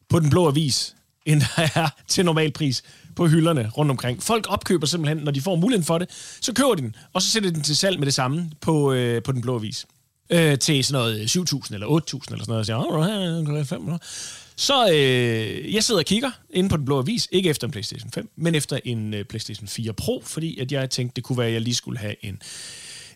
på 0.08 0.20
den 0.20 0.30
blå 0.30 0.48
avis, 0.48 0.94
end 1.26 1.40
der 1.56 1.68
er 1.74 1.88
til 2.08 2.24
normal 2.24 2.52
pris 2.52 2.82
på 3.18 3.26
hylderne 3.26 3.70
rundt 3.76 3.90
omkring. 3.90 4.22
Folk 4.22 4.46
opkøber 4.48 4.86
simpelthen, 4.86 5.24
når 5.24 5.32
de 5.32 5.40
får 5.40 5.56
muligheden 5.56 5.84
for 5.84 5.98
det, 5.98 6.08
så 6.40 6.52
køber 6.52 6.74
de 6.74 6.82
den, 6.82 6.96
og 7.12 7.22
så 7.22 7.30
sætter 7.30 7.50
de 7.50 7.54
den 7.54 7.62
til 7.62 7.76
salg 7.76 7.98
med 7.98 8.06
det 8.06 8.14
samme 8.14 8.50
på, 8.60 8.92
øh, 8.92 9.22
på 9.22 9.32
den 9.32 9.40
blå 9.40 9.54
avis. 9.54 9.86
Øh, 10.30 10.58
til 10.58 10.84
sådan 10.84 11.00
noget 11.00 11.20
øh, 11.20 11.24
7.000 11.24 11.74
eller 11.74 11.86
8.000 11.86 11.92
eller 11.92 12.44
sådan 12.44 12.44
noget. 12.46 12.58
Og 12.58 12.66
siger, 12.66 13.64
500. 13.64 13.94
Øh, 13.94 14.08
så 14.56 14.90
øh, 14.92 15.74
jeg 15.74 15.84
sidder 15.84 16.00
og 16.00 16.04
kigger 16.04 16.30
inde 16.50 16.68
på 16.68 16.76
den 16.76 16.84
blå 16.84 16.98
avis, 16.98 17.28
ikke 17.32 17.50
efter 17.50 17.66
en 17.66 17.70
PlayStation 17.70 18.10
5, 18.10 18.30
men 18.36 18.54
efter 18.54 18.78
en 18.84 19.14
øh, 19.14 19.24
PlayStation 19.24 19.68
4 19.68 19.92
Pro, 19.92 20.22
fordi 20.26 20.58
at 20.58 20.72
jeg 20.72 20.90
tænkte, 20.90 21.16
det 21.16 21.24
kunne 21.24 21.38
være, 21.38 21.46
at 21.46 21.52
jeg 21.52 21.60
lige 21.60 21.74
skulle 21.74 21.98
have 21.98 22.24
en 22.24 22.42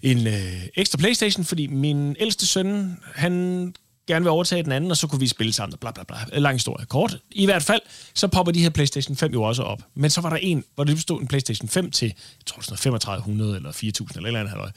en 0.03 0.27
øh, 0.27 0.67
ekstra 0.75 0.99
Playstation, 0.99 1.45
fordi 1.45 1.67
min 1.67 2.17
ældste 2.21 2.47
søn, 2.47 2.99
han 3.15 3.75
gerne 4.13 4.25
vil 4.25 4.31
overtage 4.31 4.63
den 4.63 4.73
anden, 4.73 4.91
og 4.91 4.97
så 4.97 5.07
kunne 5.07 5.21
vi 5.21 5.27
spille 5.27 5.53
sammen, 5.53 5.79
bla 5.81 5.91
bla 5.91 6.05
bla. 6.05 6.17
Lang 6.39 6.55
historie 6.55 6.87
kort. 6.87 7.19
I 7.31 7.45
hvert 7.45 7.63
fald, 7.63 7.81
så 8.15 8.29
popper 8.29 8.53
de 8.53 8.63
her 8.63 8.71
PlayStation 8.71 9.17
5 9.17 9.33
jo 9.33 9.43
også 9.43 9.63
op. 9.63 9.83
Men 9.95 10.11
så 10.11 10.21
var 10.21 10.31
der 10.31 10.37
en, 10.37 10.65
hvor 10.75 10.85
det 10.85 11.01
stod 11.01 11.21
en 11.21 11.27
PlayStation 11.27 11.69
5 11.69 11.91
til, 11.91 12.07
jeg 12.07 12.47
tror 12.47 12.63
sådan 12.63 12.73
noget 12.73 12.81
3500 12.81 13.57
eller 13.57 13.73
4000 13.73 14.17
eller 14.17 14.41
et 14.41 14.43
eller 14.43 14.61
andet. 14.61 14.75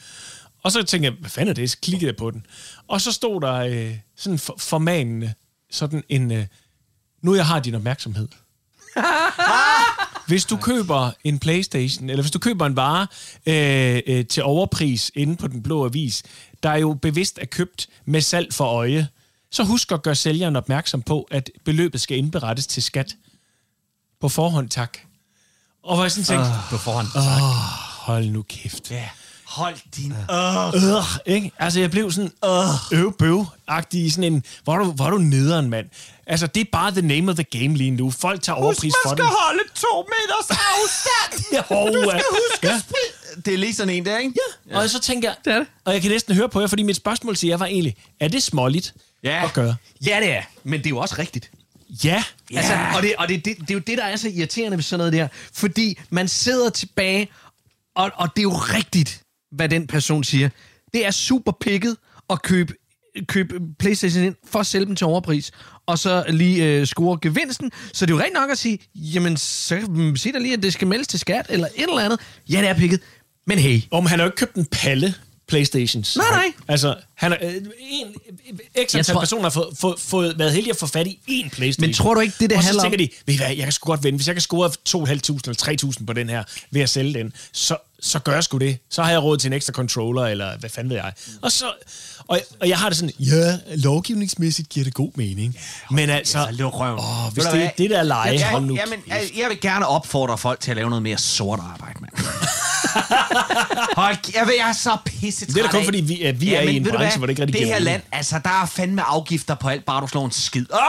Og 0.64 0.72
så 0.72 0.84
tænkte 0.84 1.06
jeg, 1.06 1.14
hvad 1.20 1.30
fanden 1.30 1.50
er 1.50 1.54
det? 1.54 1.72
Så 1.72 1.78
klikkede 1.82 2.08
jeg 2.08 2.16
på 2.16 2.32
den. 2.32 2.46
Og 2.88 3.02
så 3.02 3.12
stod 3.12 3.42
der 3.42 3.54
øh, 3.54 3.98
sådan 4.16 4.40
for, 4.40 4.56
formanende, 4.60 5.34
sådan 5.72 6.04
en, 6.10 6.32
øh, 6.32 6.46
nu 7.22 7.36
jeg 7.36 7.46
har 7.46 7.60
din 7.60 7.76
opmærksomhed. 7.76 8.28
Hvis 10.28 10.46
du 10.46 10.58
køber 10.58 11.12
en 11.24 11.40
Playstation, 11.40 12.10
eller 12.10 12.24
hvis 12.24 12.32
du 12.32 12.40
køber 12.40 12.66
en 12.66 12.76
vare 12.76 13.08
øh, 13.46 14.02
øh, 14.08 14.26
til 14.26 14.44
overpris 14.44 15.12
inde 15.16 15.36
på 15.36 15.48
den 15.48 15.64
blå 15.64 15.86
avis, 15.86 16.24
der 16.64 16.70
er 16.70 16.78
jo 16.78 16.94
bevidst 16.94 17.40
er 17.42 17.46
købt 17.46 17.88
med 18.06 18.22
salg 18.22 18.54
for 18.54 18.66
øje, 18.66 19.08
så 19.56 19.64
husk 19.64 19.92
at 19.92 20.04
gøre 20.04 20.16
sælgeren 20.16 20.56
opmærksom 20.56 21.02
på, 21.02 21.28
at 21.32 21.50
beløbet 21.66 22.02
skal 22.02 22.18
indberettes 22.18 22.68
til 22.68 22.84
skat. 22.84 23.16
På 24.22 24.30
forhånd, 24.30 24.70
tak. 24.70 24.98
Og 25.84 25.96
hvor 25.96 26.04
jeg 26.04 26.12
sådan 26.12 26.24
tænkte, 26.24 26.52
På 26.70 26.78
forhånd. 26.78 27.08
åh, 27.16 27.24
hold 28.06 28.26
nu 28.26 28.42
kæft. 28.42 28.92
Ja. 28.92 29.10
Hold 29.46 29.76
din... 29.96 30.12
Øh, 30.12 31.04
ikke? 31.26 31.52
Altså, 31.60 31.80
jeg 31.80 31.92
blev 31.92 32.12
sådan 32.12 32.32
øh, 32.46 33.00
øv 33.00 33.18
bøv 33.18 33.46
agtig 33.68 34.14
sådan 34.14 34.34
en, 34.34 34.44
hvor 34.64 34.78
du, 34.78 34.92
hvor 34.92 35.10
du 35.10 35.18
nederen, 35.18 35.70
mand. 35.70 35.90
Altså, 36.28 36.48
det 36.48 36.62
er 36.62 36.66
bare 36.72 36.92
the 36.92 37.02
name 37.02 37.32
of 37.32 37.36
the 37.36 37.60
game 37.60 37.78
lige 37.78 37.92
nu. 37.92 38.12
Folk 38.12 38.42
tager 38.42 38.58
overpris 38.58 38.94
for 39.06 39.16
det. 39.16 39.26
holde 39.26 39.64
to 39.76 40.08
meters 40.14 40.50
afstand! 40.50 41.46
Ja, 41.54 41.62
du 41.70 42.10
skal 42.10 42.24
huske 42.32 42.68
ja. 42.68 42.82
Det 43.46 43.54
er 43.54 43.58
lige 43.58 43.74
sådan 43.74 43.94
en 43.94 44.06
der, 44.06 44.18
ikke? 44.18 44.34
Ja. 44.70 44.78
Og 44.78 44.90
så 44.90 45.00
tænker 45.02 45.30
jeg, 45.30 45.36
Det 45.46 45.54
er 45.54 45.58
det. 45.58 45.68
og 45.86 45.94
jeg 45.94 46.02
kan 46.02 46.12
næsten 46.12 46.36
høre 46.36 46.50
på 46.50 46.60
jer, 46.62 46.68
fordi 46.68 46.84
mit 46.84 46.96
spørgsmål 46.96 47.36
til 47.36 47.50
jer 47.50 47.58
var 47.58 47.66
egentlig, 47.66 47.96
er 48.20 48.28
det 48.28 48.44
småligt 48.44 48.94
Ja. 49.24 49.44
at 49.46 49.54
gøre? 49.54 49.76
Ja, 50.06 50.20
det 50.22 50.32
er. 50.32 50.42
Men 50.64 50.80
det 50.80 50.86
er 50.86 50.90
jo 50.90 50.98
også 50.98 51.16
rigtigt. 51.20 51.52
Ja. 52.04 52.24
Ja. 52.52 52.58
Altså, 52.58 52.74
og 52.96 53.02
det, 53.02 53.14
og 53.18 53.28
det, 53.30 53.46
det, 53.46 53.58
det 53.60 53.70
er 53.70 53.74
jo 53.74 53.80
det, 53.80 53.98
der 53.98 54.04
er 54.04 54.16
så 54.16 54.30
irriterende 54.30 54.78
ved 54.78 54.84
sådan 54.84 54.98
noget 54.98 55.14
der. 55.14 55.28
Fordi 55.54 56.00
man 56.10 56.28
sidder 56.28 56.70
tilbage, 56.70 57.28
og, 57.96 58.12
og 58.16 58.30
det 58.36 58.40
er 58.42 58.44
jo 58.44 58.54
rigtigt, 58.54 59.22
hvad 59.52 59.70
den 59.70 59.88
person 59.88 60.24
siger. 60.24 60.50
Det 60.94 61.06
er 61.06 61.12
super 61.12 61.52
pikket 61.62 61.98
at 62.30 62.42
købe, 62.42 62.74
købe 63.28 63.60
Playstation 63.80 64.24
ind 64.24 64.36
for 64.48 64.60
at 64.60 64.68
sælge 64.68 64.86
dem 64.86 64.96
til 64.96 65.08
overpris, 65.08 65.52
og 65.86 66.00
så 66.00 66.24
lige 66.30 66.66
øh, 66.66 66.86
score 66.88 67.20
gevinsten. 67.22 67.72
Så 67.94 68.06
det 68.06 68.12
er 68.14 68.16
jo 68.18 68.22
rent 68.24 68.34
nok 68.34 68.50
at 68.50 68.58
sige, 68.58 68.80
jamen, 68.96 69.38
så 69.38 69.80
mm, 69.90 70.16
sig 70.16 70.34
da 70.34 70.40
lige, 70.40 70.54
at 70.54 70.64
det 70.64 70.74
skal 70.74 70.88
meldes 70.88 71.08
til 71.08 71.20
skat, 71.20 71.46
eller 71.50 71.68
et 71.76 71.84
eller 71.84 72.00
andet. 72.00 72.20
Ja, 72.50 72.60
det 72.62 72.70
er 72.70 72.74
pikket. 72.74 73.00
Men 73.48 73.60
hey, 73.60 73.82
Om 73.92 74.06
han 74.06 74.20
har 74.20 74.26
jo 74.26 74.28
ikke 74.28 74.38
købt 74.38 74.56
en 74.56 74.66
palle 74.66 75.14
Playstations. 75.48 76.18
Nej, 76.18 76.26
nej. 76.32 76.46
Altså, 76.68 76.96
han 77.16 77.34
er, 77.34 77.38
øh, 77.42 77.54
en, 77.56 78.08
ekstra 78.76 78.98
Jeg 78.98 79.00
antal 79.00 79.04
tror- 79.14 79.20
personer 79.20 79.42
har 79.44 79.50
fået, 79.50 79.68
fået, 79.78 80.00
fået, 80.00 80.40
været 80.40 80.52
heldige 80.54 80.72
at 80.72 80.78
få 80.80 80.88
fat 80.88 81.08
i 81.08 81.20
én 81.30 81.50
Playstation. 81.50 81.88
Men 81.88 81.94
tror 81.94 82.14
du 82.14 82.20
ikke, 82.20 82.36
det, 82.40 82.50
det 82.50 82.58
Og 82.58 82.64
så 82.64 82.68
handler 82.68 82.84
om- 82.84 82.92
tænker 82.92 83.06
de, 83.06 83.10
ved 83.26 83.34
I 83.34 83.38
hvad, 83.38 83.48
jeg 83.48 83.58
kan 83.64 83.72
sgu 83.72 83.88
godt 83.88 84.04
vende. 84.04 84.18
Hvis 84.18 84.28
jeg 84.28 84.36
kan 84.36 84.42
score 84.42 84.70
2.500 84.90 85.50
eller 85.50 85.94
3.000 86.00 86.06
på 86.06 86.14
den 86.14 86.30
her, 86.30 86.44
ved 86.72 86.82
at 86.82 86.90
sælge 86.90 87.14
den, 87.14 87.34
så, 87.54 87.78
så 88.02 88.20
gør 88.20 88.34
jeg 88.34 88.44
sgu 88.44 88.58
det. 88.58 88.78
Så 88.90 89.04
har 89.04 89.12
jeg 89.12 89.24
råd 89.24 89.38
til 89.38 89.48
en 89.48 89.54
ekstra 89.54 89.74
controller, 89.74 90.22
eller 90.26 90.58
hvad 90.58 90.70
fanden 90.70 90.90
ved 90.90 90.98
jeg. 90.98 91.14
Og, 91.42 91.52
så, 91.52 91.66
og, 92.28 92.40
og 92.60 92.70
jeg 92.70 92.78
har 92.78 92.90
det 92.90 92.98
sådan, 92.98 93.14
ja, 93.20 93.58
lovgivningsmæssigt 93.76 94.70
giver 94.70 94.84
det 94.84 94.94
god 94.94 95.12
mening. 95.16 95.58
Men 95.92 96.10
altså, 96.10 96.40
Altså, 96.40 96.64
luk 96.64 96.74
røven. 96.80 97.00
åh, 97.00 97.34
hvis 97.34 97.44
du 97.46 97.52
det 97.52 97.64
er 97.64 97.70
det 97.78 97.90
der 97.90 98.04
lege, 98.04 98.34
Jeg, 98.40 98.50
hold 98.50 98.64
nu. 98.66 98.76
jamen, 98.76 99.00
jeg, 99.08 99.22
jeg 99.38 99.50
vil 99.50 99.60
gerne 99.62 99.88
opfordre 99.88 100.38
folk 100.38 100.60
til 100.60 100.72
at 100.72 100.78
lave 100.78 100.90
noget 100.90 101.04
mere 101.04 101.18
sort 101.18 101.60
arbejde, 101.60 102.00
mand. 102.02 102.14
Hold, 104.02 104.16
jeg, 104.36 104.48
ved, 104.48 104.54
jeg 104.60 104.70
er 104.70 104.74
så 104.74 104.98
pisse 105.06 105.46
Det 105.46 105.58
er 105.58 105.62
da 105.64 105.70
kun 105.70 105.84
fordi, 105.86 106.02
vi, 106.02 106.22
at 106.22 106.42
vi 106.42 106.54
er 106.54 106.62
i 106.62 106.76
en 106.76 106.84
branche, 106.84 107.18
hvor 107.18 107.28
det 107.28 107.32
ikke 107.32 107.42
rigtig 107.42 107.60
Det 107.60 107.68
her 107.68 107.80
land, 107.80 108.02
altså, 108.12 108.40
der 108.44 108.62
er 108.62 108.66
fandme 108.66 109.02
afgifter 109.02 109.56
på 109.56 109.70
alt, 109.70 109.86
bare 109.86 110.02
du 110.02 110.08
slår 110.08 110.26
en 110.26 110.32
skid. 110.32 110.66
Op! 110.72 110.80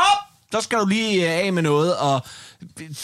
Så 0.53 0.61
skal 0.61 0.79
du 0.79 0.87
lige 0.87 1.39
øh, 1.41 1.47
af 1.47 1.53
med 1.53 1.63
noget, 1.63 1.97
og 1.97 2.27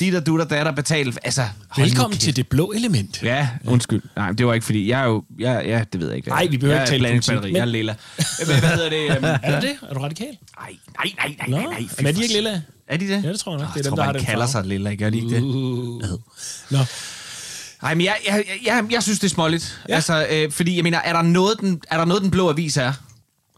dit 0.00 0.14
og 0.14 0.26
du 0.26 0.38
der 0.38 0.44
datter 0.44 0.72
betale. 0.72 1.12
Altså, 1.24 1.42
Velkommen 1.76 2.18
til 2.18 2.36
det 2.36 2.48
blå 2.48 2.72
element. 2.76 3.22
Ja, 3.22 3.48
undskyld. 3.64 4.02
Nej, 4.16 4.32
det 4.32 4.46
var 4.46 4.54
ikke 4.54 4.66
fordi, 4.66 4.88
jeg 4.88 5.00
er 5.00 5.04
jo... 5.04 5.24
Jeg, 5.38 5.62
ja, 5.66 5.84
det 5.92 6.00
ved 6.00 6.08
jeg 6.08 6.16
ikke. 6.16 6.28
Nej, 6.28 6.46
vi 6.50 6.58
behøver 6.58 6.80
jeg 6.80 6.92
ikke 6.94 7.06
er 7.06 7.08
tale 7.10 7.20
politik, 7.22 7.42
men- 7.44 7.56
Jeg 7.56 7.60
er 7.60 7.64
lilla. 7.64 7.94
Hvad, 8.44 8.46
hvad 8.60 8.68
hedder 8.68 8.88
det? 8.90 9.18
Um, 9.18 9.24
Er 9.42 9.60
du 9.60 9.66
det? 9.66 9.76
Er 9.90 9.94
du 9.94 10.00
radikal? 10.00 10.26
nej, 10.58 10.70
nej, 10.98 11.12
nej, 11.18 11.34
nej, 11.38 11.48
nej, 11.48 11.64
nej. 11.70 11.88
men 11.96 12.06
er 12.06 12.12
de 12.12 12.22
ikke 12.22 12.34
lilla? 12.34 12.60
Er 12.88 12.96
de 12.96 13.08
det? 13.08 13.24
Ja, 13.24 13.28
det 13.32 13.40
tror 13.40 13.52
jeg 13.52 13.60
nok. 13.60 13.68
Nå, 13.68 13.72
Det 13.74 13.74
er 13.74 13.76
jeg 13.76 13.84
dem, 13.84 13.90
tror, 13.90 13.96
der 13.96 14.02
har 14.02 14.12
man 14.12 14.20
den 14.20 14.26
kalder 14.26 14.46
sig 14.46 14.64
lilla, 14.64 14.94
gør 14.94 15.10
de 15.10 15.16
ikke 15.16 15.30
det? 15.36 15.42
Uh. 15.42 16.02
Nå. 16.70 16.78
Nej, 17.82 17.94
men 17.94 18.04
jeg, 18.06 18.16
jeg, 18.26 18.44
jeg, 18.64 18.84
jeg 18.90 19.02
synes, 19.02 19.18
det 19.18 19.26
er 19.26 19.34
småligt. 19.34 19.78
Ja. 19.88 19.94
Altså, 19.94 20.26
øh, 20.30 20.52
fordi 20.52 20.76
jeg 20.76 20.82
mener, 20.82 20.98
er 20.98 21.12
der, 21.12 21.22
noget, 21.22 21.60
den, 21.60 21.80
er 21.90 21.96
der 21.98 22.04
noget, 22.04 22.22
den 22.22 22.30
blå 22.30 22.48
avis 22.48 22.76
er, 22.76 22.92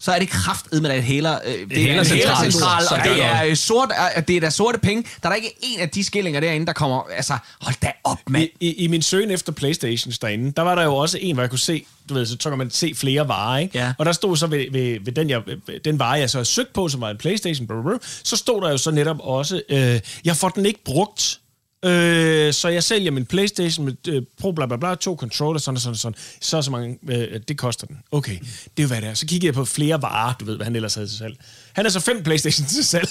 så 0.01 0.13
er 0.13 0.19
det 0.19 0.29
kraftet 0.29 0.83
med, 0.83 0.91
at 0.91 1.03
hæler, 1.03 1.39
øh, 1.45 1.53
det 1.53 1.59
er 1.59 1.61
en 1.61 1.87
hælercentral. 1.87 2.37
hælercentral, 2.37 2.83
Så 2.83 2.95
og 2.95 3.01
det 3.05 3.25
er, 3.25 3.45
øh, 3.45 3.57
sort, 3.57 3.93
øh, 4.17 4.23
det 4.29 4.37
er 4.37 4.41
der 4.41 4.51
sorte 4.51 4.79
penge. 4.79 5.03
Der 5.03 5.29
er 5.29 5.33
der 5.33 5.37
ikke 5.37 5.55
en 5.63 5.81
af 5.81 5.89
de 5.89 6.05
skillinger 6.05 6.41
derinde, 6.41 6.67
der 6.67 6.73
kommer... 6.73 7.03
Altså, 7.17 7.39
hold 7.61 7.75
da 7.83 7.93
op, 8.05 8.19
mand. 8.29 8.49
I, 8.61 8.69
i, 8.69 8.85
I 8.85 8.87
min 8.87 9.03
søgen 9.03 9.31
efter 9.31 9.53
Playstations 9.53 10.19
derinde, 10.19 10.53
der 10.57 10.63
var 10.63 10.75
der 10.75 10.85
jo 10.85 10.97
også 10.97 11.19
en, 11.21 11.35
hvor 11.35 11.43
jeg 11.43 11.51
kunne 11.51 11.59
se, 11.59 11.85
du 12.09 12.15
ved, 12.15 12.27
så, 12.27 12.37
så 12.41 12.49
kan 12.49 12.59
man 12.59 12.71
se 12.71 12.93
flere 12.97 13.29
varer, 13.29 13.59
ikke? 13.59 13.79
Ja. 13.79 13.93
Og 13.99 14.07
der 14.07 14.13
stod 14.13 14.37
så 14.37 14.47
ved, 14.47 14.67
ved, 14.73 14.99
ved 15.05 15.13
den, 15.13 15.31
jeg, 15.31 15.43
den 15.85 15.99
vare, 15.99 16.13
jeg 16.13 16.31
så 16.31 16.39
havde 16.39 16.45
søgt 16.49 16.73
på, 16.73 16.89
som 16.89 17.01
var 17.01 17.11
en 17.11 17.19
Playstation, 17.19 17.67
blah, 17.67 17.99
så 18.25 18.37
stod 18.37 18.63
der 18.63 18.71
jo 18.71 18.79
så 18.79 18.91
netop 18.91 19.17
også, 19.21 19.63
øh, 19.69 20.01
jeg 20.25 20.37
får 20.37 20.49
den 20.49 20.67
ikke 20.67 20.85
brugt, 20.85 21.41
Øh, 21.85 22.53
så 22.53 22.68
jeg 22.68 22.83
sælger 22.83 23.11
min 23.11 23.27
Playstation 23.27 23.87
med 23.87 24.09
øh, 24.09 24.23
Pro 24.40 24.53
bla 24.53 24.66
bla 24.66 24.77
bla, 24.77 24.94
to 24.94 25.16
controller, 25.16 25.61
sådan 25.61 25.77
og 25.77 25.81
sådan 25.81 25.92
og 25.92 25.99
sådan. 25.99 26.16
Så 26.40 26.62
så 26.62 26.70
mange, 26.70 26.99
øh, 27.09 27.40
det 27.49 27.59
koster 27.59 27.87
den. 27.87 27.97
Okay, 28.12 28.38
det 28.40 28.79
er 28.79 28.83
jo 28.83 28.87
hvad 28.87 29.01
det 29.01 29.09
er. 29.09 29.14
Så 29.14 29.27
kiggede 29.27 29.47
jeg 29.47 29.55
på 29.55 29.64
flere 29.64 30.03
varer, 30.03 30.35
du 30.40 30.44
ved, 30.44 30.57
hvad 30.57 30.64
han 30.64 30.77
ellers 30.77 30.94
havde 30.94 31.09
til 31.09 31.18
salg. 31.18 31.37
Han 31.73 31.85
har 31.85 31.90
så 31.90 32.01
fem 32.01 32.23
Playstation 32.23 32.66
til 32.66 32.85
salg. 32.85 33.09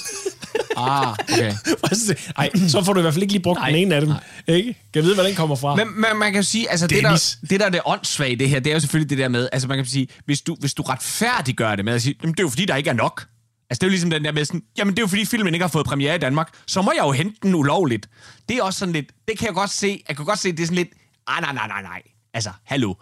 Ah, 0.76 1.12
okay. 1.12 1.54
Nej, 2.38 2.50
så 2.68 2.82
får 2.84 2.92
du 2.92 3.00
i 3.00 3.02
hvert 3.02 3.14
fald 3.14 3.22
ikke 3.22 3.32
lige 3.32 3.42
brugt 3.42 3.60
den 3.66 3.74
ene 3.74 3.94
af 3.94 4.00
dem. 4.00 4.12
Ikke? 4.48 4.66
Kan 4.72 4.74
jeg 4.94 5.02
vide, 5.02 5.14
hvor 5.14 5.24
den 5.24 5.34
kommer 5.34 5.56
fra? 5.56 5.74
Men 5.76 5.86
man, 5.96 6.16
man 6.16 6.32
kan 6.32 6.42
jo 6.42 6.46
sige, 6.46 6.70
altså 6.70 6.86
det 6.86 7.02
Dennis. 7.04 7.38
der, 7.40 7.46
det 7.48 7.60
der 7.60 7.66
er 7.66 7.70
det 7.70 7.80
åndssvage 7.84 8.32
i 8.32 8.34
det 8.34 8.48
her, 8.48 8.60
det 8.60 8.70
er 8.70 8.74
jo 8.74 8.80
selvfølgelig 8.80 9.10
det 9.10 9.18
der 9.18 9.28
med, 9.28 9.48
altså 9.52 9.68
man 9.68 9.78
kan 9.78 9.86
sige, 9.86 10.08
hvis 10.24 10.40
du, 10.40 10.56
hvis 10.60 10.74
du 10.74 10.82
retfærdiggør 10.82 11.76
det 11.76 11.84
med 11.84 11.92
at 11.92 12.02
sige, 12.02 12.14
jamen 12.22 12.32
det 12.32 12.40
er 12.40 12.44
jo 12.44 12.48
fordi, 12.48 12.64
der 12.64 12.76
ikke 12.76 12.90
er 12.90 12.94
nok. 12.94 13.26
Altså 13.74 13.80
det 13.80 13.86
er 13.86 13.88
jo 13.88 13.90
ligesom 13.90 14.10
den 14.10 14.24
der 14.24 14.32
med 14.32 14.44
sådan, 14.44 14.62
jamen 14.78 14.94
det 14.94 14.98
er 14.98 15.02
jo 15.02 15.06
fordi 15.06 15.24
filmen 15.24 15.54
ikke 15.54 15.64
har 15.64 15.68
fået 15.68 15.86
premiere 15.86 16.14
i 16.14 16.18
Danmark, 16.18 16.48
så 16.66 16.82
må 16.82 16.92
jeg 16.96 17.04
jo 17.04 17.12
hente 17.12 17.36
den 17.42 17.54
ulovligt. 17.54 18.08
Det 18.48 18.56
er 18.56 18.62
også 18.62 18.78
sådan 18.78 18.92
lidt, 18.92 19.06
det 19.28 19.38
kan 19.38 19.46
jeg 19.46 19.54
godt 19.54 19.70
se, 19.70 20.02
jeg 20.08 20.16
kan 20.16 20.24
godt 20.24 20.38
se, 20.38 20.52
det 20.52 20.60
er 20.60 20.66
sådan 20.66 20.76
lidt, 20.76 20.88
ah, 21.26 21.42
nej, 21.42 21.52
nej, 21.52 21.66
nej, 21.68 21.82
nej, 21.82 22.02
altså 22.34 22.50
hallo. 22.64 22.94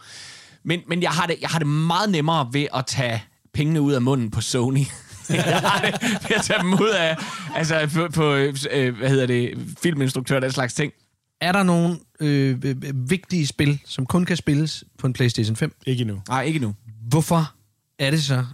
Men, 0.64 0.80
men 0.86 1.02
jeg, 1.02 1.10
har 1.10 1.26
det, 1.26 1.36
jeg 1.40 1.48
har 1.48 1.58
det 1.58 1.68
meget 1.68 2.10
nemmere 2.10 2.48
ved 2.52 2.66
at 2.74 2.86
tage 2.86 3.24
pengene 3.54 3.80
ud 3.80 3.92
af 3.92 4.02
munden 4.02 4.30
på 4.30 4.40
Sony. 4.40 4.78
jeg 5.28 5.60
har 5.60 5.80
det 5.80 6.02
ved 6.28 6.36
at 6.36 6.42
tage 6.42 6.62
dem 6.62 6.72
ud 6.72 6.90
af, 6.98 7.16
altså 7.54 7.90
på, 7.94 8.08
på 8.14 8.34
øh, 8.34 8.96
hvad 8.96 9.08
hedder 9.08 9.26
det, 9.26 9.58
filminstruktør 9.82 10.36
og 10.36 10.42
den 10.42 10.52
slags 10.52 10.74
ting. 10.74 10.92
Er 11.40 11.52
der 11.52 11.62
nogle 11.62 11.98
øh, 12.20 12.58
øh, 12.64 13.10
vigtige 13.10 13.46
spil, 13.46 13.80
som 13.84 14.06
kun 14.06 14.24
kan 14.24 14.36
spilles 14.36 14.84
på 14.98 15.06
en 15.06 15.12
PlayStation 15.12 15.56
5? 15.56 15.74
Ikke 15.86 16.00
endnu. 16.00 16.22
Nej, 16.28 16.42
ikke 16.42 16.58
nu. 16.58 16.74
Hvorfor 17.08 17.52
er 17.98 18.10
det 18.10 18.22
så, 18.22 18.44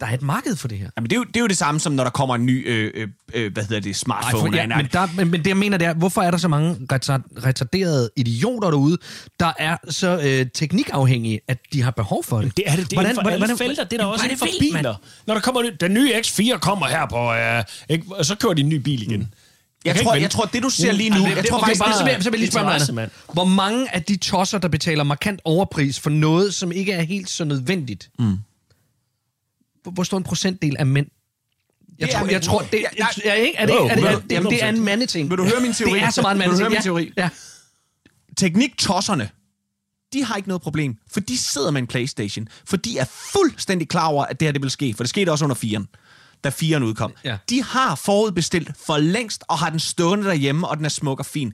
der 0.00 0.06
er 0.06 0.14
et 0.14 0.22
marked 0.22 0.56
for 0.56 0.68
det 0.68 0.78
her? 0.78 0.90
Jamen, 0.96 1.10
det, 1.10 1.16
er 1.16 1.20
jo, 1.20 1.24
det 1.24 1.36
er 1.36 1.40
jo 1.40 1.46
det 1.46 1.56
samme 1.56 1.80
som, 1.80 1.92
når 1.92 2.04
der 2.04 2.10
kommer 2.10 2.34
en 2.34 2.46
ny, 2.46 2.68
øh, 2.68 2.90
øh, 2.94 3.08
øh, 3.34 3.52
hvad 3.52 3.62
hedder 3.64 3.80
det, 3.80 3.96
smartphone. 3.96 4.50
for, 4.50 4.56
ja, 4.56 4.66
Nej, 4.66 4.76
men, 4.82 4.88
der, 4.92 5.08
men, 5.16 5.30
men 5.30 5.40
det 5.40 5.46
jeg 5.46 5.56
mener, 5.56 5.78
det 5.78 5.86
er, 5.86 5.94
hvorfor 5.94 6.22
er 6.22 6.30
der 6.30 6.38
så 6.38 6.48
mange 6.48 6.76
retard- 6.92 7.44
retarderede 7.46 8.10
idioter 8.16 8.70
derude, 8.70 8.98
der 9.40 9.52
er 9.58 9.76
så 9.88 10.20
øh, 10.24 10.46
teknikafhængige, 10.54 11.40
at 11.48 11.58
de 11.72 11.82
har 11.82 11.90
behov 11.90 12.24
for 12.24 12.40
det? 12.40 12.56
Det 12.56 12.64
er 12.66 12.76
det, 12.76 12.90
det 12.90 12.92
er 12.92 12.96
hvordan, 12.96 13.14
for 13.14 13.22
alle 13.22 13.56
felter. 13.56 13.84
Det 13.84 13.92
er 13.92 13.96
der 13.96 14.04
også 14.04 14.24
inden 14.24 14.38
for 14.38 14.46
biler. 14.60 14.94
Når 15.26 15.34
der 15.34 15.40
kommer 15.40 15.62
den 15.80 15.94
nye 15.94 16.12
X4 16.14 16.58
kommer 16.58 16.86
her 16.86 17.06
på, 17.06 17.32
øh, 17.32 17.64
ikke, 17.88 18.16
og 18.16 18.24
så 18.26 18.34
kører 18.34 18.54
de 18.54 18.60
en 18.62 18.68
ny 18.68 18.74
bil 18.74 19.02
igen. 19.02 19.28
jeg, 19.84 19.94
kan 19.94 20.04
tror, 20.04 20.14
jeg 20.14 20.30
tror, 20.30 20.44
det 20.44 20.62
du 20.62 20.68
ser 20.70 20.92
lige 20.92 21.10
nu, 21.10 21.16
det, 21.16 21.28
jeg 21.28 21.36
det, 21.36 21.46
tror 21.46 21.56
okay, 21.58 21.66
faktisk 21.66 21.84
bare, 21.84 21.92
så, 21.98 22.04
vil, 22.04 22.10
jeg- 22.12 22.22
så 22.22 22.30
vil 22.30 22.38
jeg 22.38 22.40
lige 22.40 22.50
spørge 22.50 22.94
mig. 22.94 23.08
Hvor 23.32 23.44
mange 23.44 23.94
af 23.94 24.02
de 24.02 24.16
tosser, 24.16 24.58
der 24.58 24.68
betaler 24.68 25.04
markant 25.04 25.40
overpris 25.44 26.00
for 26.00 26.10
noget, 26.10 26.54
som 26.54 26.72
ikke 26.72 26.92
er 26.92 27.02
helt 27.02 27.30
så 27.30 27.44
nødvendigt, 27.44 28.10
mm. 28.18 28.38
Hvor, 29.90 30.02
stor 30.02 30.16
en 30.18 30.24
procentdel 30.24 30.76
af 30.78 30.86
mænd? 30.86 31.06
Jeg 31.98 32.08
tror, 32.10 32.26
jeg 32.26 32.42
tror, 32.42 32.60
det, 32.60 32.72
Ja, 32.98 33.04
er, 33.04 33.20
nej. 33.24 33.32
er, 33.32 33.34
ikke, 33.34 33.56
er 33.58 33.66
det, 33.66 33.74
er 33.74 33.94
det, 33.94 34.04
er, 34.04 34.16
100%. 34.18 34.22
det, 34.22 34.32
jamen, 34.32 34.52
det 34.52 34.64
er 34.64 34.68
en 34.68 34.80
mandeting. 34.84 35.30
Vil 35.30 35.38
du 35.38 35.44
høre 35.44 35.60
min 35.60 35.72
teori? 35.72 35.92
Det 35.98 36.02
er 36.02 36.10
så 36.10 36.22
meget 36.22 36.34
en 36.34 36.40
Vil 36.40 36.46
du 36.46 36.50
mandeting. 36.50 36.62
høre 36.62 36.70
min 36.70 36.76
Ja, 36.76 36.82
teori? 36.82 37.12
Ja. 37.16 37.28
Tekniktosserne, 38.36 39.30
de 40.12 40.24
har 40.24 40.36
ikke 40.36 40.48
noget 40.48 40.62
problem, 40.62 40.96
for 41.12 41.20
de 41.20 41.38
sidder 41.38 41.70
med 41.70 41.80
en 41.80 41.86
Playstation, 41.86 42.48
for 42.64 42.76
de 42.76 42.98
er 42.98 43.04
fuldstændig 43.32 43.88
klar 43.88 44.06
over, 44.06 44.24
at 44.24 44.40
det 44.40 44.46
her 44.46 44.52
det 44.52 44.62
vil 44.62 44.70
ske, 44.70 44.94
for 44.96 45.02
det 45.04 45.10
skete 45.10 45.30
også 45.32 45.44
under 45.44 45.56
4'eren, 45.56 45.84
da 46.44 46.48
4'eren 46.48 46.82
udkom. 46.82 47.12
Ja. 47.24 47.36
De 47.50 47.62
har 47.62 47.94
forudbestilt 47.94 48.70
for 48.86 48.98
længst, 48.98 49.44
og 49.48 49.58
har 49.58 49.70
den 49.70 49.80
stående 49.80 50.24
derhjemme, 50.24 50.68
og 50.68 50.76
den 50.76 50.84
er 50.84 50.88
smuk 50.88 51.18
og 51.18 51.26
fin. 51.26 51.52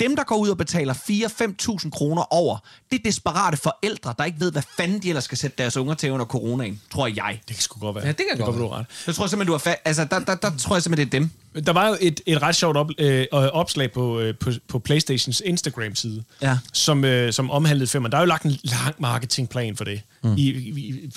Dem, 0.00 0.16
der 0.16 0.24
går 0.24 0.36
ud 0.36 0.48
og 0.48 0.56
betaler 0.58 0.94
4-5.000 0.94 1.90
kroner 1.90 2.32
over, 2.34 2.58
det 2.90 2.98
er 2.98 3.02
desperate 3.04 3.56
forældre, 3.56 4.14
der 4.18 4.24
ikke 4.24 4.40
ved, 4.40 4.52
hvad 4.52 4.62
fanden 4.76 5.02
de 5.02 5.08
ellers 5.08 5.24
skal 5.24 5.38
sætte 5.38 5.56
deres 5.58 5.76
unger 5.76 5.94
til 5.94 6.10
under 6.12 6.26
coronaen, 6.26 6.80
tror 6.92 7.06
jeg. 7.06 7.40
Det 7.48 7.56
kan 7.56 7.62
sgu 7.62 7.80
godt 7.80 7.94
være. 7.96 8.04
Ja, 8.06 8.12
det 8.12 8.24
kan 8.30 8.38
godt 8.44 8.54
du 8.56 8.60
være. 8.60 8.68
har 8.70 8.78
ret. 8.78 8.86
Jeg 9.06 9.14
tror 9.14 9.26
simpelthen, 9.26 9.52
du 9.58 9.60
har 9.64 9.72
fa- 9.74 9.80
altså, 9.84 10.04
der, 10.04 10.18
der, 10.18 10.34
der 10.34 10.50
tror 10.58 10.76
jeg 10.76 10.82
simpelthen, 10.82 11.08
det 11.12 11.16
er 11.16 11.20
dem. 11.54 11.64
Der 11.64 11.72
var 11.72 11.88
jo 11.88 11.96
et, 12.00 12.20
et 12.26 12.42
ret 12.42 12.56
sjovt 12.56 12.76
op, 12.76 12.90
øh, 12.98 13.26
opslag 13.32 13.92
på, 13.92 14.20
øh, 14.20 14.34
på, 14.40 14.50
på 14.68 14.78
Playstations 14.78 15.42
Instagram-side, 15.44 16.24
Ja. 16.42 16.58
som, 16.72 17.04
øh, 17.04 17.32
som 17.32 17.50
omhandlede 17.50 17.86
filmen. 17.86 18.12
Der 18.12 18.18
er 18.18 18.22
jo 18.22 18.26
lagt 18.26 18.44
en 18.44 18.58
lang 18.62 18.94
marketingplan 18.98 19.76
for 19.76 19.84
det 19.84 20.00
mm. 20.24 20.34
i, 20.36 20.42
i, 20.48 21.10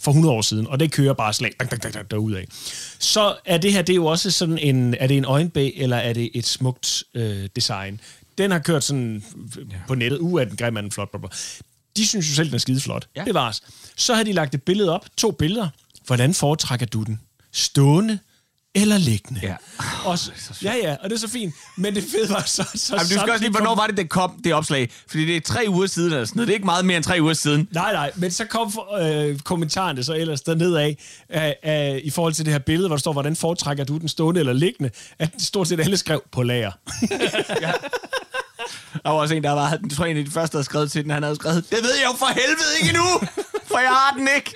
for 0.00 0.10
100 0.10 0.34
år 0.34 0.42
siden, 0.42 0.66
og 0.66 0.80
det 0.80 0.92
kører 0.92 1.12
bare 1.12 1.32
slag 1.32 1.52
dang, 1.60 1.70
dang, 1.70 1.82
dang, 1.82 1.94
dang, 1.94 2.10
derudad. 2.10 2.44
Så 2.98 3.36
er 3.44 3.58
det 3.58 3.72
her, 3.72 3.82
det 3.82 3.92
er 3.92 3.96
jo 3.96 4.06
også 4.06 4.30
sådan 4.30 4.58
en, 4.58 4.94
er 4.94 5.06
det 5.06 5.16
en 5.16 5.24
øjenbæg, 5.24 5.72
eller 5.76 5.96
er 5.96 6.12
det 6.12 6.30
et 6.34 6.46
smukt 6.46 7.04
øh, 7.14 7.48
design? 7.56 8.00
Den 8.38 8.50
har 8.50 8.58
kørt 8.58 8.84
sådan 8.84 9.24
på 9.88 9.94
nettet, 9.94 10.18
uh, 10.18 10.40
er 10.40 10.44
den 10.44 10.56
grim, 10.56 10.74
den 10.74 10.90
flot, 10.90 11.10
bla, 11.10 11.20
bla. 11.20 11.28
De 11.96 12.06
synes 12.06 12.30
jo 12.30 12.34
selv, 12.34 12.48
den 12.48 12.54
er 12.54 12.58
skide 12.58 12.80
flot. 12.80 13.08
Ja. 13.16 13.24
Det 13.24 13.34
var 13.34 13.58
Så 13.96 14.14
har 14.14 14.22
de 14.22 14.32
lagt 14.32 14.54
et 14.54 14.62
billede 14.62 14.94
op, 14.94 15.06
to 15.16 15.30
billeder. 15.30 15.68
Hvordan 16.06 16.34
foretrækker 16.34 16.86
du 16.86 17.02
den? 17.02 17.20
Stående 17.52 18.18
eller 18.80 18.98
liggende? 18.98 19.40
Ja. 19.42 19.54
Og 20.04 20.18
så, 20.18 20.30
ja, 20.62 20.74
ja, 20.82 20.96
og 21.02 21.10
det 21.10 21.16
er 21.16 21.20
så 21.20 21.28
fint. 21.28 21.54
Men 21.76 21.94
det 21.94 22.04
fede 22.12 22.30
var 22.30 22.42
så... 22.46 22.64
så 22.74 22.96
Jamen, 22.96 23.08
du 23.08 23.20
skal 23.20 23.30
også 23.30 23.44
lige, 23.44 23.50
hvornår 23.50 23.74
var 23.74 23.86
det, 23.86 23.96
det 23.96 24.08
kom, 24.10 24.40
det 24.44 24.54
opslag? 24.54 24.90
Fordi 25.08 25.26
det 25.26 25.36
er 25.36 25.40
tre 25.40 25.64
uger 25.68 25.86
siden 25.86 26.12
eller 26.12 26.24
sådan 26.24 26.36
noget. 26.36 26.48
Det 26.48 26.52
er 26.52 26.56
ikke 26.56 26.66
meget 26.66 26.84
mere 26.84 26.96
end 26.96 27.04
tre 27.04 27.18
uger 27.20 27.34
siden. 27.34 27.68
Nej, 27.72 27.92
nej, 27.92 28.10
men 28.16 28.30
så 28.30 28.44
kom 28.44 28.72
øh, 29.00 29.38
kommentarerne 29.38 30.04
så 30.04 30.14
ellers 30.14 30.40
dernede 30.40 30.82
af, 30.82 30.96
af, 31.28 31.56
af, 31.62 32.00
i 32.04 32.10
forhold 32.10 32.34
til 32.34 32.44
det 32.44 32.52
her 32.52 32.58
billede, 32.58 32.88
hvor 32.88 32.96
der 32.96 33.00
står, 33.00 33.12
hvordan 33.12 33.36
foretrækker 33.36 33.84
du 33.84 33.98
den 33.98 34.08
stående 34.08 34.40
eller 34.40 34.52
liggende, 34.52 34.90
at 35.18 35.30
stort 35.38 35.68
set 35.68 35.80
alle 35.80 35.96
skrev 35.96 36.22
på 36.32 36.42
lager. 36.42 36.72
Der 39.02 39.10
var 39.10 39.18
også 39.18 39.34
en, 39.34 39.44
der 39.44 39.50
var, 39.50 39.70
jeg 39.70 39.80
tror 39.96 40.04
en 40.04 40.16
af 40.16 40.24
de 40.24 40.30
første, 40.30 40.52
der 40.52 40.58
havde 40.58 40.64
skrevet 40.64 40.92
til 40.92 41.02
den, 41.02 41.10
han 41.10 41.22
havde 41.22 41.36
skrevet, 41.36 41.70
det 41.70 41.78
ved 41.82 41.94
jeg 41.94 42.10
jo 42.12 42.16
for 42.16 42.26
helvede 42.26 42.72
ikke 42.80 42.88
endnu, 42.88 43.28
for 43.66 43.78
jeg 43.78 43.90
har 43.90 44.14
den 44.18 44.28
ikke. 44.36 44.54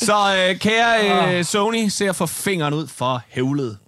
Så 0.00 0.12
øh, 0.12 0.58
kære 0.58 1.38
øh, 1.38 1.44
Sony, 1.44 1.88
ser 1.88 2.12
for 2.12 2.26
fingeren 2.26 2.74
ud 2.74 2.86
for 2.86 3.22
hævlet. 3.28 3.78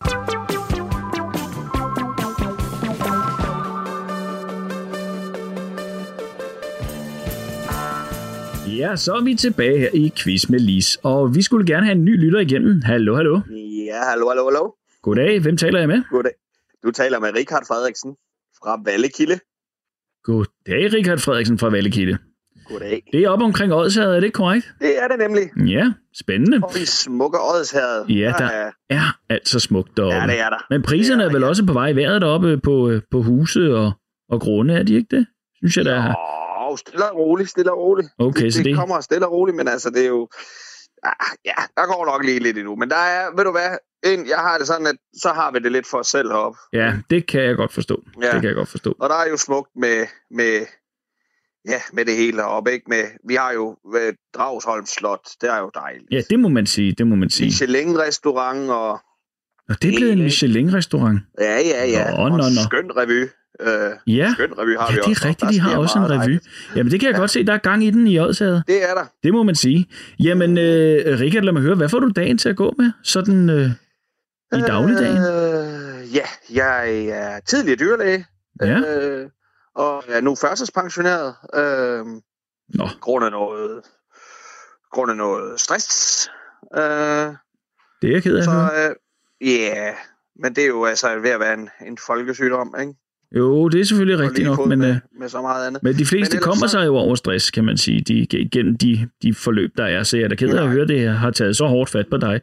Ja, 8.78 8.96
så 8.96 9.12
er 9.14 9.24
vi 9.24 9.34
tilbage 9.34 9.78
her 9.78 9.90
i 9.94 10.12
Quiz 10.16 10.48
med 10.48 10.58
Lis, 10.58 10.98
og 11.02 11.34
vi 11.34 11.42
skulle 11.42 11.66
gerne 11.66 11.86
have 11.86 11.96
en 11.96 12.04
ny 12.04 12.24
lytter 12.24 12.40
igennem. 12.40 12.82
Hallo, 12.84 13.14
hallo. 13.16 13.40
Ja, 13.86 14.00
hallo, 14.10 14.28
hallo, 14.28 14.44
hallo. 14.44 14.70
Goddag, 15.02 15.40
hvem 15.40 15.56
taler 15.56 15.78
jeg 15.78 15.88
med? 15.88 16.02
Goddag. 16.10 16.32
Du 16.82 16.90
taler 16.90 17.18
med 17.18 17.30
Richard 17.36 17.66
Frederiksen 17.68 18.10
fra 18.58 18.80
Vallekilde. 18.84 19.38
Goddag, 20.22 20.92
Richard 20.92 21.18
Frederiksen 21.18 21.58
fra 21.58 21.68
Vallekilde. 21.68 22.18
Goddag. 22.68 23.02
Det 23.12 23.24
er 23.24 23.28
op 23.28 23.42
omkring 23.42 23.72
Odsherred, 23.74 24.10
er 24.10 24.14
det 24.20 24.24
ikke 24.24 24.34
korrekt? 24.36 24.66
Det 24.80 25.02
er 25.02 25.08
det 25.08 25.18
nemlig. 25.18 25.50
Ja, 25.68 25.92
spændende. 26.20 26.60
Og 26.62 26.78
i 26.78 26.84
smukke 26.86 27.38
Odsherred. 27.40 28.06
Ja, 28.06 28.34
der 28.38 28.44
er- 28.44 28.70
er 28.90 29.16
altså 29.30 29.60
smukt 29.60 29.96
deroppe. 29.96 30.16
Ja, 30.16 30.26
det 30.26 30.40
er 30.40 30.50
der. 30.50 30.66
Men 30.70 30.82
priserne 30.82 31.22
Det 31.22 31.26
er 31.26 31.28
er 31.30 31.32
vel 31.32 31.42
der, 31.42 31.48
også 31.48 31.66
på 31.66 31.72
vej 31.72 31.88
i 31.88 31.96
vejret 31.96 32.20
deroppe 32.22 32.58
på, 32.64 32.88
øh, 32.90 33.02
på 33.10 33.22
huse 33.22 33.74
og, 33.76 33.92
og 34.30 34.40
grunde, 34.40 34.74
er 34.74 34.82
de 34.82 34.94
ikke 34.94 35.16
det? 35.16 35.26
Synes 35.56 35.76
jeg, 35.76 35.84
der 35.84 35.94
er. 35.94 36.14
Åh, 36.70 36.78
stille 36.78 37.10
og 37.10 37.16
roligt, 37.16 37.50
stille 37.50 37.72
og 37.72 37.78
roligt. 37.78 38.08
Okay, 38.18 38.44
det, 38.44 38.54
så 38.54 38.58
det, 38.58 38.64
det- 38.66 38.76
kommer 38.76 39.00
stille 39.00 39.26
og 39.26 39.32
roligt, 39.32 39.56
men 39.56 39.68
altså, 39.68 39.90
det 39.90 40.02
er 40.02 40.08
jo... 40.08 40.28
Ah, 41.04 41.12
Ja, 41.44 41.54
der 41.76 41.86
går 41.86 42.06
nok 42.06 42.24
lige 42.24 42.38
lidt 42.40 42.58
endnu. 42.58 42.76
Men 42.76 42.90
der 42.90 42.96
er, 42.96 43.36
ved 43.36 43.44
du 43.44 43.50
hvad, 43.50 43.68
en, 44.04 44.28
jeg 44.28 44.36
har 44.38 44.58
det 44.58 44.66
sådan, 44.66 44.86
at 44.86 44.96
så 45.22 45.28
har 45.28 45.50
vi 45.52 45.58
det 45.58 45.72
lidt 45.72 45.86
for 45.90 45.98
os 45.98 46.06
selv 46.06 46.28
heroppe. 46.28 46.58
Ja, 46.72 46.94
det 47.10 47.26
kan 47.26 47.42
jeg 47.42 47.56
godt 47.56 47.72
forstå. 47.72 48.02
Ja. 48.22 48.26
Det 48.32 48.40
kan 48.40 48.44
jeg 48.44 48.54
godt 48.54 48.68
forstå. 48.68 48.94
Og 49.00 49.08
der 49.08 49.14
er 49.14 49.28
jo 49.30 49.36
smukt 49.36 49.68
med, 49.76 50.06
med, 50.30 50.66
ja, 51.68 51.80
med 51.92 52.04
det 52.04 52.16
hele 52.16 52.36
heroppe, 52.36 52.72
ikke? 52.72 52.84
Med, 52.88 53.04
vi 53.28 53.34
har 53.34 53.52
jo 53.52 53.76
øh, 53.96 54.12
Dragsholm 54.34 54.86
Slot, 54.86 55.28
det 55.40 55.50
er 55.50 55.58
jo 55.58 55.70
dejligt. 55.74 56.06
Ja, 56.10 56.20
det 56.30 56.40
må 56.40 56.48
man 56.48 56.66
sige, 56.66 56.92
det 56.92 57.06
må 57.06 57.16
man 57.16 57.30
sige. 57.30 57.46
Michelin-restaurant 57.46 58.70
og... 58.70 58.92
Og 59.68 59.82
det 59.82 59.92
er 59.94 59.98
blevet 59.98 60.12
en 60.12 60.22
Michelin-restaurant. 60.22 61.20
Ja, 61.40 61.58
ja, 61.60 61.84
ja. 61.86 62.10
Nå, 62.10 62.16
og 62.22 62.30
nå, 62.30 62.36
en 62.36 62.40
nå. 62.40 62.62
skøn 62.64 62.90
revy. 62.96 63.28
Øh, 63.60 63.90
Ja, 64.06 64.32
skøn 64.34 64.58
revy 64.58 64.76
har 64.78 64.86
ja 64.86 64.92
vi 64.92 64.96
det 64.96 65.04
også. 65.08 65.24
er 65.24 65.28
rigtigt, 65.28 65.40
Der 65.40 65.50
de 65.50 65.60
har 65.60 65.76
også 65.78 65.98
en 65.98 66.10
revy. 66.10 66.38
Jamen, 66.76 66.90
det 66.92 67.00
kan 67.00 67.08
jeg 67.10 67.16
godt 67.18 67.30
se, 67.30 67.46
der 67.46 67.52
er 67.52 67.58
gang 67.58 67.84
i 67.84 67.90
den 67.90 68.06
i 68.06 68.18
Odsherred. 68.18 68.62
Det 68.66 68.90
er 68.90 68.94
der. 68.94 69.04
Det 69.22 69.32
må 69.32 69.42
man 69.42 69.54
sige. 69.54 69.86
Jamen, 70.20 70.58
øh, 70.58 71.20
Richard, 71.20 71.42
lad 71.44 71.52
mig 71.52 71.62
høre, 71.62 71.74
hvad 71.74 71.88
får 71.88 71.98
du 72.00 72.08
dagen 72.16 72.38
til 72.38 72.48
at 72.48 72.56
gå 72.56 72.74
med? 72.78 72.90
Sådan 73.02 73.50
øh, 73.50 73.70
i 74.58 74.60
dagligdagen? 74.66 75.16
Øh, 75.16 76.14
ja, 76.16 76.24
jeg 76.62 76.96
er 77.06 77.40
tidligere 77.40 77.76
dyrlæge. 77.78 78.26
Ja. 78.62 78.78
Øh, 78.78 79.28
og 79.74 80.04
er 80.08 80.20
nu 80.20 80.34
førtidspensioneret. 80.34 81.34
Øh, 81.54 82.04
Nå. 82.74 82.88
Grund 83.00 83.24
af 83.24 83.30
noget, 83.30 83.82
grund 84.92 85.10
af 85.10 85.16
noget 85.16 85.60
stress. 85.60 86.28
Øh, 86.76 86.82
Det 88.02 88.08
er 88.08 88.12
jeg 88.12 88.22
ked 88.22 88.36
af. 88.36 88.44
så 88.44 88.70
øh, 89.40 89.48
ja, 89.50 89.94
men 90.42 90.54
det 90.54 90.64
er 90.64 90.68
jo 90.68 90.84
altså 90.84 91.18
ved 91.18 91.30
at 91.30 91.40
være 91.40 91.54
en, 91.54 91.68
en 91.86 91.98
folkesygdom, 92.06 92.74
ikke? 92.80 92.94
Jo, 93.36 93.68
det 93.68 93.80
er 93.80 93.84
selvfølgelig 93.84 94.18
rigtigt 94.28 94.46
nok, 94.48 94.66
men, 94.66 94.78
med, 94.78 94.88
øh, 94.90 94.96
med 95.20 95.28
så 95.28 95.40
meget 95.40 95.66
andet. 95.66 95.82
men 95.82 95.94
de 95.98 96.06
fleste 96.06 96.36
Men 96.36 96.42
kommer 96.42 96.66
så- 96.66 96.70
sig 96.70 96.86
jo 96.86 96.96
over 96.96 97.14
stress, 97.14 97.50
kan 97.50 97.64
man 97.64 97.78
sige, 97.78 98.00
de, 98.00 98.48
gennem 98.52 98.78
de, 98.78 99.08
de 99.22 99.34
forløb, 99.34 99.70
der 99.76 99.84
er. 99.84 100.02
Så 100.02 100.16
jeg 100.16 100.24
er 100.24 100.28
da 100.28 100.34
ked 100.34 100.48
af 100.54 100.62
at 100.62 100.68
høre, 100.68 100.86
det 100.86 101.08
har 101.08 101.30
taget 101.30 101.56
så 101.56 101.66
hårdt 101.66 101.90
fat 101.90 102.06
på 102.10 102.16
dig. 102.16 102.40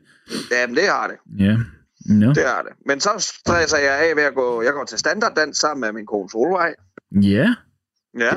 Jamen, 0.52 0.76
det 0.76 0.84
har 0.88 1.08
det. 1.08 1.44
Ja. 1.46 1.58
Nå. 2.06 2.34
Det 2.34 2.44
har 2.44 2.62
det. 2.62 2.72
Men 2.86 3.00
så 3.00 3.10
stresser 3.42 3.78
jeg 3.78 3.98
af 4.10 4.16
ved 4.16 4.24
at 4.24 4.36
gå... 4.36 4.62
Jeg 4.62 4.74
går 4.74 4.86
til 4.86 4.98
standarddans 5.00 5.58
sammen 5.58 5.82
med 5.82 5.92
min 5.92 6.06
kone 6.06 6.30
Solvej. 6.30 6.74
Ja, 7.12 7.56
Ja, 8.20 8.32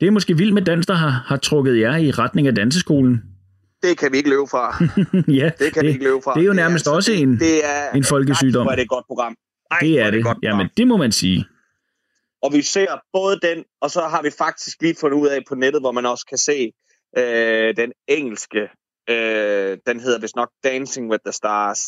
det 0.00 0.06
er 0.06 0.10
måske 0.10 0.36
vildt 0.36 0.54
med 0.54 0.62
dans, 0.62 0.86
der 0.86 0.94
har, 0.94 1.08
har 1.10 1.36
trukket 1.36 1.80
jer 1.80 1.96
i 1.96 2.10
retning 2.10 2.46
af 2.48 2.54
danseskolen. 2.54 3.22
det 3.82 3.98
kan 3.98 4.12
vi 4.12 4.16
ikke 4.16 4.30
løbe 4.30 4.46
fra. 4.50 4.84
ja, 5.40 5.50
Det 5.58 5.72
kan 5.74 5.82
vi 5.82 5.88
ikke 5.88 6.04
løbe 6.04 6.20
fra. 6.24 6.34
det 6.34 6.40
er 6.40 6.46
jo 6.46 6.52
nærmest 6.52 6.88
også 6.88 7.12
en, 7.12 7.30
det, 7.32 7.40
det 7.40 7.64
er, 7.64 7.90
en 7.92 8.04
folkesygdom. 8.04 8.60
Ej, 8.60 8.64
hvor 8.64 8.72
er 8.72 8.76
det 8.76 8.82
et 8.82 8.88
godt 8.88 9.06
program. 9.06 9.36
Ej, 9.70 9.78
det 9.80 10.00
er 10.00 10.06
et 10.06 10.12
det. 10.12 10.24
godt 10.24 10.34
program. 10.36 10.50
Jamen, 10.58 10.68
det 10.76 10.86
må 10.88 10.96
man 10.96 11.12
sige. 11.12 11.44
Og 12.42 12.52
vi 12.52 12.62
ser 12.62 12.86
både 13.12 13.38
den, 13.42 13.64
og 13.80 13.90
så 13.90 14.00
har 14.00 14.22
vi 14.22 14.30
faktisk 14.38 14.82
lige 14.82 14.94
fundet 15.00 15.18
ud 15.18 15.28
af 15.28 15.38
på 15.48 15.54
nettet, 15.54 15.82
hvor 15.82 15.92
man 15.92 16.06
også 16.06 16.26
kan 16.26 16.38
se 16.38 16.72
øh, 17.18 17.76
den 17.76 17.92
engelske. 18.08 18.60
Øh, 19.10 19.78
den 19.86 20.00
hedder 20.00 20.20
vist 20.20 20.36
nok 20.36 20.50
Dancing 20.64 21.10
with 21.10 21.22
the 21.26 21.32
Stars. 21.32 21.80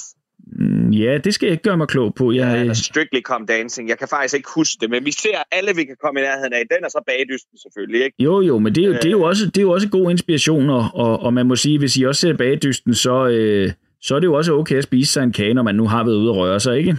Mm, 0.46 0.90
Ja, 0.90 1.18
det 1.18 1.34
skal 1.34 1.46
jeg 1.46 1.52
ikke 1.52 1.62
gøre 1.62 1.76
mig 1.76 1.88
klog 1.88 2.14
på. 2.14 2.32
Jeg, 2.32 2.60
Eller 2.60 2.74
Strictly 2.74 3.20
Come 3.22 3.46
Dancing. 3.46 3.88
Jeg 3.88 3.98
kan 3.98 4.08
faktisk 4.08 4.34
ikke 4.34 4.48
huske 4.54 4.76
det, 4.80 4.90
men 4.90 5.04
vi 5.04 5.10
ser 5.12 5.38
alle, 5.52 5.74
vi 5.76 5.84
kan 5.84 5.96
komme 6.02 6.20
i 6.20 6.22
nærheden 6.22 6.52
af. 6.52 6.62
Den 6.70 6.84
er 6.84 6.88
så 6.88 7.02
bagdysten 7.06 7.58
selvfølgelig, 7.58 8.04
ikke? 8.04 8.22
Jo, 8.22 8.40
jo, 8.40 8.58
men 8.58 8.74
det 8.74 8.84
er 8.84 8.88
jo, 8.88 8.92
det 8.92 9.04
er 9.04 9.10
jo, 9.10 9.22
også, 9.22 9.46
det 9.46 9.58
er 9.58 9.62
jo 9.62 9.70
også 9.70 9.88
god 9.88 10.10
inspiration, 10.10 10.70
og, 10.70 10.90
og, 10.94 11.20
og 11.20 11.34
man 11.34 11.46
må 11.46 11.56
sige, 11.56 11.78
hvis 11.78 11.96
I 11.96 12.02
også 12.02 12.20
ser 12.20 12.36
bagdysten, 12.36 12.94
så, 12.94 13.26
øh, 13.26 13.72
så 14.02 14.14
er 14.14 14.20
det 14.20 14.26
jo 14.26 14.34
også 14.34 14.52
okay 14.52 14.76
at 14.76 14.84
spise 14.84 15.12
sig 15.12 15.22
en 15.22 15.32
kage, 15.32 15.54
når 15.54 15.62
man 15.62 15.74
nu 15.74 15.86
har 15.88 16.04
været 16.04 16.16
ude 16.16 16.30
og 16.30 16.36
røre 16.36 16.60
sig, 16.60 16.78
ikke? 16.78 16.96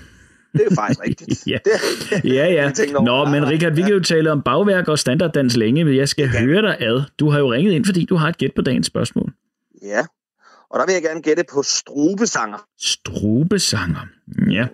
Det 0.54 0.62
er 0.72 0.76
faktisk 0.76 1.00
rigtigt. 1.08 1.44
Ja. 1.54 1.58
Ja, 2.24 2.48
ja. 2.54 2.72
Nå, 3.04 3.26
men. 3.26 3.48
Richard, 3.50 3.74
vi 3.74 3.82
kan 3.82 3.92
jo 3.92 4.00
tale 4.00 4.32
om 4.32 4.42
bagværk 4.42 4.88
og 4.88 5.00
standarddans 5.00 5.58
længe, 5.58 5.86
men 5.86 5.96
jeg 5.96 6.10
skal 6.10 6.28
høre 6.28 6.62
dig 6.62 6.78
ad. 6.80 7.02
Du 7.20 7.30
har 7.30 7.40
jo 7.40 7.52
ringet 7.52 7.74
ind, 7.74 7.86
fordi 7.86 8.06
du 8.06 8.16
har 8.16 8.30
et 8.30 8.38
gæt 8.38 8.52
på 8.56 8.62
dagens 8.62 8.88
spørgsmål. 8.88 9.34
Ja, 9.82 10.06
og 10.70 10.80
der 10.80 10.86
vil 10.86 10.94
jeg 10.94 11.02
gerne 11.02 11.22
gætte 11.22 11.44
på 11.54 11.64
strubesanger. 11.64 12.68
Strubesanger. 12.80 14.08
Ja. 14.52 14.68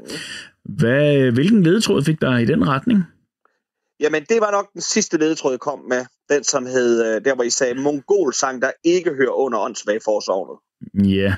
Hvad, 0.66 1.32
hvilken 1.32 1.64
ledetråd 1.64 2.04
fik 2.04 2.22
der 2.22 2.38
i 2.38 2.46
den 2.46 2.68
retning? 2.68 3.04
Jamen, 4.00 4.24
det 4.30 4.42
var 4.42 4.52
nok 4.52 4.74
den 4.74 4.82
sidste 4.82 5.18
ledetråd, 5.18 5.52
jeg 5.52 5.60
kom 5.60 5.80
med. 5.80 6.06
Den, 6.30 6.44
som 6.44 6.66
hed, 6.66 7.06
øh, 7.06 7.26
der 7.26 7.36
hvor 7.36 7.44
I 7.44 7.50
sagde, 7.50 7.76
mongolsang, 7.76 8.62
der 8.62 8.72
ikke 8.84 9.14
hører 9.14 9.32
under 9.32 9.60
åndssvagforsovnet. 9.60 10.58
Ja. 11.10 11.36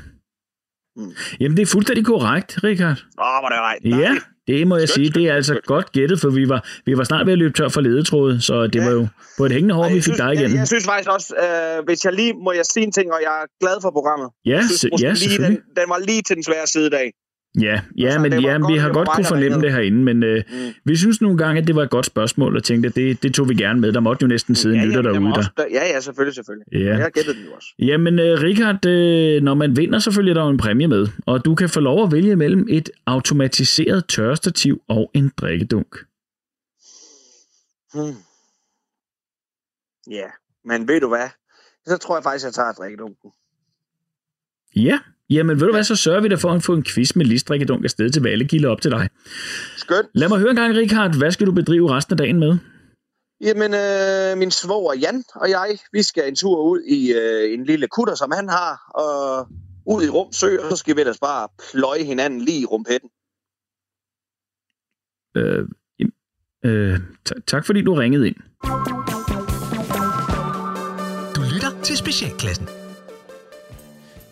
Mm. 0.96 1.12
Jamen, 1.40 1.58
det 1.58 1.62
er 1.62 1.72
fuldstændig 1.72 2.06
korrekt, 2.06 2.64
Richard. 2.64 2.98
Åh, 3.20 3.40
hvor 3.42 3.50
er 3.50 3.54
det 3.56 3.62
right. 3.70 4.02
Ja, 4.02 4.16
det 4.48 4.68
må 4.68 4.78
jeg 4.78 4.90
Skønt, 4.90 4.96
sige. 4.96 5.06
skønt, 5.08 5.16
Det 5.16 5.30
er 5.32 5.36
altså 5.36 5.54
skønt. 5.54 5.66
godt 5.66 5.92
gættet, 5.92 6.20
for 6.22 6.30
vi 6.30 6.50
var, 6.50 6.68
vi 6.86 6.98
var 6.98 7.04
snart 7.04 7.26
ved 7.26 7.34
at 7.34 7.40
løbe 7.40 7.54
tør 7.54 7.70
for 7.70 7.82
ledetråde, 7.82 8.42
så 8.42 8.68
det 8.68 8.76
Ja. 8.76 8.86
var 8.86 8.92
jo 8.92 9.08
på 9.38 9.46
et 9.46 9.52
hængende 9.52 9.76
hår, 9.76 9.90
vi 9.90 9.96
jeg 9.96 10.04
fik 10.04 10.18
dig 10.18 10.24
jeg, 10.26 10.34
igennem. 10.34 10.58
jeg 10.58 10.68
synes 10.68 10.86
faktisk 10.86 11.10
også, 11.10 11.30
øh, 11.44 11.86
hvis 11.86 12.06
jeg 12.06 12.14
lige 12.14 12.34
må 12.34 12.52
jeg 12.52 12.66
sige 12.66 12.84
en 12.86 12.92
ting, 12.92 13.08
og 13.14 13.20
jeg 13.24 13.34
er 13.42 13.46
glad 13.64 13.78
for 13.82 13.92
programmet. 13.92 14.30
Ja, 14.46 14.52
Jeg 14.52 14.64
synes 14.66 14.82
se- 14.82 14.90
ja, 15.02 15.14
lige, 15.14 15.38
den, 15.48 15.52
den 15.80 15.86
var 15.94 16.00
lige 16.10 16.22
til 16.22 16.36
den 16.36 16.44
svære 16.44 16.68
side 16.68 16.88
i 16.88 16.90
dag. 16.90 17.08
Ja, 17.62 17.82
ja 17.98 18.06
Altså, 18.06 18.20
men 18.20 18.42
ja, 18.42 18.58
godt, 18.58 18.74
vi 18.74 18.78
har 18.78 18.90
godt 18.94 19.10
kunne 19.16 19.26
fornemme 19.26 19.62
det 19.62 19.72
herinde, 19.72 20.04
men 20.04 20.24
øh, 20.24 20.44
Mm. 20.52 20.74
vi 20.86 20.96
synes 20.96 21.22
nogle 21.22 21.38
gange, 21.38 21.62
at 21.62 21.68
det 21.68 21.76
var 21.76 21.84
et 21.84 21.90
godt 21.90 22.06
spørgsmål, 22.06 22.56
og 22.58 22.64
tænkte, 22.64 22.88
at 22.90 22.96
det, 22.96 23.24
det 23.24 23.34
tog 23.34 23.50
vi 23.50 23.56
gerne 23.56 23.82
med. 23.82 23.92
Der 23.94 24.00
måtte 24.00 24.24
jo 24.24 24.28
næsten 24.28 24.56
sidde 24.56 24.76
en 24.76 24.86
lytter 24.86 25.02
må 25.02 25.28
derude. 25.28 25.34
også, 25.38 25.50
Der. 25.58 25.66
ja, 25.72 25.86
ja, 25.94 26.00
selvfølgelig, 26.00 26.36
selvfølgelig. 26.36 26.68
Ja. 26.74 26.98
Jeg 26.98 27.12
gættede 27.12 27.38
den 27.38 27.46
jo 27.46 27.52
også. 27.56 27.68
Jamen, 27.80 28.20
øh, 28.20 28.40
Richard, 28.42 28.86
øh, 28.86 29.42
når 29.44 29.54
man 29.54 29.78
vinder, 29.78 30.00
så 30.00 30.12
følger 30.12 30.34
der 30.34 30.44
jo 30.44 30.50
en 30.50 30.58
præmie 30.58 30.88
med, 30.88 31.08
og 31.26 31.46
du 31.46 31.56
kan 31.56 31.70
få 31.70 31.80
lov 31.80 32.04
at 32.04 32.12
vælge 32.12 32.36
mellem 32.36 32.68
et 32.70 32.90
automatiseret 33.06 34.06
tørrestativ 34.08 34.82
og 34.88 35.12
en 35.14 35.32
drikkedunk. 35.38 35.96
Hmm. 37.94 38.16
Ja, 40.12 40.28
men 40.66 40.88
ved 40.88 41.02
du 41.02 41.08
hvad? 41.08 41.30
Så 41.88 41.98
tror 41.98 42.16
jeg 42.18 42.24
faktisk, 42.24 42.46
jeg 42.46 42.54
tager 42.54 42.72
drikkedunken. 42.72 43.32
Ja, 44.76 45.00
jamen 45.30 45.60
ved 45.60 45.68
du 45.68 45.74
hvad, 45.74 45.84
så 45.84 45.96
sørger 45.96 46.22
vi 46.22 46.28
da 46.28 46.36
for 46.36 46.52
at 46.52 46.64
få 46.64 46.74
en 46.74 46.84
quiz 46.84 47.16
med 47.16 47.26
listdrikkedunk 47.26 47.84
afsted 47.84 48.10
til 48.10 48.22
Vallekilde 48.22 48.68
op 48.68 48.82
til 48.82 48.92
dig. 48.92 49.10
Skønt. 49.78 50.08
Lad 50.14 50.30
mig 50.30 50.40
høre 50.40 50.50
en 50.50 50.56
gang, 50.56 50.76
Richard, 50.76 51.18
hvad 51.18 51.32
skal 51.32 51.48
du 51.48 51.52
bedrive 51.52 51.96
resten 51.96 52.14
af 52.14 52.18
dagen 52.18 52.40
med? 52.40 52.58
Jamen, 53.42 53.74
øh, 53.74 54.38
min 54.38 54.52
svoger 54.52 54.94
Jan 54.94 55.24
og 55.36 55.50
jeg, 55.50 55.78
vi 55.92 56.04
skal 56.04 56.28
en 56.28 56.36
tur 56.36 56.62
ud 56.62 56.82
i 56.82 57.14
øh, 57.14 57.54
en 57.54 57.66
lille 57.66 57.88
kutter, 57.88 58.16
som 58.16 58.32
han 58.32 58.50
har, 58.50 58.92
og 58.96 59.48
ud 59.86 60.04
i 60.04 60.10
Rumsø, 60.10 60.58
og 60.64 60.70
så 60.70 60.76
skal 60.76 60.96
vi 60.96 61.02
ellers 61.02 61.20
bare 61.20 61.48
pløje 61.72 62.04
hinanden 62.04 62.42
lige 62.42 62.62
i 62.62 62.66
rumpetten. 62.66 63.10
Øh, 65.38 65.68
øh, 66.66 67.00
t- 67.30 67.42
tak 67.48 67.66
fordi 67.66 67.82
du 67.82 67.94
ringede 67.94 68.28
ind. 68.28 68.36
Du 71.36 71.42
lytter 71.54 71.82
til 71.84 71.98
Specialklassen. 71.98 72.85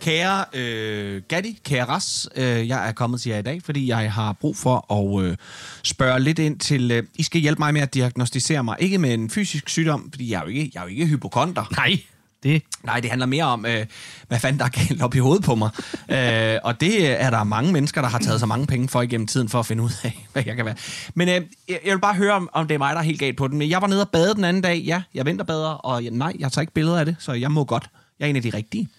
Kære 0.04 0.46
øh, 0.54 1.22
Gatti, 1.28 1.60
kære 1.66 1.86
Ras, 1.86 2.30
øh, 2.36 2.68
jeg 2.68 2.88
er 2.88 2.92
kommet 2.92 3.22
til 3.22 3.30
jer 3.30 3.38
i 3.38 3.42
dag, 3.42 3.62
fordi 3.64 3.88
jeg 3.88 4.14
har 4.14 4.34
brug 4.34 4.58
for 4.58 4.94
at 4.94 5.26
øh, 5.26 5.38
spørge 5.84 6.20
lidt 6.20 6.40
ind 6.40 6.60
til... 6.60 6.92
Øh, 6.92 7.04
I 7.16 7.24
skal 7.24 7.42
hjælpe 7.42 7.60
mig 7.60 7.74
med 7.74 7.82
at 7.82 7.94
diagnostisere 7.94 8.64
mig. 8.64 8.78
Ikke 8.80 8.98
med 8.98 9.14
en 9.14 9.30
fysisk 9.30 9.70
sygdom, 9.70 10.12
fordi 10.12 10.32
jeg 10.32 10.38
er 10.38 10.42
jo 10.42 10.48
ikke, 10.48 10.72
jeg 10.74 10.80
er 10.80 10.84
jo 10.84 10.90
ikke 10.90 11.06
hypokonter. 11.06 11.66
Nej, 11.72 12.00
det... 12.44 12.64
Nej, 12.84 13.00
det 13.00 13.10
handler 13.10 13.26
mere 13.26 13.44
om, 13.44 13.66
øh, 13.66 13.86
hvad 14.28 14.40
fanden 14.40 14.60
der 14.60 14.66
er 14.66 14.70
galt 14.70 15.02
op 15.02 15.16
i 15.16 15.20
hovedet 15.20 15.44
på 15.44 15.56
mig. 15.56 15.70
øh, 16.16 16.60
og 16.64 16.82
det 16.82 17.22
er 17.22 17.30
der 17.30 17.44
mange 17.44 17.74
mennesker, 17.74 18.02
der 18.02 18.10
har 18.10 18.20
taget 18.20 18.40
så 18.40 18.46
mange 18.46 18.68
penge 18.68 18.90
for 18.90 19.02
igennem 19.02 19.28
tiden, 19.28 19.50
for 19.50 19.60
at 19.60 19.66
finde 19.66 19.84
ud 19.84 19.92
af, 20.04 20.28
hvad 20.34 20.44
jeg 20.46 20.56
kan 20.56 20.66
være. 20.66 20.76
Men 21.14 21.28
øh, 21.28 21.34
jeg 21.34 21.44
jeg 21.86 21.94
vil 21.94 22.00
bare 22.02 22.16
høre, 22.16 22.34
om, 22.34 22.50
om 22.54 22.68
det 22.68 22.76
er 22.76 22.80
mig, 22.80 22.94
der 22.96 23.00
er 23.00 23.06
helt 23.06 23.20
galt 23.20 23.38
på 23.38 23.48
den. 23.48 23.58
Men 23.58 23.70
jeg 23.70 23.82
var 23.82 23.88
nede 23.88 24.02
og 24.02 24.10
bade 24.10 24.36
den 24.36 24.44
anden 24.44 24.64
dag. 24.64 24.78
Ja, 24.78 25.02
jeg 25.14 25.26
venter 25.26 25.46
bedre, 25.46 25.78
og 25.78 26.04
nej, 26.12 26.34
jeg 26.40 26.52
tager 26.52 26.62
ikke 26.62 26.74
billeder 26.74 27.00
af 27.00 27.06
det, 27.06 27.16
så 27.20 27.34
jeg 27.34 27.52
må 27.52 27.64
godt. 27.64 27.90
Jeg 28.20 28.26
er 28.26 28.30
en 28.30 28.36
af 28.36 28.42
de 28.42 28.50
rigtige. 28.50 28.90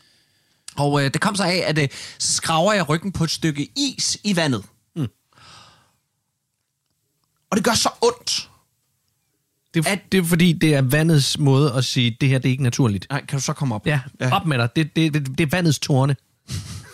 Og 0.76 1.04
øh, 1.04 1.12
det 1.12 1.20
kom 1.20 1.36
så 1.36 1.44
af, 1.44 1.64
at 1.66 1.78
øh, 1.78 1.88
så 2.18 2.32
skraver 2.32 2.72
jeg 2.72 2.88
ryggen 2.88 3.12
på 3.12 3.24
et 3.24 3.30
stykke 3.30 3.68
is 3.76 4.18
i 4.24 4.36
vandet. 4.36 4.64
Mm. 4.96 5.08
Og 7.50 7.56
det 7.56 7.64
gør 7.64 7.74
så 7.74 7.88
ondt. 8.00 8.50
Det, 9.74 9.86
er, 9.86 9.96
det 10.12 10.18
er 10.18 10.24
fordi, 10.24 10.52
det 10.52 10.74
er 10.74 10.82
vandets 10.82 11.38
måde 11.38 11.72
at 11.72 11.84
sige, 11.84 12.16
det 12.20 12.28
her 12.28 12.38
det 12.38 12.48
er 12.48 12.50
ikke 12.50 12.62
naturligt. 12.62 13.06
Nej, 13.10 13.26
kan 13.26 13.38
du 13.38 13.44
så 13.44 13.52
komme 13.52 13.74
op? 13.74 13.86
Ja, 13.86 14.00
ja. 14.20 14.36
op 14.36 14.46
med 14.46 14.58
dig. 14.58 14.68
Det, 14.76 14.96
det, 14.96 15.14
det, 15.14 15.38
det 15.38 15.40
er 15.40 15.50
vandets 15.50 15.78
tårne. 15.78 16.16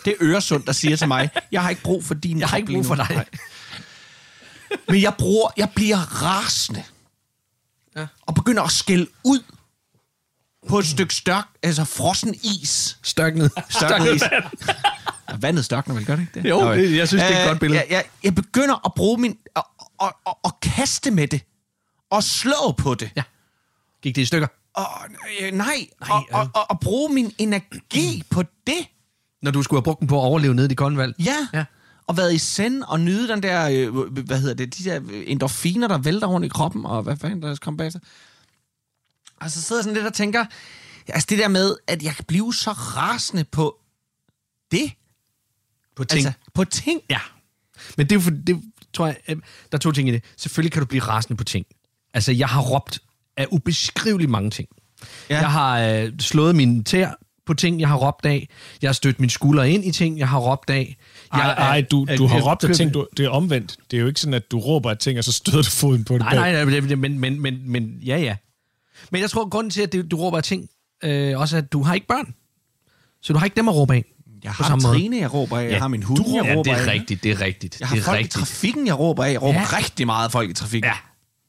Det 0.05 0.11
er 0.11 0.15
Øresund, 0.21 0.63
der 0.63 0.71
siger 0.71 0.95
til 0.95 1.07
mig, 1.07 1.29
jeg 1.51 1.61
har 1.61 1.69
ikke 1.69 1.81
brug 1.81 2.05
for 2.05 2.13
din 2.13 2.39
Jeg 2.39 2.47
har 2.47 2.57
ikke 2.57 2.73
brug 2.73 2.85
for 2.85 2.95
nu." 2.95 3.03
dig. 3.09 3.25
Men 4.87 5.01
jeg, 5.01 5.13
bruger, 5.17 5.49
jeg 5.57 5.69
bliver 5.75 5.97
rasende. 5.97 6.83
Ja. 7.95 8.07
Og 8.21 8.35
begynder 8.35 8.63
at 8.63 8.71
skælde 8.71 9.07
ud 9.23 9.39
på 10.69 10.79
et 10.79 10.85
stykke 10.85 11.13
størk, 11.15 11.47
altså 11.63 11.83
frossen 11.83 12.33
is. 12.43 12.97
Størknet. 13.03 13.51
Størknet 13.69 14.15
is. 14.15 14.23
Vandet 15.39 15.65
størkner 15.65 15.95
vel, 15.95 16.05
gør 16.05 16.15
det 16.15 16.21
ikke 16.21 16.39
det? 16.43 16.49
Jo, 16.49 16.73
det- 16.73 16.97
jeg 16.97 17.07
synes, 17.07 17.23
det 17.23 17.31
er 17.33 17.37
et 17.37 17.43
øh, 17.43 17.47
godt 17.47 17.59
billede. 17.59 17.79
Jeg, 17.81 17.87
jeg, 17.91 18.03
jeg 18.23 18.35
begynder 18.35 18.85
at 18.85 18.93
bruge 18.93 19.17
min... 19.21 19.37
Og, 19.55 19.65
og, 19.99 20.15
og, 20.25 20.37
og 20.43 20.59
kaste 20.61 21.11
med 21.11 21.27
det. 21.27 21.41
Og 22.09 22.23
slå 22.23 22.71
på 22.77 22.93
det. 22.93 23.09
Ja. 23.15 23.23
Gik 24.01 24.15
det 24.15 24.21
i 24.21 24.25
stykker? 24.25 24.47
Og, 24.75 24.85
øh, 25.41 25.51
nej, 25.51 25.87
og, 25.99 26.23
og, 26.31 26.49
og, 26.53 26.65
og 26.71 26.79
bruge 26.79 27.13
min 27.13 27.31
energi 27.37 28.23
på 28.29 28.43
det. 28.67 28.87
Når 29.41 29.51
du 29.51 29.63
skulle 29.63 29.77
have 29.77 29.83
brugt 29.83 29.99
den 29.99 30.07
på 30.07 30.15
at 30.15 30.23
overleve 30.25 30.53
nede 30.55 30.71
i 30.71 30.75
Konvald? 30.75 31.13
Ja. 31.19 31.47
Ja. 31.53 31.65
Og 32.07 32.17
været 32.17 32.33
i 32.33 32.37
send 32.37 32.83
og 32.83 32.99
nyde 32.99 33.27
den 33.27 33.43
der, 33.43 33.69
øh, 33.69 33.95
hvad 34.25 34.39
hedder 34.39 34.53
det, 34.55 34.77
de 34.77 34.83
der 34.83 35.01
endorfiner, 35.25 35.87
der 35.87 35.97
vælter 35.97 36.27
rundt 36.27 36.45
i 36.45 36.49
kroppen, 36.49 36.85
og 36.85 37.03
hvad 37.03 37.17
fanden 37.17 37.41
der 37.41 37.55
kommer 37.61 37.77
bagefter. 37.77 37.99
Og 39.41 39.51
så 39.51 39.61
sidder 39.61 39.79
jeg 39.79 39.83
sådan 39.83 39.95
lidt 39.95 40.07
og 40.07 40.13
tænker, 40.13 40.45
altså 41.07 41.27
det 41.29 41.37
der 41.37 41.47
med, 41.47 41.75
at 41.87 42.03
jeg 42.03 42.15
kan 42.15 42.25
blive 42.27 42.53
så 42.53 42.71
rasende 42.71 43.43
på 43.43 43.77
det. 44.71 44.91
På 45.95 46.03
ting. 46.03 46.25
Altså, 46.25 46.39
på 46.53 46.63
ting. 46.63 47.01
Ja. 47.09 47.19
Men 47.97 48.05
det 48.05 48.11
er 48.11 48.15
jo 48.15 48.21
for, 48.21 48.31
det 48.31 48.61
tror 48.93 49.05
jeg, 49.05 49.17
der 49.27 49.35
er 49.71 49.77
to 49.77 49.91
ting 49.91 50.09
i 50.09 50.11
det. 50.11 50.23
Selvfølgelig 50.37 50.71
kan 50.71 50.79
du 50.79 50.85
blive 50.85 51.03
rasende 51.03 51.37
på 51.37 51.43
ting. 51.43 51.65
Altså, 52.13 52.31
jeg 52.31 52.47
har 52.47 52.61
råbt 52.61 52.99
af 53.37 53.47
ubeskriveligt 53.51 54.31
mange 54.31 54.49
ting. 54.49 54.69
Ja. 55.29 55.39
Jeg 55.39 55.51
har 55.51 55.79
øh, 55.79 56.11
slået 56.19 56.55
min 56.55 56.83
tær 56.83 57.11
på 57.45 57.53
ting, 57.53 57.79
jeg 57.79 57.87
har 57.87 57.95
råbt 57.95 58.25
af. 58.25 58.49
Jeg 58.81 58.87
har 58.87 58.93
stødt 58.93 59.19
min 59.19 59.29
skulder 59.29 59.63
ind 59.63 59.85
i 59.85 59.91
ting, 59.91 60.19
jeg 60.19 60.29
har 60.29 60.39
råbt 60.39 60.69
af. 60.69 60.97
Jeg 61.33 61.41
Ej, 61.41 61.51
er- 61.51 61.55
ej, 61.55 61.81
du, 61.81 62.07
du 62.17 62.27
har 62.27 62.41
råbt 62.41 62.63
af 62.63 62.75
ting, 62.75 62.93
du, 62.93 63.07
det 63.17 63.25
er 63.25 63.29
omvendt. 63.29 63.77
Det 63.91 63.97
er 63.97 64.01
jo 64.01 64.07
ikke 64.07 64.19
sådan, 64.19 64.33
at 64.33 64.51
du 64.51 64.59
råber 64.59 64.89
af 64.89 64.97
ting, 64.97 65.17
og 65.17 65.23
så 65.23 65.31
støder 65.31 65.61
du 65.61 65.69
foden 65.69 66.03
på 66.05 66.13
det. 66.13 66.21
Nej, 66.21 66.35
nej, 66.35 66.65
nej, 66.65 66.79
men, 66.81 66.99
men, 66.99 67.19
men, 67.19 67.41
men, 67.41 67.71
men 67.71 67.97
ja, 68.01 68.17
ja. 68.17 68.35
Men 69.11 69.21
jeg 69.21 69.29
tror, 69.29 69.49
grunden 69.49 69.71
til, 69.71 69.81
at 69.81 69.93
du, 70.11 70.17
råber 70.17 70.37
af 70.37 70.43
ting, 70.43 70.69
øh, 71.03 71.39
også 71.39 71.57
at 71.57 71.71
du 71.71 71.83
har 71.83 71.93
ikke 71.93 72.07
børn. 72.07 72.33
Så 73.21 73.33
du 73.33 73.39
har 73.39 73.45
ikke 73.45 73.55
dem 73.55 73.67
at 73.69 73.75
råbe 73.75 73.93
af. 73.95 74.05
Jeg 74.43 74.51
har 74.51 74.75
måde. 74.75 74.83
Trine, 74.83 75.17
jeg 75.17 75.33
råber 75.33 75.57
af. 75.57 75.69
Jeg 75.71 75.79
har 75.79 75.87
min 75.87 76.03
hund, 76.03 76.17
du, 76.17 76.35
jeg 76.35 76.45
ja, 76.45 76.51
råber 76.55 76.63
det 76.63 76.81
er 76.81 76.83
af. 76.85 76.87
rigtigt, 76.93 77.23
det 77.23 77.31
er 77.31 77.41
rigtigt. 77.41 77.79
Jeg 77.79 77.87
har 77.87 77.95
det 77.95 78.01
er 78.01 78.05
folk 78.05 78.17
rigtigt. 78.17 78.35
i 78.35 78.39
trafikken, 78.39 78.87
jeg 78.87 78.99
råber 78.99 79.23
af. 79.23 79.31
Jeg 79.31 79.41
råber 79.41 79.59
Ja. 79.59 79.77
rigtig 79.77 80.05
meget 80.05 80.25
af 80.25 80.31
folk 80.31 80.49
i 80.49 80.53
trafikken. 80.53 80.87
Ja. 80.89 80.97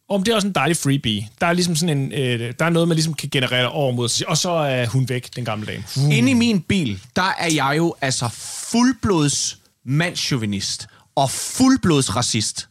Om 0.08 0.22
det 0.24 0.32
er 0.32 0.34
også 0.36 0.48
en 0.48 0.54
dejlig 0.54 0.76
freebie. 0.76 1.28
Der 1.40 1.46
er 1.46 1.52
ligesom 1.52 1.76
sådan 1.76 1.98
en, 1.98 2.12
øh, 2.12 2.54
der 2.58 2.64
er 2.64 2.70
noget, 2.70 2.88
man 2.88 2.94
ligesom 2.94 3.14
kan 3.14 3.28
generere 3.32 3.68
over 3.70 3.92
mod, 3.92 4.24
og 4.28 4.36
så 4.38 4.50
er 4.50 4.86
hun 4.86 5.08
væk, 5.08 5.36
den 5.36 5.44
gamle 5.44 5.66
dame. 5.66 5.84
Uh. 5.96 6.16
Inde 6.16 6.30
i 6.30 6.34
min 6.34 6.60
bil, 6.60 7.02
der 7.16 7.34
er 7.38 7.50
jeg 7.54 7.74
jo 7.76 7.94
altså 8.00 8.28
fuldblods 8.70 9.58
mandsjuvenist 9.84 10.86
og 11.14 11.30
fuldblods 11.30 12.16
racist. 12.16 12.68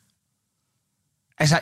Altså, 1.37 1.59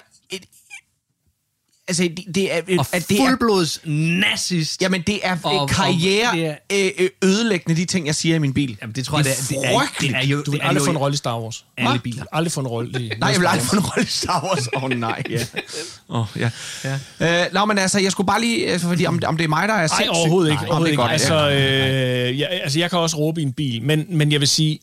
altså 1.90 2.04
det, 2.04 2.36
det 2.36 2.56
er... 2.56 2.62
Og 2.80 2.86
at 2.94 3.10
det 3.10 3.20
er 3.22 3.28
fuldblods 3.28 3.80
nazist. 3.86 4.82
Jamen, 4.82 5.02
det 5.08 5.20
er 5.24 5.38
Og- 5.44 5.52
og, 5.54 5.60
og 5.62 5.70
karriere 5.70 6.32
det 6.36 6.46
er- 6.46 6.56
øh, 6.72 6.92
øh, 7.00 7.10
ødelæggende, 7.24 7.82
de 7.82 7.86
ting, 7.86 8.06
jeg 8.08 8.16
siger 8.16 8.36
i 8.36 8.40
min 8.40 8.54
bil. 8.54 8.78
Jamen, 8.82 8.96
det 8.96 9.06
tror 9.06 9.18
jeg, 9.18 9.26
det 9.26 9.32
er, 9.32 9.36
det 9.50 9.58
er, 9.76 9.82
det 10.00 10.16
er 10.16 10.28
jo... 10.28 10.38
Du 10.38 10.44
det 10.44 10.52
vil 10.52 10.60
er 10.62 10.66
aldrig 10.68 10.86
få 10.86 10.92
en 10.92 10.98
rolle 10.98 11.14
i 11.14 11.18
Star 11.18 11.40
Wars. 11.42 11.66
alle 11.78 11.94
Du 11.98 12.02
biler. 12.04 12.16
vil 12.18 12.28
aldrig 12.32 12.52
få 12.52 12.60
en 12.60 12.68
rolle 12.68 13.02
i... 13.02 13.12
Nej, 13.20 13.30
jeg 13.30 13.40
vil 13.40 13.48
aldrig 13.48 13.68
få 13.68 13.76
en 13.76 13.84
rolle 13.84 14.04
i 14.04 14.08
Star 14.08 14.44
Wars. 14.44 14.68
Åh, 14.76 14.84
oh, 14.84 14.90
nej, 14.90 15.24
ja. 15.30 15.40
Åh, 16.10 16.20
oh, 16.20 16.26
ja. 16.40 16.50
ja. 17.20 17.44
Øh, 17.46 17.54
nå, 17.54 17.66
men 17.66 17.78
altså, 17.78 18.00
jeg 18.00 18.12
skulle 18.12 18.28
bare 18.28 18.42
lige... 18.42 18.74
øh, 18.74 18.80
Fordi 18.80 19.06
om, 19.06 19.20
om 19.26 19.38
det 19.38 19.44
er 19.44 19.48
mig, 19.48 19.68
der 19.68 19.74
er 19.74 19.78
Nej, 19.78 19.88
sindssyg. 19.88 20.10
overhovedet 20.10 20.52
ikke. 20.52 20.62
Nej, 20.64 20.70
overhovedet 20.70 20.98
det 20.98 21.04
er 21.06 21.14
ikke. 21.16 21.28
godt, 21.32 21.52
Altså, 21.52 22.30
øh, 22.32 22.40
jeg, 22.40 22.50
altså, 22.64 22.80
jeg 22.80 22.90
kan 22.90 23.00
også 23.00 23.18
råbe 23.18 23.42
i 23.42 23.44
en 23.44 23.54
bil, 23.54 23.82
men, 23.84 24.06
men 24.10 24.32
jeg 24.32 24.40
vil 24.40 24.48
sige, 24.48 24.80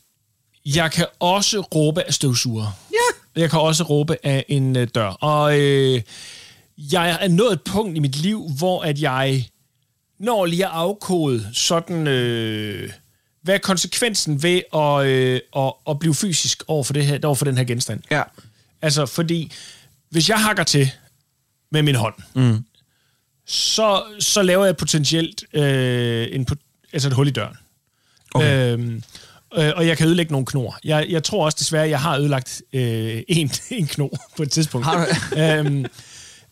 jeg 0.66 0.92
kan 0.92 1.06
også 1.20 1.60
råbe 1.60 2.02
af 2.02 2.14
støvsuger. 2.14 2.76
Ja. 2.92 3.40
Jeg 3.40 3.50
kan 3.50 3.60
også 3.60 3.82
råbe 3.84 4.16
af 4.26 4.44
en 4.48 4.76
øh, 4.76 4.88
dør. 4.94 5.06
Og 5.08 5.58
øh, 5.60 6.00
jeg 6.78 7.18
er 7.20 7.28
nået 7.28 7.52
et 7.52 7.62
punkt 7.62 7.96
i 7.96 8.00
mit 8.00 8.16
liv, 8.16 8.50
hvor 8.58 8.82
at 8.82 9.00
jeg 9.00 9.48
når 10.18 10.46
lige 10.46 10.66
at 10.66 10.72
afkode 10.72 11.46
sådan... 11.52 12.06
Øh, 12.06 12.90
hvad 13.42 13.54
er 13.54 13.58
konsekvensen 13.58 14.42
ved 14.42 14.62
at, 14.74 15.06
øh, 15.06 15.40
at, 15.56 15.72
at 15.90 15.98
blive 15.98 16.14
fysisk 16.14 16.62
over 16.66 16.84
for, 16.84 16.92
det 16.92 17.06
her, 17.06 17.18
over 17.24 17.34
for 17.34 17.44
den 17.44 17.56
her 17.56 17.64
genstand? 17.64 18.00
Ja. 18.10 18.22
Altså, 18.82 19.06
fordi 19.06 19.52
hvis 20.10 20.28
jeg 20.28 20.38
hakker 20.38 20.64
til 20.64 20.90
med 21.70 21.82
min 21.82 21.94
hånd, 21.94 22.14
mm. 22.34 22.64
så, 23.46 24.02
så 24.18 24.42
laver 24.42 24.64
jeg 24.64 24.76
potentielt 24.76 25.44
øh, 25.52 26.28
en, 26.32 26.46
altså 26.92 27.08
et 27.08 27.14
hul 27.14 27.28
i 27.28 27.30
døren. 27.30 27.56
Okay. 28.34 28.72
Øhm, 28.72 29.02
øh, 29.56 29.72
og 29.76 29.86
jeg 29.86 29.98
kan 29.98 30.06
ødelægge 30.06 30.32
nogle 30.32 30.46
knor. 30.46 30.78
Jeg, 30.84 31.06
jeg 31.08 31.24
tror 31.24 31.44
også 31.44 31.56
desværre, 31.60 31.88
jeg 31.88 32.00
har 32.00 32.18
ødelagt 32.18 32.62
øh, 32.72 33.22
en, 33.28 33.50
en 33.70 33.86
kno 33.86 34.08
på 34.36 34.42
et 34.42 34.50
tidspunkt. 34.50 34.86
Har 34.86 35.08
øhm, 35.36 35.86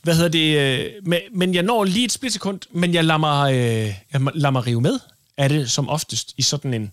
hvad 0.05 0.14
hedder 0.14 0.29
det? 0.29 0.59
Øh, 0.59 0.90
men, 1.03 1.19
men 1.33 1.55
jeg 1.55 1.62
når 1.62 1.85
lige 1.85 2.05
et 2.05 2.12
splitsekund, 2.12 2.61
men 2.73 2.95
jeg 2.95 3.05
lader 3.05 3.19
mig, 3.19 3.55
øh, 3.55 3.95
jeg 4.12 4.21
lader 4.35 4.51
mig 4.51 4.67
rive 4.67 4.81
med 4.81 4.99
af 5.37 5.49
det 5.49 5.71
som 5.71 5.88
oftest 5.88 6.35
i 6.37 6.43
sådan 6.43 6.75
en... 6.75 6.93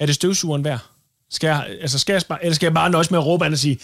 Er 0.00 0.06
det 0.06 0.14
støvsugeren 0.14 0.64
værd? 0.64 0.78
Skal 1.30 1.48
jeg, 1.48 1.66
altså 1.80 1.98
skal 1.98 2.12
jeg, 2.12 2.22
bare, 2.28 2.44
eller 2.44 2.54
skal 2.54 2.66
jeg 2.66 2.74
bare 2.74 2.90
nøjes 2.90 3.10
med 3.10 3.18
at 3.18 3.26
råbe 3.26 3.46
an 3.46 3.52
og 3.52 3.58
sige, 3.58 3.78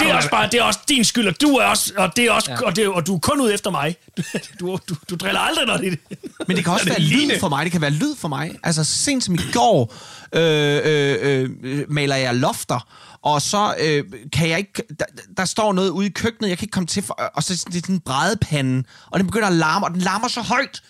det 0.00 0.10
er 0.10 0.14
også 0.14 0.30
bare, 0.30 0.48
det 0.52 0.60
er 0.60 0.62
også 0.62 0.80
din 0.88 1.04
skyld, 1.04 1.28
og 1.28 1.40
du 1.40 1.48
er 1.48 1.64
også, 1.64 1.92
og 1.96 2.16
det 2.16 2.24
er 2.24 2.32
også, 2.32 2.50
ja. 2.50 2.64
og, 2.64 2.76
det, 2.76 2.88
og 2.88 3.06
du 3.06 3.14
er 3.14 3.18
kun 3.18 3.40
ud 3.40 3.52
efter 3.52 3.70
mig. 3.70 3.96
Du, 4.60 4.78
du, 4.88 4.94
du 5.10 5.14
driller 5.14 5.40
aldrig, 5.40 5.66
når 5.66 5.76
det 5.76 5.86
er 5.86 5.90
det. 5.90 6.18
Men 6.48 6.56
det 6.56 6.64
kan 6.64 6.72
også 6.72 6.86
være 6.98 7.00
er 7.00 7.02
lyd 7.02 7.40
for 7.40 7.48
mig. 7.48 7.64
Det 7.64 7.72
kan 7.72 7.80
være 7.80 7.90
lyd 7.90 8.16
for 8.16 8.28
mig. 8.28 8.54
Altså, 8.62 8.84
sent 8.84 9.24
som 9.24 9.34
i 9.34 9.38
går 9.52 9.94
øh, 10.32 10.80
øh, 10.84 11.50
øh, 11.62 11.84
maler 11.88 12.16
jeg 12.16 12.34
lofter, 12.34 12.88
og 13.24 13.42
så 13.42 13.74
øh, 13.80 14.04
kan 14.32 14.48
jeg 14.48 14.58
ikke... 14.58 14.82
Der, 14.98 15.04
der 15.36 15.44
står 15.44 15.72
noget 15.72 15.90
ude 15.90 16.06
i 16.06 16.10
køkkenet, 16.10 16.48
jeg 16.48 16.58
kan 16.58 16.64
ikke 16.64 16.72
komme 16.72 16.86
til... 16.86 17.02
For, 17.02 17.14
og 17.14 17.42
så 17.42 17.64
er 17.66 17.70
det 17.70 17.80
sådan 17.82 17.94
en 17.94 18.00
brædepande, 18.00 18.84
og 19.10 19.18
den 19.18 19.26
begynder 19.26 19.46
at 19.48 19.52
larme, 19.54 19.86
og 19.86 19.92
den 19.94 20.00
larmer 20.00 20.28
så 20.28 20.40
højt. 20.42 20.82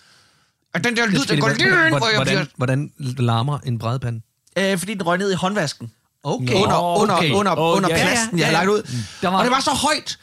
Og 0.75 0.85
den 0.85 0.97
der 0.97 1.07
lyd, 1.07 1.25
den 1.25 1.40
går 1.40 1.49
lige 1.49 1.66
ind, 1.68 1.97
hvor 1.97 2.09
jeg 2.09 2.16
hvordan, 2.16 2.47
hvordan 2.57 2.92
larmer 2.99 3.59
en 3.59 3.79
brædepande? 3.79 4.20
Øh, 4.59 4.79
fordi 4.79 4.94
den 4.94 5.07
røg 5.07 5.18
ned 5.18 5.33
i 5.33 5.35
håndvasken. 5.35 5.92
Okay. 6.25 6.55
Under, 6.55 6.81
under, 7.01 7.14
okay. 7.16 7.33
under, 7.33 7.59
Åh, 7.59 7.77
under 7.77 7.88
ja, 7.97 8.05
plasten, 8.05 8.38
jeg 8.38 8.47
har 8.47 8.53
lagt 8.53 8.68
ud. 8.68 8.83
Der 9.23 9.29
var- 9.29 9.38
Og 9.38 9.44
det 9.44 9.51
var 9.53 9.61
så 9.61 9.70
højt, 9.70 10.18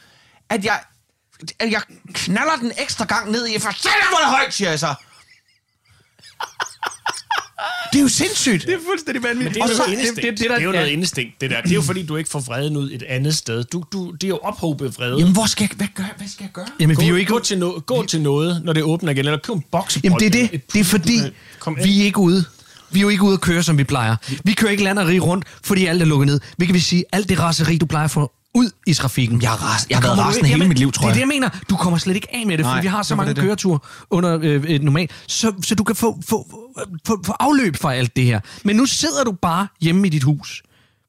at 0.48 0.64
jeg, 0.64 0.80
at 1.58 1.70
jeg 1.72 1.82
knaller 2.14 2.56
den 2.60 2.72
ekstra 2.78 3.04
gang 3.04 3.30
ned 3.30 3.46
i. 3.48 3.58
For 3.58 3.70
satan, 3.76 3.92
hvor 4.10 4.18
er 4.18 4.22
det 4.22 4.30
højt, 4.38 4.54
siger 4.54 4.70
jeg 4.70 4.78
så. 4.78 4.94
Det 7.92 7.98
er 7.98 8.02
jo 8.02 8.08
sindssygt. 8.08 8.66
Det 8.66 8.74
er 8.74 8.78
fuldstændig 8.86 9.22
vanvittigt. 9.22 9.54
Det 9.54 9.62
er, 9.62 9.68
jo 9.68 9.74
så- 9.74 9.82
noget 9.82 9.98
instinkt. 9.98 10.16
det, 10.16 10.30
det, 10.32 10.38
det, 10.38 10.50
der, 10.50 10.56
er 10.56 10.60
jo 10.62 10.72
ja. 10.72 10.78
noget 10.78 10.90
instinkt, 10.92 11.40
det 11.40 11.50
der. 11.50 11.60
Det 11.60 11.70
er 11.70 11.74
jo 11.74 11.82
fordi, 11.82 12.06
du 12.06 12.16
ikke 12.16 12.30
får 12.30 12.40
vreden 12.40 12.76
ud 12.76 12.90
et 12.92 13.02
andet 13.02 13.34
sted. 13.36 13.64
Du, 13.64 13.84
du, 13.92 14.10
det 14.10 14.24
er 14.24 14.28
jo 14.28 14.38
ophobet 14.42 14.98
vrede. 14.98 15.18
Jamen, 15.18 15.32
hvor 15.32 15.46
skal 15.46 15.62
jeg, 15.64 15.76
hvad, 15.76 15.86
gør, 15.94 16.04
hvad 16.18 16.28
skal 16.28 16.44
jeg 16.44 16.50
gøre? 16.52 16.66
Jamen, 16.80 16.96
vi 17.00 17.04
er 17.04 17.08
jo 17.08 17.12
gå, 17.12 17.16
ikke... 17.18 17.32
gå, 17.32 17.38
til, 17.38 17.58
no, 17.58 17.70
gå 17.86 18.06
til 18.06 18.20
noget, 18.20 18.60
når 18.64 18.72
det 18.72 18.82
åbner 18.82 19.10
igen, 19.12 19.24
eller 19.26 19.38
køb 19.38 19.54
en 19.56 19.64
boksebold. 19.72 20.04
Jamen, 20.04 20.18
det 20.20 20.26
er 20.26 20.30
det. 20.30 20.54
et- 20.54 20.72
Det 20.72 20.80
er 20.80 20.84
fordi, 20.84 21.18
vi 21.84 22.00
er 22.00 22.04
ikke 22.04 22.18
ude. 22.18 22.44
Vi 22.90 22.98
er 22.98 23.02
jo 23.02 23.08
ikke 23.08 23.22
ude 23.22 23.34
at 23.34 23.40
køre, 23.40 23.62
som 23.62 23.78
vi 23.78 23.84
plejer. 23.84 24.16
Vi 24.44 24.52
kører 24.52 24.70
ikke 24.70 24.82
land 24.84 24.98
og 24.98 25.06
rige 25.06 25.20
rundt, 25.20 25.44
fordi 25.64 25.86
alt 25.86 26.02
er 26.02 26.06
lukket 26.06 26.26
ned. 26.26 26.40
Hvilket 26.56 26.74
vil 26.74 26.82
sige, 26.82 27.04
alt 27.12 27.28
det 27.28 27.38
raseri, 27.40 27.76
du 27.78 27.86
plejer 27.86 28.04
at 28.04 28.10
få 28.10 28.32
ud 28.54 28.70
i 28.86 28.94
trafikken. 28.94 29.42
Jeg 29.42 29.50
har 29.50 29.56
ras- 29.56 29.86
jeg 29.90 29.98
har 29.98 30.02
været 30.02 30.18
rasende 30.18 30.48
hele 30.48 30.68
mit 30.68 30.78
liv, 30.78 30.92
tror 30.92 31.00
Det 31.00 31.04
er 31.04 31.08
jeg. 31.08 31.14
det, 31.14 31.20
jeg 31.20 31.28
mener. 31.28 31.48
Du 31.70 31.76
kommer 31.76 31.98
slet 31.98 32.14
ikke 32.14 32.34
af 32.34 32.46
med 32.46 32.58
det, 32.58 32.64
fordi 32.66 32.74
Nej, 32.74 32.80
vi 32.82 32.86
har 32.88 33.02
så 33.02 33.14
mange 33.14 33.34
det, 33.34 33.42
køreture 33.42 33.78
under 34.10 34.38
øh, 34.42 34.64
øh, 34.68 34.80
normalt. 34.82 35.10
Så, 35.26 35.52
så 35.64 35.74
du 35.74 35.84
kan 35.84 35.96
få, 35.96 36.18
få, 36.28 36.46
få, 37.06 37.22
få 37.26 37.34
afløb 37.40 37.76
fra 37.76 37.94
alt 37.94 38.16
det 38.16 38.24
her. 38.24 38.40
Men 38.64 38.76
nu 38.76 38.86
sidder 38.86 39.24
du 39.24 39.32
bare 39.32 39.66
hjemme 39.80 40.06
i 40.06 40.10
dit 40.10 40.22
hus 40.22 40.62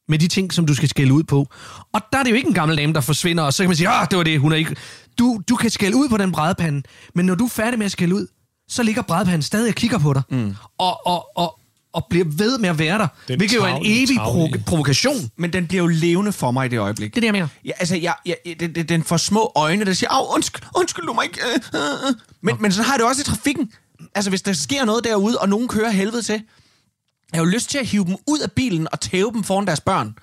med 0.09 0.19
de 0.19 0.27
ting, 0.27 0.53
som 0.53 0.65
du 0.65 0.75
skal 0.75 0.89
skælde 0.89 1.13
ud 1.13 1.23
på. 1.23 1.47
Og 1.93 2.01
der 2.11 2.19
er 2.19 2.23
det 2.23 2.29
jo 2.31 2.35
ikke 2.35 2.47
en 2.47 2.53
gammel 2.53 2.77
dame, 2.77 2.93
der 2.93 3.01
forsvinder, 3.01 3.43
og 3.43 3.53
så 3.53 3.63
kan 3.63 3.69
man 3.69 3.77
sige, 3.77 3.89
ah, 3.89 4.07
det 4.09 4.17
var 4.17 4.23
det, 4.23 4.39
hun 4.39 4.51
er 4.51 4.55
ikke... 4.55 4.75
Du, 5.19 5.41
du 5.49 5.55
kan 5.55 5.69
skælde 5.69 5.97
ud 5.97 6.09
på 6.09 6.17
den 6.17 6.31
brædepande, 6.31 6.81
men 7.15 7.25
når 7.25 7.35
du 7.35 7.45
er 7.45 7.49
færdig 7.49 7.77
med 7.79 7.85
at 7.85 7.91
skælde 7.91 8.15
ud, 8.15 8.27
så 8.69 8.83
ligger 8.83 9.01
brædepanden 9.01 9.41
stadig 9.41 9.69
og 9.69 9.75
kigger 9.75 9.97
på 9.97 10.13
dig. 10.13 10.21
Mm. 10.29 10.55
Og, 10.79 11.07
og, 11.07 11.25
og, 11.37 11.59
og 11.93 12.05
bliver 12.09 12.25
ved 12.27 12.57
med 12.57 12.69
at 12.69 12.79
være 12.79 12.97
der. 12.97 13.07
Den 13.27 13.37
hvilket 13.39 13.55
jo 13.55 13.63
er 13.63 13.67
en 13.67 13.73
travle, 13.73 13.89
evig 14.03 14.17
travle. 14.17 14.53
provo- 14.57 14.63
provokation. 14.65 15.29
Men 15.37 15.53
den 15.53 15.67
bliver 15.67 15.83
jo 15.83 15.87
levende 15.87 16.31
for 16.31 16.51
mig 16.51 16.65
i 16.65 16.69
det 16.69 16.77
øjeblik. 16.79 17.11
Det 17.15 17.17
er 17.17 17.21
det, 17.21 17.25
jeg 17.25 17.33
mener. 17.33 17.47
Ja, 17.65 17.71
altså, 17.79 17.95
jeg, 17.95 18.13
jeg, 18.25 18.35
den, 18.59 18.75
den- 18.75 18.89
den 18.89 19.03
får 19.03 19.17
små 19.17 19.51
øjne, 19.55 19.85
der 19.85 19.93
siger, 19.93 20.09
Au, 20.09 20.33
undskyld, 20.35 20.63
undskyld, 20.75 21.05
du 21.05 21.13
må 21.13 21.21
ikke... 21.21 21.39
Øh, 21.41 21.79
øh, 21.81 21.81
øh." 22.09 22.15
Men, 22.41 22.55
men 22.59 22.71
så 22.71 22.83
har 22.83 22.93
jeg 22.93 22.99
det 22.99 23.07
også 23.07 23.21
i 23.21 23.23
trafikken. 23.25 23.71
Altså, 24.15 24.29
hvis 24.29 24.41
der 24.41 24.53
sker 24.53 24.85
noget 24.85 25.03
derude, 25.03 25.37
og 25.39 25.49
nogen 25.49 25.67
kører 25.67 25.89
helvede 25.89 26.21
til, 26.21 26.33
jeg 27.31 27.39
har 27.39 27.45
jo 27.45 27.49
lyst 27.51 27.69
til 27.69 27.77
at 27.77 27.85
hive 27.85 28.05
dem 28.05 28.15
ud 28.27 28.39
af 28.39 28.51
bilen 28.51 28.87
og 28.91 28.99
tæve 28.99 29.31
dem 29.33 29.43
foran 29.43 29.67
deres 29.67 29.81
børn. 29.81 30.15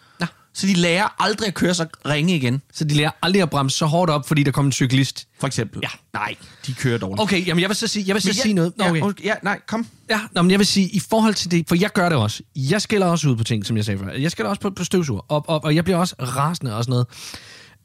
Så 0.55 0.67
de 0.67 0.75
lærer 0.75 1.23
aldrig 1.23 1.49
at 1.49 1.55
køre 1.55 1.75
så 1.75 1.87
ringe 2.07 2.37
igen, 2.37 2.63
Så 2.73 2.85
de 2.85 2.95
lærer 2.95 3.11
aldrig 3.23 3.43
at 3.43 3.51
bremse 3.51 3.77
så 3.79 3.87
hårdt 3.87 4.11
op, 4.11 4.29
fordi 4.29 4.43
der 4.43 4.51
kommer 4.53 4.69
en 4.69 4.73
cyklist. 4.73 5.27
for 5.41 5.47
eksempel. 5.47 5.81
Ja. 5.83 5.89
Nej, 6.13 6.35
de 6.67 6.75
kører 6.75 6.99
dårligt. 6.99 7.21
Okay, 7.23 7.47
jamen 7.47 7.61
jeg 7.61 7.69
vil 7.69 7.77
så 7.77 7.87
sige, 7.87 8.05
jeg 8.07 8.15
vil 8.15 8.23
så 8.23 8.29
Men 8.29 8.35
sige 8.35 8.55
noget. 8.55 8.73
Nå, 8.77 8.85
Ja, 8.85 8.91
okay. 8.91 9.03
okay. 9.03 9.25
ja, 9.25 9.35
nej, 9.43 9.61
kom. 9.67 9.87
Ja, 10.11 10.21
nå, 10.33 10.43
men 10.43 10.51
jeg 10.51 10.59
vil 10.59 10.67
sige, 10.67 10.89
i 10.89 11.01
forhold 11.11 11.35
til 11.35 11.51
det, 11.51 11.65
for 11.69 11.75
jeg 11.75 11.91
gør 11.93 12.09
det 12.09 12.19
også. 12.19 12.43
Jeg 12.57 12.83
skælder 12.83 13.07
også 13.07 13.29
ud 13.29 13.37
på 13.37 13.45
ting, 13.45 13.67
som 13.67 13.77
jeg 13.77 13.85
sagde 13.85 13.99
før. 13.99 14.13
Jeg 14.13 14.31
skælder 14.31 14.51
også 14.51 14.61
på, 14.61 14.71
på 14.71 14.85
støvsuger, 14.85 15.21
og, 15.29 15.45
og, 15.49 15.65
og 15.65 15.75
jeg 15.75 15.85
bliver 15.85 15.97
også 15.99 16.15
rasende 16.21 16.77
og 16.77 16.85
sådan 16.85 16.91
noget. 16.93 17.07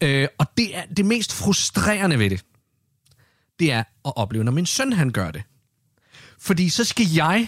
Øh, 0.02 0.28
og 0.38 0.46
det 0.58 0.78
er 0.78 0.82
det 0.98 1.06
mest 1.06 1.34
frustrerende 1.34 2.20
ved 2.20 2.30
det, 2.30 2.42
det 3.60 3.72
er 3.72 3.80
at 3.80 4.14
opleve, 4.16 4.44
når 4.44 4.52
min 4.52 4.66
søn 4.66 4.94
han 4.94 5.10
gør 5.12 5.32
det. 5.32 5.44
Fordi 6.40 6.70
så 6.70 6.84
skal 6.84 7.06
jeg 7.16 7.48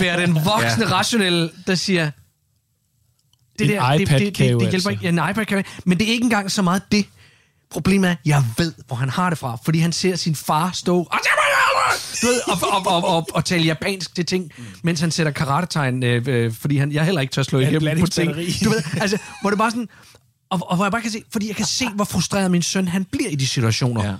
være 0.00 0.20
den 0.20 0.34
voksne, 0.54 0.86
ja. 0.88 0.92
rationelle, 0.92 1.50
der 1.66 1.74
siger, 1.74 2.10
det 3.58 3.68
der, 3.68 3.92
iPad 3.92 3.98
det, 3.98 4.08
det, 4.08 4.20
det, 4.20 4.38
det 4.38 4.46
hjælper 4.60 4.74
altså. 4.74 4.90
ikke. 4.90 5.02
Ja, 5.02 5.08
en 5.08 5.30
iPad 5.30 5.44
kan 5.44 5.64
Men 5.84 5.98
det 5.98 6.08
er 6.08 6.12
ikke 6.12 6.24
engang 6.24 6.50
så 6.50 6.62
meget 6.62 6.82
det. 6.92 7.06
Problemet 7.70 8.10
er, 8.10 8.14
jeg 8.24 8.44
ved, 8.58 8.72
hvor 8.86 8.96
han 8.96 9.08
har 9.08 9.30
det 9.30 9.38
fra. 9.38 9.58
Fordi 9.64 9.78
han 9.78 9.92
ser 9.92 10.16
sin 10.16 10.34
far 10.34 10.70
stå 10.74 11.08
ved, 12.22 12.40
og, 12.46 12.58
og, 12.62 12.86
og, 12.86 13.16
og, 13.16 13.26
og 13.34 13.44
tale 13.44 13.64
japansk 13.64 14.14
til 14.14 14.26
ting, 14.26 14.50
mens 14.82 15.00
han 15.00 15.10
sætter 15.10 15.32
karatetegn, 15.32 16.02
øh, 16.02 16.24
øh, 16.26 16.52
fordi 16.52 16.76
han, 16.76 16.92
jeg 16.92 17.04
heller 17.04 17.20
ikke 17.20 17.32
tør 17.32 17.42
slå 17.42 17.58
igennem 17.58 18.00
på 18.00 18.06
ting. 18.06 18.34
Du 18.64 18.70
ved, 18.70 18.82
altså, 19.00 19.18
hvor 19.40 19.50
det 19.50 19.58
bare 19.58 19.70
sådan... 19.70 19.88
Og, 20.50 20.70
og 20.70 20.76
hvor 20.76 20.84
jeg 20.84 20.92
bare 20.92 21.02
kan 21.02 21.10
se, 21.10 21.22
fordi 21.32 21.48
jeg 21.48 21.56
kan 21.56 21.66
se, 21.66 21.88
hvor 21.88 22.04
frustreret 22.04 22.50
min 22.50 22.62
søn 22.62 22.88
han 22.88 23.04
bliver 23.04 23.28
i 23.30 23.34
de 23.34 23.46
situationer. 23.46 24.04
Ja. 24.04 24.14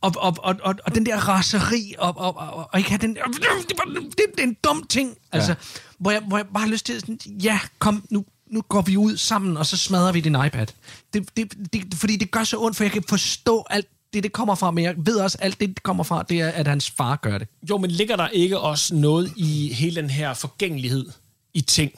Og, 0.00 0.12
og, 0.16 0.36
og, 0.38 0.56
og, 0.62 0.74
og 0.86 0.94
den 0.94 1.06
der 1.06 1.16
raseri, 1.16 1.94
og, 1.98 2.18
og, 2.18 2.36
og, 2.36 2.68
og 2.72 2.78
ikke 2.78 2.90
have 2.90 2.98
den... 2.98 3.14
Det, 3.14 3.22
det, 3.24 4.24
det 4.36 4.38
er 4.38 4.42
en 4.42 4.56
dum 4.64 4.86
ting. 4.90 5.16
Altså, 5.32 5.50
ja. 5.50 5.56
hvor, 5.98 6.10
jeg, 6.10 6.20
hvor 6.20 6.36
jeg 6.36 6.46
bare 6.54 6.62
har 6.62 6.70
lyst 6.70 6.86
til 6.86 7.00
sådan, 7.00 7.18
ja, 7.42 7.58
kom, 7.78 8.04
nu, 8.10 8.24
nu 8.50 8.60
går 8.60 8.82
vi 8.82 8.96
ud 8.96 9.16
sammen, 9.16 9.56
og 9.56 9.66
så 9.66 9.76
smadrer 9.76 10.12
vi 10.12 10.20
din 10.20 10.36
iPad. 10.46 10.66
Det, 11.14 11.36
det, 11.36 11.52
det, 11.72 11.94
fordi 11.94 12.16
det 12.16 12.30
gør 12.30 12.44
så 12.44 12.60
ondt, 12.60 12.76
for 12.76 12.84
jeg 12.84 12.92
kan 12.92 13.04
forstå 13.08 13.64
alt 13.70 13.86
det, 14.14 14.22
det 14.22 14.32
kommer 14.32 14.54
fra, 14.54 14.70
men 14.70 14.84
jeg 14.84 14.94
ved 14.98 15.16
også, 15.16 15.38
alt 15.40 15.60
det, 15.60 15.68
det 15.68 15.82
kommer 15.82 16.04
fra, 16.04 16.22
det 16.28 16.40
er, 16.40 16.48
at 16.48 16.66
hans 16.66 16.90
far 16.90 17.16
gør 17.16 17.38
det. 17.38 17.48
Jo, 17.70 17.78
men 17.78 17.90
ligger 17.90 18.16
der 18.16 18.28
ikke 18.28 18.58
også 18.58 18.94
noget 18.94 19.32
i 19.36 19.72
hele 19.72 19.96
den 19.96 20.10
her 20.10 20.34
forgængelighed 20.34 21.06
i 21.54 21.60
ting? 21.60 21.92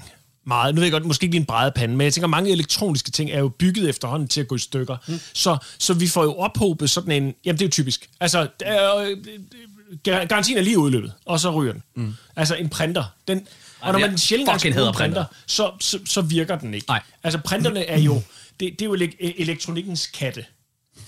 Meget. 0.46 0.74
Nu 0.74 0.78
ved 0.78 0.86
jeg 0.86 0.92
godt, 0.92 1.04
måske 1.04 1.24
ikke 1.24 1.34
lige 1.34 1.40
en 1.40 1.46
brædepande, 1.46 1.96
men 1.96 2.04
jeg 2.04 2.12
tænker, 2.14 2.28
mange 2.28 2.50
elektroniske 2.50 3.10
ting 3.10 3.30
er 3.30 3.38
jo 3.38 3.48
bygget 3.48 3.88
efterhånden 3.88 4.28
til 4.28 4.40
at 4.40 4.48
gå 4.48 4.54
i 4.54 4.58
stykker. 4.58 4.96
Mm. 5.08 5.20
Så, 5.32 5.56
så 5.78 5.94
vi 5.94 6.06
får 6.06 6.22
jo 6.22 6.34
ophobet 6.34 6.90
sådan 6.90 7.22
en... 7.22 7.34
Jamen, 7.44 7.58
det 7.58 7.64
er 7.64 7.66
jo 7.66 7.70
typisk. 7.70 8.10
Altså, 8.20 8.40
øh, 8.40 8.48
gar- 8.66 9.75
garantien 10.04 10.58
er 10.58 10.62
lige 10.62 10.78
udløbet, 10.78 11.12
og 11.24 11.40
så 11.40 11.50
ryger 11.50 11.72
den. 11.72 11.82
Mm. 11.94 12.14
Altså, 12.36 12.54
en 12.54 12.68
printer, 12.68 13.04
den... 13.28 13.46
Og 13.80 13.92
når 13.92 13.98
man 13.98 14.18
sjældent 14.18 14.48
gang 14.48 14.60
fucking 14.60 14.74
skal 14.74 14.82
bruge 14.82 14.92
printer, 14.92 15.24
så, 15.46 15.72
så, 15.80 15.98
så 16.06 16.20
virker 16.20 16.58
den 16.58 16.74
ikke. 16.74 16.86
Nej. 16.88 17.02
Altså, 17.22 17.38
printerne 17.40 17.84
er 17.84 17.98
jo... 17.98 18.14
Det, 18.60 18.72
det 18.78 18.82
er 18.82 18.86
jo 18.86 18.96
elek- 18.96 19.40
elektronikkens 19.42 20.06
katte. 20.06 20.44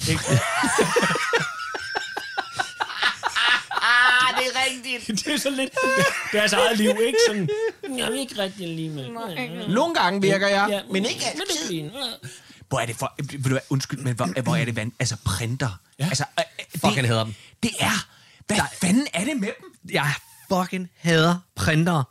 Ikke? 0.08 0.20
Ah, 3.82 4.34
det 4.38 4.46
er 4.46 4.60
rigtigt. 4.66 5.18
det 5.26 5.34
er 5.34 5.38
sådan 5.38 5.58
lidt... 5.58 5.70
Det 6.32 6.38
er 6.38 6.42
altså 6.42 6.56
eget 6.56 6.78
liv, 6.78 6.90
ikke? 7.06 7.18
Sådan, 7.28 7.48
jeg 7.98 8.08
vil 8.12 8.18
ikke 8.18 8.38
rigtig 8.38 8.68
lige 8.68 8.90
med. 8.90 9.08
Nogle 9.68 9.94
gange 9.94 10.20
virker 10.20 10.48
jeg, 10.48 10.66
Ja, 10.70 10.80
men 10.92 11.04
ikke 11.04 11.24
altid. 11.26 11.90
Hvor 12.68 12.80
er 12.80 12.86
det 12.86 12.96
for... 12.96 13.14
Vil 13.22 13.44
du 13.44 13.48
være, 13.48 13.60
undskyld, 13.70 13.98
men 13.98 14.14
hvor, 14.14 14.42
hvor 14.42 14.56
er 14.56 14.64
det 14.64 14.76
vand? 14.76 14.92
Altså, 15.00 15.16
printer. 15.24 15.80
Ja. 15.98 16.04
Altså, 16.04 16.24
øh, 16.38 16.44
øh, 16.74 16.80
Fucking 16.80 17.06
hader 17.08 17.24
dem. 17.24 17.34
Det 17.62 17.70
er... 17.80 18.06
Hvad 18.48 18.60
fanden 18.72 19.06
er 19.14 19.24
det 19.24 19.40
med 19.40 19.48
dem? 19.60 19.92
Jeg 19.92 20.12
fucking 20.52 20.90
hader 20.96 21.36
printere. 21.56 22.04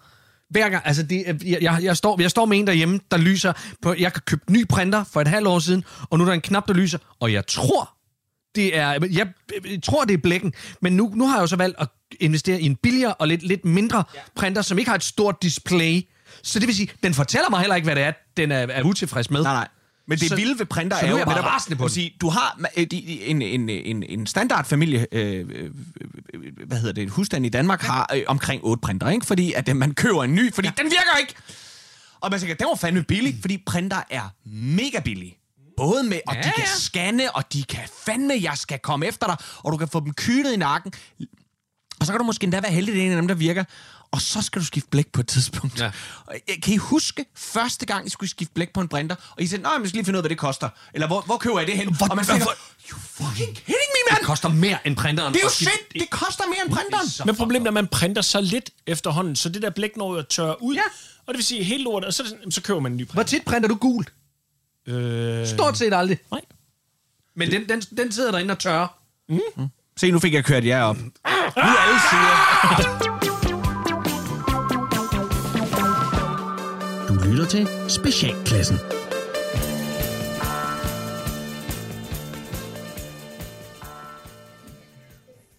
Hver 0.49 0.69
gang, 0.69 0.85
altså 0.85 1.03
det, 1.03 1.25
jeg, 1.45 1.61
jeg, 1.61 1.79
jeg, 1.81 1.97
står, 1.97 2.21
jeg 2.21 2.29
står 2.29 2.45
med 2.45 2.57
en 2.59 2.67
derhjemme, 2.67 2.99
der 3.11 3.17
lyser 3.17 3.53
på, 3.81 3.95
jeg 3.99 4.13
kan 4.13 4.21
købe 4.25 4.51
ny 4.51 4.67
printer 4.67 5.03
for 5.03 5.21
et 5.21 5.27
halvt 5.27 5.47
år 5.47 5.59
siden, 5.59 5.83
og 6.09 6.17
nu 6.17 6.23
er 6.23 6.27
der 6.27 6.33
en 6.33 6.41
knap, 6.41 6.67
der 6.67 6.73
lyser, 6.73 6.97
og 7.19 7.33
jeg 7.33 7.47
tror, 7.47 7.97
det 8.55 8.77
er, 8.77 8.89
jeg, 8.91 9.27
jeg 9.65 9.83
tror, 9.83 10.05
det 10.05 10.13
er 10.13 10.17
blækken, 10.17 10.53
men 10.81 10.97
nu, 10.97 11.11
nu 11.15 11.27
har 11.27 11.35
jeg 11.35 11.41
jo 11.41 11.47
så 11.47 11.55
valgt 11.55 11.77
at 11.79 11.87
investere 12.19 12.61
i 12.61 12.65
en 12.65 12.75
billigere 12.75 13.13
og 13.13 13.27
lidt, 13.27 13.43
lidt 13.43 13.65
mindre 13.65 14.03
ja. 14.15 14.19
printer, 14.35 14.61
som 14.61 14.79
ikke 14.79 14.89
har 14.89 14.95
et 14.95 15.03
stort 15.03 15.41
display. 15.41 16.01
Så 16.43 16.59
det 16.59 16.67
vil 16.67 16.75
sige, 16.75 16.89
den 17.03 17.13
fortæller 17.13 17.49
mig 17.49 17.59
heller 17.59 17.75
ikke, 17.75 17.85
hvad 17.85 17.95
det 17.95 18.03
er, 18.03 18.11
den 18.37 18.51
er, 18.51 18.67
er 18.69 18.83
utilfreds 18.83 19.29
med. 19.29 19.43
Nej, 19.43 19.53
nej. 19.53 19.67
Men 20.07 20.17
det 20.19 20.29
Så- 20.29 20.35
vilde 20.35 20.59
ved 20.59 20.65
printer 20.65 20.97
så 20.99 21.05
er 21.05 21.09
nu 21.09 21.15
jo... 21.15 21.15
er 21.15 21.19
jeg 21.19 21.27
bare 21.27 21.41
rasende 21.53 21.77
på 21.77 21.87
sige, 21.87 22.13
Du 22.21 22.29
har 22.29 22.59
øh, 22.77 22.87
en, 22.91 23.41
en, 23.41 23.69
en, 23.69 24.03
en 24.03 24.27
standardfamilie, 24.27 25.07
øh, 25.11 25.45
øh, 25.49 25.71
øh, 26.33 26.41
hvad 26.67 26.77
hedder 26.77 26.93
det, 26.93 27.01
en 27.03 27.09
husstand 27.09 27.45
i 27.45 27.49
Danmark, 27.49 27.81
har 27.81 28.09
øh, 28.15 28.21
omkring 28.27 28.63
otte 28.63 28.81
printer, 28.81 29.09
ikke? 29.09 29.25
Fordi 29.25 29.53
at 29.53 29.75
man 29.75 29.93
køber 29.93 30.23
en 30.23 30.35
ny, 30.35 30.53
fordi 30.53 30.67
ja. 30.67 30.83
den 30.83 30.85
virker 30.91 31.17
ikke. 31.21 31.33
Og 32.19 32.31
man 32.31 32.39
tænker, 32.39 32.55
den 32.55 32.67
var 32.69 32.75
fandme 32.75 33.03
billig, 33.03 33.37
fordi 33.41 33.63
printer 33.65 34.03
er 34.09 34.29
mega 34.45 34.99
billige. 34.99 35.37
Både 35.77 36.03
med, 36.03 36.19
og 36.27 36.35
Ja, 36.35 36.41
de 36.41 36.51
kan 36.55 36.63
ja. 36.63 36.79
scanne, 36.79 37.35
og 37.35 37.53
de 37.53 37.63
kan 37.63 37.83
fandme, 38.05 38.33
jeg 38.41 38.53
skal 38.55 38.79
komme 38.79 39.05
efter 39.07 39.25
dig, 39.27 39.35
og 39.63 39.71
du 39.71 39.77
kan 39.77 39.87
få 39.87 39.99
dem 39.99 40.13
kylet 40.13 40.53
i 40.53 40.57
nakken. 40.57 40.93
Og 41.99 42.05
så 42.05 42.11
kan 42.11 42.19
du 42.19 42.23
måske 42.25 42.43
endda 42.43 42.59
være 42.61 42.71
heldig, 42.71 42.93
det 42.93 43.01
er 43.01 43.05
en 43.05 43.11
af 43.11 43.17
dem, 43.17 43.27
der 43.27 43.35
virker. 43.35 43.63
Og 44.11 44.21
så 44.21 44.41
skal 44.41 44.61
du 44.61 44.65
skifte 44.65 44.89
blæk 44.89 45.07
på 45.07 45.21
et 45.21 45.27
tidspunkt. 45.27 45.79
Ja. 45.79 45.91
Øh, 46.33 46.39
Kan 46.63 46.73
I 46.73 46.77
huske 46.77 47.25
første 47.35 47.85
gang, 47.85 48.07
I 48.07 48.09
skulle 48.09 48.29
skifte 48.29 48.53
blæk 48.53 48.73
på 48.73 48.81
en 48.81 48.87
printer? 48.87 49.15
Og 49.31 49.41
I 49.43 49.47
sagde, 49.47 49.61
nej, 49.63 49.73
men 49.73 49.81
jeg 49.81 49.89
skal 49.89 49.97
lige 49.97 50.05
finde 50.05 50.17
ud 50.17 50.19
af, 50.19 50.23
hvad 50.23 50.29
det 50.29 50.37
koster. 50.37 50.69
Eller 50.93 51.07
hvor, 51.07 51.21
hvor 51.21 51.37
køber 51.37 51.57
jeg 51.59 51.67
det 51.67 51.77
hen? 51.77 51.95
Hvor- 51.95 52.07
og 52.09 52.15
man 52.15 52.25
hvor- 52.25 52.35
hvor- 52.37 52.55
you 52.91 52.97
fucking 52.99 53.55
kidding 53.55 53.89
me, 53.95 54.11
man! 54.11 54.17
Det 54.19 54.25
koster 54.27 54.49
mere 54.49 54.87
end 54.87 54.95
printeren. 54.95 55.33
Det 55.33 55.39
er 55.39 55.43
jo 55.43 55.47
at 55.47 55.51
skifte- 55.53 55.87
shit! 55.91 56.01
Det 56.01 56.09
koster 56.09 56.43
mere 56.47 56.65
end 56.65 56.73
printeren. 56.73 57.07
Men 57.25 57.35
problemet 57.35 57.65
er, 57.65 57.69
at 57.69 57.73
man 57.73 57.87
printer 57.87 58.21
så 58.21 58.41
lidt 58.41 58.69
efterhånden, 58.87 59.35
så 59.35 59.49
det 59.49 59.61
der 59.61 59.69
blæk 59.69 59.97
når 59.97 60.11
jo 60.13 60.19
at 60.19 60.27
tørre 60.27 60.61
ud. 60.63 60.75
Ja. 60.75 60.81
Og 61.27 61.33
det 61.33 61.37
vil 61.37 61.45
sige, 61.45 61.63
helt 61.63 61.83
lortet, 61.83 62.07
og 62.07 62.13
så, 62.13 62.35
så 62.49 62.61
køber 62.61 62.79
man 62.79 62.91
en 62.91 62.97
ny 62.97 63.05
Hvor 63.05 63.13
printer. 63.13 63.29
tit 63.29 63.45
printer 63.45 63.69
du 63.69 63.75
gult? 63.75 64.13
Øh, 64.87 65.47
Stort 65.47 65.77
set 65.77 65.93
aldrig. 65.93 66.17
nej. 66.31 66.41
Men 67.35 67.51
den, 67.51 67.69
den, 67.69 67.81
den 67.81 68.11
sidder 68.11 68.31
derinde 68.31 68.51
og 68.51 68.59
tørrer. 68.59 68.87
Se, 69.97 70.11
nu 70.11 70.19
fik 70.19 70.33
jeg 70.33 70.45
kørt 70.45 70.65
jer 70.65 70.83
op. 70.83 70.97
Nu 70.97 71.03
er 71.55 71.77
alle 71.77 71.99
sider. 72.09 73.33
lytter 77.37 77.49
til 77.49 77.67
Specialklassen. 77.89 78.79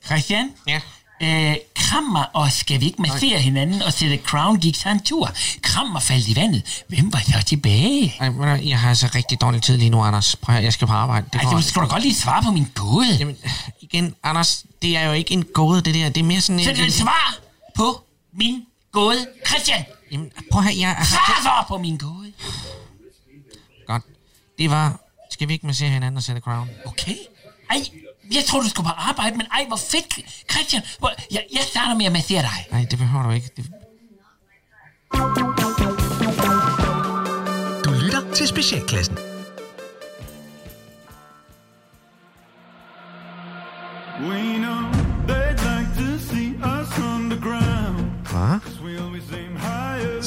Christian? 0.07 0.51
Ja? 0.69 0.81
Øh, 1.23 1.57
Krammer 1.77 2.25
og 2.33 2.53
skal 2.53 2.81
vi 2.81 2.87
ikke 2.87 3.03
massere 3.03 3.31
Nej. 3.31 3.41
hinanden 3.41 3.83
og 3.83 3.93
sætte 3.93 4.17
Crown 4.17 4.61
gik 4.61 4.77
sig 4.77 4.93
en 4.93 5.01
tur? 5.01 5.31
Krammer 5.63 6.01
faldt 6.01 6.29
i 6.29 6.37
vandet. 6.37 6.85
Hvem 6.89 7.13
var 7.13 7.23
der 7.27 7.41
tilbage? 7.41 8.15
Ej, 8.21 8.69
jeg 8.69 8.81
har 8.81 8.89
altså 8.89 9.09
rigtig 9.15 9.41
dårlig 9.41 9.63
tid 9.63 9.77
lige 9.77 9.91
nu, 9.91 10.03
Anders. 10.03 10.37
Prøv 10.37 10.57
at, 10.57 10.65
jeg 10.65 10.73
skal 10.73 10.87
på 10.87 10.93
arbejde. 10.93 11.27
Det 11.33 11.35
Ej, 11.35 11.41
det 11.41 11.49
skal 11.49 11.57
altså 11.57 11.81
du 11.81 11.87
godt 11.87 12.03
lige 12.03 12.15
svare 12.15 12.43
på 12.43 12.51
min 12.51 12.67
gåde. 12.75 13.17
Jamen, 13.19 13.37
igen, 13.81 14.15
Anders, 14.23 14.65
det 14.83 14.97
er 14.97 15.07
jo 15.07 15.13
ikke 15.13 15.33
en 15.33 15.45
gåde, 15.55 15.83
det 15.83 15.95
der. 15.95 16.09
Det 16.09 16.21
er 16.21 16.25
mere 16.25 16.41
sådan 16.41 16.59
en... 16.61 16.65
Så 16.65 16.71
det 16.71 16.81
er 16.81 16.85
en 16.85 16.91
svar 16.91 17.39
på 17.75 18.03
min 18.33 18.63
gåde, 18.93 19.27
Christian! 19.47 19.85
Jamen, 20.13 20.33
prøv 20.53 20.63
at 20.63 20.79
jeg... 20.79 20.97
så 21.43 21.65
på 21.69 21.79
min 21.79 21.97
gåde. 21.97 22.33
Godt. 23.87 24.03
Det 24.59 24.71
var... 24.71 25.01
Skal 25.31 25.49
vi 25.49 25.53
ikke 25.53 25.67
massere 25.67 25.89
hinanden 25.89 26.17
og 26.17 26.23
sætte 26.23 26.41
crown? 26.41 26.71
Okay. 26.87 27.17
Ej, 27.71 27.83
jeg 28.35 28.45
tror 28.45 28.61
du 28.61 28.69
skulle 28.69 28.87
på 28.87 28.95
arbejde, 28.97 29.37
men 29.37 29.47
ej, 29.47 29.65
hvor 29.67 29.77
fedt. 29.77 30.15
Christian, 30.51 30.83
hvor, 30.99 31.13
jeg, 31.31 31.47
jeg 31.53 31.63
starter 31.63 31.95
med 31.95 32.07
at 32.07 32.13
massere 32.13 32.43
dig. 32.43 32.67
Nej, 32.71 32.87
det 32.91 32.99
behøver 32.99 33.23
du 33.23 33.31
ikke. 33.31 33.51
Det... 33.57 33.71
Du 37.85 37.91
lytter 37.91 38.35
til 38.35 38.49
Specialklassen. 38.49 39.19
We 44.21 44.59
know 44.59 44.98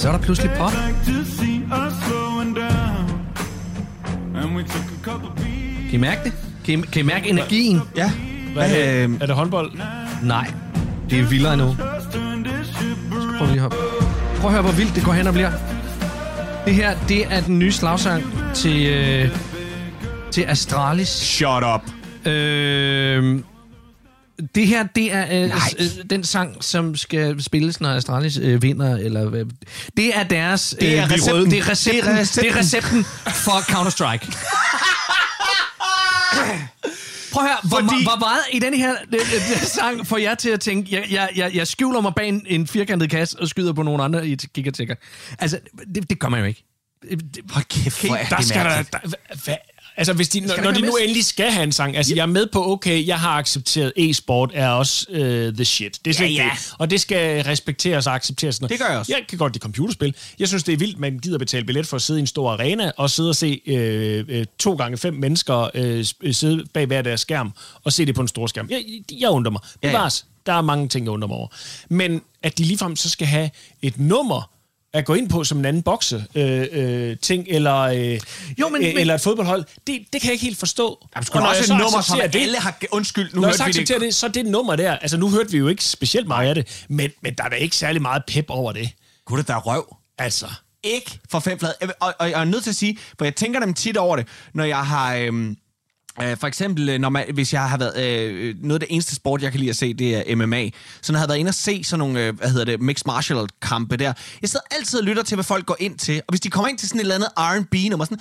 Så 0.01 0.07
er 0.07 0.11
der 0.11 0.19
pludselig 0.19 0.51
pop. 0.57 0.71
Kan 5.89 5.93
I 5.93 5.97
mærke 5.97 6.23
det? 6.23 6.33
Kan 6.65 6.79
I, 6.79 6.81
kan 6.81 6.99
I 7.01 7.05
mærke 7.05 7.29
energien? 7.29 7.79
Ja. 7.95 8.11
Hvad 8.53 8.63
er, 8.63 8.93
det? 8.93 9.03
Øhm. 9.03 9.17
er 9.21 9.25
det 9.25 9.35
håndbold? 9.35 9.71
Nej, 10.23 10.51
det 11.09 11.19
er 11.19 11.23
vildere 11.23 11.57
nu. 11.57 11.75
Prøv 13.37 13.47
lige 13.47 13.61
at, 13.61 13.69
prøv 14.37 14.45
at 14.45 14.51
høre, 14.51 14.61
hvor 14.61 14.71
vildt 14.71 14.95
det 14.95 15.03
går 15.03 15.11
hen 15.11 15.27
og 15.27 15.33
bliver. 15.33 15.51
Det 16.65 16.75
her, 16.75 16.97
det 17.07 17.33
er 17.33 17.41
den 17.41 17.59
nye 17.59 17.71
slagsang 17.71 18.23
til, 18.53 18.85
øh, 18.85 19.29
til 20.31 20.41
Astralis. 20.41 21.07
Shut 21.07 21.63
up. 21.75 21.81
Øh, 22.31 23.39
det 24.55 24.67
her, 24.67 24.83
det 24.95 25.13
er 25.13 25.43
øh, 25.45 25.61
s- 25.61 25.75
øh, 25.99 26.03
den 26.09 26.23
sang, 26.23 26.63
som 26.63 26.95
skal 26.95 27.43
spilles, 27.43 27.81
når 27.81 27.89
Astralis 27.89 28.37
øh, 28.37 28.61
vinder. 28.61 28.97
Eller, 28.97 29.33
øh, 29.35 29.45
det 29.97 30.17
er 30.17 30.23
deres... 30.23 30.75
Det 30.79 30.97
er 30.97 31.03
øh, 31.05 31.11
recepten. 31.11 31.33
røde- 31.33 31.49
Det 31.49 31.59
er 31.59 31.69
recepten, 31.69 32.03
Det 32.03 32.15
er 32.15 32.19
recepten. 32.19 32.43
det 32.51 32.55
er 32.57 32.59
recepten 32.59 33.03
for 33.45 33.51
Counter-Strike. 33.71 34.37
Prøv 37.31 37.43
at 37.43 37.49
høre, 37.49 37.57
hvor, 37.63 37.77
Fordi- 37.79 38.03
hvor 38.03 38.19
meget 38.19 38.39
i 38.51 38.59
den 38.59 38.73
her 38.73 38.91
øh, 39.13 39.19
øh, 39.19 39.61
sang 39.67 40.07
får 40.07 40.17
jeg 40.17 40.37
til 40.37 40.49
at 40.49 40.59
tænke, 40.59 40.95
jeg, 40.95 41.05
jeg, 41.11 41.29
jeg, 41.35 41.55
jeg 41.55 41.67
skjuler 41.67 42.01
mig 42.01 42.13
bag 42.15 42.27
en, 42.29 42.43
en 42.47 42.67
firkantet 42.67 43.09
kasse 43.09 43.39
og 43.39 43.47
skyder 43.47 43.73
på 43.73 43.83
nogle 43.83 44.03
andre 44.03 44.27
i 44.27 44.31
et 44.31 44.45
gigatækker. 44.53 44.95
Altså, 45.39 45.59
det, 45.95 46.09
det 46.09 46.19
gør 46.19 46.29
man 46.29 46.39
jo 46.39 46.45
ikke. 46.45 46.63
Hold 47.49 47.65
kæft, 47.69 48.05
hvor 48.05 48.15
er 48.15 48.25
Der 48.27 48.35
det 48.37 48.45
skal 48.45 48.65
der, 48.65 48.83
der, 48.83 48.97
hva- 48.97 49.43
hva, 49.45 49.55
altså, 49.97 50.13
hvis 50.13 50.29
de, 50.29 50.39
når, 50.39 50.61
når 50.63 50.71
de 50.71 50.81
nu 50.81 50.95
endelig 50.95 51.25
skal 51.25 51.51
have 51.51 51.63
en 51.63 51.71
sang, 51.71 51.97
altså 51.97 52.15
jeg 52.15 52.21
er 52.21 52.25
med 52.25 52.47
på, 52.47 52.71
okay, 52.71 53.07
jeg 53.07 53.19
har 53.19 53.29
accepteret, 53.29 53.93
e-sport 53.97 54.51
er 54.53 54.69
også 54.69 55.05
uh, 55.09 55.17
the 55.55 55.65
shit. 55.65 55.99
Det 56.05 56.11
er 56.11 56.15
slet 56.15 56.35
Ja, 56.35 56.43
ja. 56.43 56.49
det. 56.55 56.73
Og 56.77 56.89
det 56.89 57.01
skal 57.01 57.43
respekteres 57.43 58.07
og 58.07 58.13
accepteres. 58.15 58.59
Det 58.59 58.79
gør 58.79 58.85
jeg 58.89 58.99
også. 58.99 59.13
Jeg 59.17 59.25
kan 59.29 59.37
godt 59.37 59.53
lide 59.53 59.61
computerspil. 59.61 60.15
Jeg 60.39 60.47
synes, 60.47 60.63
det 60.63 60.73
er 60.73 60.77
vildt, 60.77 60.99
man 60.99 61.19
gider 61.19 61.37
betale 61.37 61.65
billet 61.65 61.87
for 61.87 61.95
at 61.95 62.01
sidde 62.01 62.19
i 62.19 62.21
en 62.21 62.27
stor 62.27 62.51
arena 62.51 62.91
og 62.97 63.09
sidde 63.09 63.29
og 63.29 63.35
se 63.35 63.61
øh, 63.65 64.25
øh, 64.27 64.45
to 64.59 64.73
gange 64.75 64.97
fem 64.97 65.13
mennesker 65.13 65.69
øh, 65.73 65.99
sp- 65.99 66.31
sidde 66.31 66.63
bag 66.73 66.85
hver 66.85 67.01
deres 67.01 67.21
skærm 67.21 67.53
og 67.83 67.93
se 67.93 68.05
det 68.05 68.15
på 68.15 68.21
en 68.21 68.27
stor 68.27 68.47
skærm. 68.47 68.67
Jeg, 68.69 68.83
jeg 69.19 69.29
undrer 69.29 69.51
mig. 69.51 69.61
Ja, 69.83 69.87
ja. 69.87 69.93
Bevares. 69.93 70.25
Der 70.45 70.53
er 70.53 70.61
mange 70.61 70.87
ting, 70.87 71.05
jeg 71.05 71.11
undrer 71.11 71.27
mig 71.27 71.37
over. 71.37 71.47
Men 71.89 72.21
at 72.43 72.57
de 72.57 72.63
ligefrem 72.63 72.95
så 72.95 73.09
skal 73.09 73.27
have 73.27 73.49
et 73.81 73.99
nummer 73.99 74.49
at 74.93 75.05
gå 75.05 75.13
ind 75.13 75.29
på 75.29 75.43
som 75.43 75.57
en 75.59 75.65
anden 75.65 75.83
bokse 75.83 76.25
øh, 76.35 76.67
øh, 76.71 77.17
ting 77.21 77.45
eller 77.49 77.77
øh, 77.79 78.19
Jo, 78.59 78.69
men- 78.69 78.81
øh, 78.81 78.87
men- 78.87 78.97
eller 78.97 79.13
et 79.15 79.21
fodboldhold, 79.21 79.63
det, 79.87 79.99
det 80.13 80.21
kan 80.21 80.27
jeg 80.27 80.33
ikke 80.33 80.45
helt 80.45 80.57
forstå. 80.59 81.07
Jamen, 81.15 81.25
Og 81.33 81.39
når 81.41 81.47
også 81.47 81.61
jeg 81.73 81.75
et 81.77 81.83
nummer, 81.83 82.01
som 82.01 82.19
det- 82.33 82.41
alle 82.41 82.57
har... 82.59 82.77
Undskyld, 82.91 83.33
nu 83.33 83.41
Når 83.41 83.47
jeg 83.47 83.55
så 83.57 83.63
accepterer 83.63 83.99
det. 83.99 84.05
det, 84.05 84.15
så 84.15 84.27
det 84.27 84.45
nummer 84.45 84.75
der, 84.75 84.91
altså 84.97 85.17
nu 85.17 85.29
hørte 85.29 85.51
vi 85.51 85.57
jo 85.57 85.67
ikke 85.67 85.83
specielt 85.83 86.27
meget 86.27 86.49
af 86.49 86.55
det, 86.55 86.85
men, 86.89 87.11
men 87.21 87.33
der 87.33 87.43
er 87.43 87.49
da 87.49 87.55
ikke 87.55 87.75
særlig 87.75 88.01
meget 88.01 88.23
pep 88.27 88.45
over 88.49 88.71
det. 88.71 88.89
Gud, 89.25 89.37
det 89.37 89.47
der 89.47 89.55
er 89.55 89.59
røv. 89.59 89.95
Altså, 90.17 90.45
ikke 90.83 91.19
for 91.31 91.39
fem. 91.39 91.59
Jeg 91.61 91.73
vil- 91.87 91.93
Og, 91.99 92.13
og, 92.19 92.29
jeg 92.29 92.41
er 92.41 92.45
nødt 92.45 92.63
til 92.63 92.69
at 92.69 92.75
sige, 92.75 92.97
for 93.17 93.25
jeg 93.25 93.35
tænker 93.35 93.59
dem 93.59 93.73
tit 93.73 93.97
over 93.97 94.15
det, 94.15 94.27
når 94.53 94.63
jeg 94.63 94.85
har... 94.85 95.15
Øhm, 95.15 95.57
øh, 96.21 96.37
for 96.37 96.47
eksempel, 96.47 96.89
øh, 96.89 96.99
når 96.99 97.09
man, 97.09 97.25
hvis 97.33 97.53
jeg 97.53 97.69
har 97.69 97.77
været... 97.77 97.97
Øh, 97.97 98.55
noget 98.61 98.81
af 98.81 98.87
det 98.87 98.93
eneste 98.93 99.15
sport, 99.15 99.41
jeg 99.41 99.51
kan 99.51 99.59
lide 99.59 99.69
at 99.69 99.75
se, 99.75 99.93
det 99.93 100.31
er 100.31 100.35
MMA. 100.35 100.69
Så 101.01 101.11
når 101.11 101.17
jeg 101.17 101.21
har 101.21 101.27
været 101.27 101.39
inde 101.39 101.49
og 101.49 101.55
se 101.55 101.83
sådan 101.83 101.99
nogle, 101.99 102.25
øh, 102.25 102.35
hvad 102.35 102.49
hedder 102.49 102.65
det, 102.65 102.81
mixed 102.81 103.05
martial 103.05 103.47
kampe 103.61 103.97
der, 103.97 104.13
jeg 104.41 104.49
sidder 104.49 104.65
altid 104.71 104.99
og 104.99 105.05
lytter 105.05 105.23
til, 105.23 105.35
hvad 105.35 105.43
folk 105.43 105.65
går 105.65 105.77
ind 105.79 105.97
til. 105.97 106.17
Og 106.17 106.31
hvis 106.31 106.41
de 106.41 106.49
kommer 106.49 106.67
ind 106.69 106.77
til 106.77 106.89
sådan 106.89 106.99
et 106.99 107.01
eller 107.01 107.15
andet 107.15 107.29
R&B-nummer, 107.37 108.05
sådan... 108.05 108.19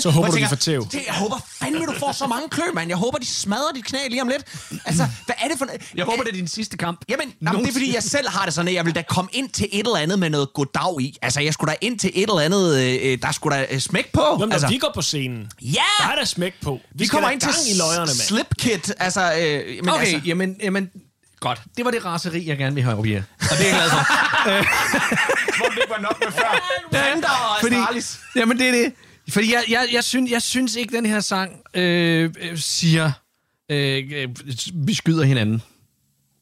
Så 0.00 0.10
håber 0.10 0.28
du, 0.28 0.36
jeg 0.36 0.44
de 0.44 0.48
får 0.48 0.56
tæv. 0.56 0.86
Det, 0.92 1.02
jeg 1.06 1.14
håber 1.14 1.36
fandme, 1.60 1.86
du 1.86 1.92
får 1.98 2.12
så 2.12 2.26
mange 2.26 2.48
klø, 2.48 2.64
mand. 2.74 2.88
Jeg 2.88 2.96
håber, 2.96 3.18
de 3.18 3.26
smadrer 3.26 3.72
dit 3.74 3.84
knæ 3.84 3.98
lige 4.10 4.22
om 4.22 4.28
lidt. 4.28 4.44
Altså, 4.84 5.06
hvad 5.26 5.34
er 5.44 5.48
det 5.48 5.58
for... 5.58 5.66
Jeg 5.94 6.04
håber, 6.04 6.22
det 6.22 6.30
er 6.30 6.36
din 6.36 6.48
sidste 6.48 6.76
kamp. 6.76 7.00
Jamen, 7.08 7.32
jamen, 7.42 7.60
det 7.62 7.68
er 7.68 7.72
fordi, 7.72 7.94
jeg 7.94 8.02
selv 8.02 8.28
har 8.28 8.44
det 8.44 8.54
sådan, 8.54 8.68
at 8.68 8.74
jeg 8.74 8.86
vil 8.86 8.94
da 8.94 9.02
komme 9.08 9.30
ind 9.32 9.48
til 9.48 9.68
et 9.72 9.86
eller 9.86 9.96
andet 9.96 10.18
med 10.18 10.30
noget 10.30 10.52
goddag 10.52 11.00
i. 11.00 11.16
Altså, 11.22 11.40
jeg 11.40 11.54
skulle 11.54 11.70
da 11.70 11.76
ind 11.80 11.98
til 11.98 12.10
et 12.14 12.22
eller 12.22 12.40
andet, 12.40 12.78
øh, 12.78 13.18
der 13.22 13.32
skulle 13.32 13.56
da 13.56 13.78
smæk 13.78 14.12
på. 14.12 14.36
Jamen, 14.40 14.52
altså, 14.52 14.68
vi 14.68 14.78
går 14.78 14.90
på 14.94 14.99
scenen, 15.02 15.50
ja! 15.62 15.80
der 16.00 16.08
er 16.08 16.14
der 16.14 16.24
smæk 16.24 16.54
på. 16.62 16.80
vi 16.94 17.06
skal 17.06 17.16
kommer 17.16 17.30
ind 17.30 17.40
til 17.40 17.50
i 17.74 17.78
løjerne, 17.78 18.00
mand. 18.00 18.08
Slipkit. 18.08 18.94
Altså, 18.98 19.20
øh, 19.20 19.66
men 19.66 19.88
Okay, 19.88 20.00
altså, 20.00 20.20
jamen, 20.26 20.56
jamen, 20.62 20.90
godt. 21.40 21.60
Det 21.76 21.84
var 21.84 21.90
det 21.90 22.04
raseri, 22.04 22.48
jeg 22.48 22.58
gerne 22.58 22.74
vil 22.74 22.84
have 22.84 22.96
op 22.96 23.04
her. 23.04 23.22
Og 23.40 23.56
det 23.58 23.60
er 23.60 23.68
jeg 23.68 23.74
glad 23.74 23.90
for. 23.90 23.96
hvor 25.58 25.68
det 25.68 25.84
var 25.88 26.00
nok 26.00 26.20
med 26.24 26.32
før. 26.32 26.78
Panda 26.92 27.28
og 27.28 27.56
Fordi, 27.60 27.76
jamen, 28.36 28.58
det 28.58 28.68
er 28.68 28.72
det. 28.72 28.92
Fordi 29.30 29.52
jeg, 29.52 29.64
jeg, 29.68 29.88
jeg, 29.92 30.04
synes, 30.04 30.30
jeg 30.30 30.42
synes 30.42 30.74
ikke, 30.76 30.96
den 30.96 31.06
her 31.06 31.20
sang 31.20 31.60
øh, 31.74 32.34
øh, 32.40 32.58
siger, 32.58 33.12
øh, 33.70 34.04
øh, 34.12 34.28
vi 34.74 34.94
skyder 34.94 35.24
hinanden. 35.24 35.62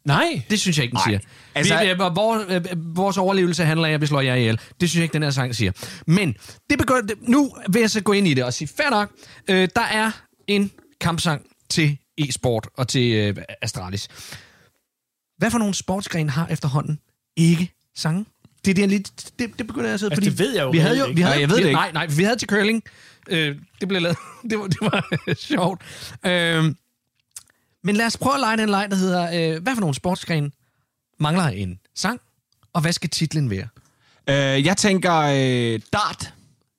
Nej. 0.08 0.42
Det 0.50 0.60
synes 0.60 0.78
jeg 0.78 0.84
ikke, 0.84 0.94
den 0.94 1.00
siger. 1.06 1.18
Altså- 1.54 1.78
vi, 1.78 1.90
øh, 1.90 1.98
vores, 1.98 2.46
øh, 2.48 2.96
vores 2.96 3.16
overlevelse 3.18 3.64
handler 3.64 3.88
af, 3.88 3.92
at 3.92 4.00
vi 4.00 4.06
slår 4.06 4.20
jer 4.20 4.34
ihjel. 4.34 4.60
Det 4.80 4.88
synes 4.90 4.94
jeg 4.96 5.02
ikke, 5.02 5.12
den 5.12 5.22
her 5.22 5.30
sang 5.30 5.54
siger. 5.54 5.72
Men 6.06 6.34
det 6.70 6.78
begynder, 6.78 7.14
nu 7.20 7.54
vil 7.70 7.80
jeg 7.80 7.90
så 7.90 8.00
gå 8.00 8.12
ind 8.12 8.28
i 8.28 8.34
det 8.34 8.44
og 8.44 8.54
sige, 8.54 8.68
fair 8.76 8.90
nok, 8.90 9.10
øh, 9.48 9.68
der 9.76 9.82
er 9.82 10.10
en 10.46 10.70
kampsang 11.00 11.42
til 11.70 11.98
e-sport 12.18 12.68
og 12.76 12.88
til 12.88 13.12
øh, 13.12 13.36
Astralis. 13.62 14.08
Hvad 15.38 15.50
for 15.50 15.58
nogle 15.58 15.74
sportsgrene 15.74 16.30
har 16.30 16.46
efterhånden 16.46 16.98
ikke 17.36 17.72
sange? 17.96 18.24
Det, 18.64 18.70
er 18.70 18.74
det, 18.74 18.88
lidt, 18.88 19.30
det, 19.38 19.58
det 19.58 19.66
begynder 19.66 19.86
jeg 19.86 19.94
at 19.94 20.00
sidde, 20.00 20.12
Altså, 20.12 20.30
det 20.30 20.38
ved 20.38 20.54
jeg 20.54 20.62
jo 20.62 20.70
vi 20.70 20.78
havde 20.78 20.98
jo, 20.98 21.06
vi 21.14 21.20
havde, 21.20 21.34
Nej, 21.34 21.40
jeg 21.40 21.48
ved 21.48 21.56
vi, 21.56 21.62
det 21.62 21.68
ikke. 21.68 21.76
Nej, 21.76 21.92
nej, 21.92 22.06
vi 22.06 22.22
havde 22.22 22.36
til 22.36 22.48
curling. 22.48 22.82
Øh, 23.28 23.56
det 23.80 23.88
blev 23.88 24.02
lavet. 24.02 24.16
det 24.50 24.58
var, 24.58 24.66
det 24.66 24.80
var 24.80 25.34
sjovt. 25.34 25.82
Øh, 26.26 26.74
men 27.88 27.96
lad 27.96 28.06
os 28.06 28.16
prøve 28.16 28.34
at 28.34 28.40
lege 28.40 28.56
den 28.56 28.68
leg, 28.68 28.86
der 28.90 28.96
hedder, 28.96 29.54
øh, 29.56 29.62
hvad 29.62 29.74
for 29.74 29.80
nogle 29.80 29.94
sportsgrene 29.94 30.50
mangler 31.18 31.44
en 31.44 31.80
sang, 31.94 32.20
og 32.72 32.80
hvad 32.80 32.92
skal 32.92 33.10
titlen 33.10 33.50
være? 33.50 33.68
Øh, 34.28 34.66
jeg 34.66 34.76
tænker 34.76 35.14
øh, 35.14 35.80
dart. 35.92 36.32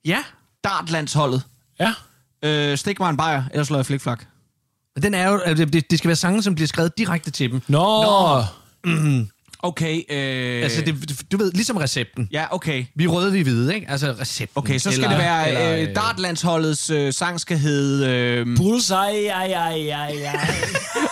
Ja, 0.05 0.23
Dart-landsholdet. 0.63 1.43
Ja. 1.79 1.93
Øh, 2.43 2.77
stik 2.77 2.99
mig 2.99 3.09
en 3.09 3.17
bajer, 3.17 3.43
ellers 3.51 3.67
slår 3.67 3.77
jeg 3.77 3.85
flikflak. 3.85 4.25
den 5.01 5.13
er 5.13 5.29
jo, 5.29 5.37
altså, 5.37 5.65
det, 5.65 5.91
det 5.91 5.97
skal 5.97 6.07
være 6.07 6.15
sange, 6.15 6.43
som 6.43 6.55
bliver 6.55 6.67
skrevet 6.67 6.97
direkte 6.97 7.31
til 7.31 7.51
dem. 7.51 7.61
Nå. 7.67 8.01
Nå. 8.01 8.43
Okay. 9.63 10.01
Øh, 10.11 10.63
Altså, 10.63 10.81
det, 10.81 11.21
du 11.31 11.37
ved, 11.37 11.51
ligesom 11.51 11.77
recepten. 11.77 12.27
Ja, 12.31 12.45
okay. 12.51 12.85
Vi 12.95 13.03
er 13.03 13.07
røde, 13.07 13.31
vi 13.31 13.39
er 13.39 13.43
hvide, 13.43 13.75
ikke? 13.75 13.89
Altså 13.89 14.15
recepten. 14.19 14.59
Okay, 14.59 14.77
så 14.77 14.91
skal 14.91 15.03
eller, 15.03 15.09
det 15.09 15.17
være, 15.17 15.47
eller, 15.49 15.89
øh, 15.89 15.95
Dart-landsholdets 15.95 16.89
øh, 16.89 17.13
sang 17.13 17.39
skal 17.39 17.57
hedde... 17.57 18.07
Øh, 18.07 18.57
Bullseye, 18.57 18.97
ej, 19.27 19.45
ej, 19.45 19.73
ej, 19.89 20.11
ej. 20.25 20.55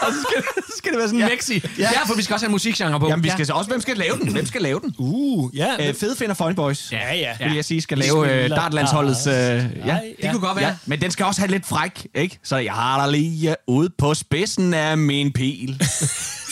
Og 0.02 0.14
så 0.14 0.26
skal, 0.30 0.44
så 0.68 0.74
skal 0.78 0.92
det 0.92 1.00
være 1.00 1.08
sådan 1.08 1.22
en 1.22 1.28
Ja. 1.28 1.36
Mexi. 1.36 1.54
Ja. 1.80 1.90
Ja. 1.94 2.04
for 2.08 2.16
vi 2.16 2.22
skal 2.22 2.34
også 2.34 2.46
have 2.46 2.52
musikgenre 2.52 3.00
på. 3.00 3.08
Jamen, 3.10 3.24
vi 3.24 3.28
ja. 3.30 3.34
skal 3.44 3.54
også... 3.54 3.70
Hvem 3.70 3.82
skal 3.82 3.98
lave 3.98 4.18
den? 4.18 4.32
Hvem 4.32 4.46
skal 4.46 4.62
lave 4.62 4.80
den? 4.80 4.94
Uh, 4.98 5.58
ja. 5.58 5.88
Øh, 5.90 5.94
Fede 5.96 6.16
finder 6.16 6.36
Fun 6.36 6.56
Boys. 6.56 6.92
ja, 6.92 7.16
ja. 7.16 7.48
Vil 7.48 7.56
jeg 7.56 7.66
sige, 7.66 7.82
skal 7.82 7.98
lave 7.98 8.44
øh, 8.44 8.50
Dart-landsholdets... 8.50 9.28
Øh, 9.28 9.34
ja. 9.34 10.00
Det 10.22 10.32
kunne 10.32 10.40
godt 10.40 10.58
være. 10.58 10.68
Ja, 10.68 10.76
men 10.86 11.02
den 11.02 11.12
skal 11.12 11.26
også 11.26 11.42
have 11.42 11.52
lidt 11.52 11.66
fræk, 11.66 12.08
ikke? 12.16 12.40
Så 12.44 12.58
jeg 12.58 12.74
har 12.74 13.02
der 13.06 13.12
lige 13.12 13.56
ude 13.68 13.90
på 13.98 14.14
spidsen 14.14 14.74
af 14.74 14.98
min 14.98 15.32
pil. 15.34 15.82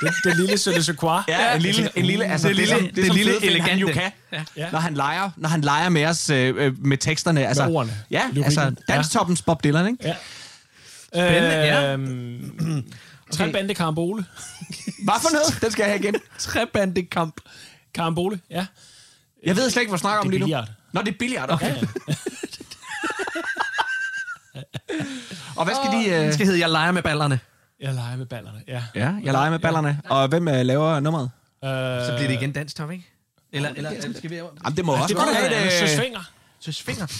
Det, 0.00 0.14
det 0.24 0.36
lille 0.36 0.58
Sølle 0.58 0.82
Sequoia. 0.84 1.22
Ja, 1.28 1.54
en 1.54 1.62
lille, 1.62 1.90
en 1.96 2.04
lille, 2.06 2.24
altså 2.24 2.48
Det 2.48 2.56
det, 2.56 2.68
lille- 2.68 2.76
som, 2.78 2.86
det, 2.86 2.96
det 2.96 3.06
som 3.06 3.16
lille 3.16 3.32
Finn, 3.40 3.60
han 3.62 3.78
jo 3.78 3.86
elegante. 3.88 4.12
kan, 4.30 4.46
Ja. 4.56 4.70
når 4.70 4.78
han 4.78 4.94
leger, 4.94 5.30
når 5.36 5.48
han 5.48 5.60
leger 5.60 5.88
med 5.88 6.06
os 6.06 6.30
øh, 6.30 6.54
øh, 6.56 6.84
med 6.86 6.98
teksterne. 6.98 7.46
Altså, 7.46 7.66
ordene. 7.66 7.92
Ja, 8.10 8.22
Lyrikken. 8.26 8.44
altså 8.44 8.60
Ja. 8.88 8.94
danstoppens 8.94 9.42
Bob 9.42 9.64
Dylan, 9.64 9.86
ikke? 9.86 9.98
Ja. 10.08 10.14
Spændende, 11.08 11.56
ja. 11.56 11.92
Øhm, 11.92 12.84
Tre 13.32 13.52
bande 13.52 13.74
karambole. 13.74 14.24
Hvad 15.04 15.14
for 15.22 15.32
noget? 15.32 15.58
Den 15.62 15.70
skal 15.70 15.82
jeg 15.82 15.90
have 15.90 16.00
igen. 16.00 16.14
Trebandekamp. 16.38 17.34
Karambole, 17.94 18.40
ja. 18.50 18.66
Jeg 19.46 19.56
ved 19.56 19.70
slet 19.70 19.82
ikke, 19.82 19.90
hvad 19.90 19.98
snakker 19.98 20.20
om 20.20 20.26
Det 20.26 20.28
er 20.28 20.30
lige 20.30 20.40
nu. 20.40 20.44
billiard. 20.46 20.68
Nå, 20.92 21.00
det 21.02 21.08
er 21.08 21.18
billiard, 21.18 21.50
okay. 21.50 21.74
Og 25.56 25.64
hvad 25.64 25.74
skal 25.74 25.98
de... 25.98 26.04
Den 26.18 26.26
Øh... 26.28 26.32
skal 26.34 26.46
hedde 26.46 26.60
Jeg 26.60 26.70
leger 26.70 26.92
med 26.92 27.02
ballerne. 27.02 27.40
Jeg 27.80 27.94
leger 27.94 28.16
med 28.16 28.26
ballerne, 28.26 28.62
ja. 28.68 28.82
Ja, 28.94 29.12
jeg 29.24 29.32
leger 29.32 29.50
med 29.50 29.58
ballerne. 29.58 30.00
Og 30.04 30.28
hvem 30.28 30.48
øh, 30.48 30.66
laver 30.66 31.00
nummeret? 31.00 31.30
Øh, 31.64 31.70
Så 31.70 32.12
bliver 32.16 32.28
det 32.28 32.34
igen 32.34 32.52
dansk 32.52 32.76
top, 32.76 32.90
ikke? 32.90 33.06
Eller, 33.52 33.68
eller, 33.68 33.90
eller 33.90 34.18
skal 34.18 34.30
vi... 34.30 34.34
Jamen, 34.36 34.76
det 34.76 34.84
må 34.84 34.92
også 34.92 35.08
det 35.08 35.16
godt 35.16 35.36
have 35.36 35.50
være 35.50 35.66
et... 35.66 35.72
Søs 35.72 35.92
Øh... 35.98 36.02
Finger. 36.04 36.20
Søs 36.60 36.82
Finger. 36.82 37.06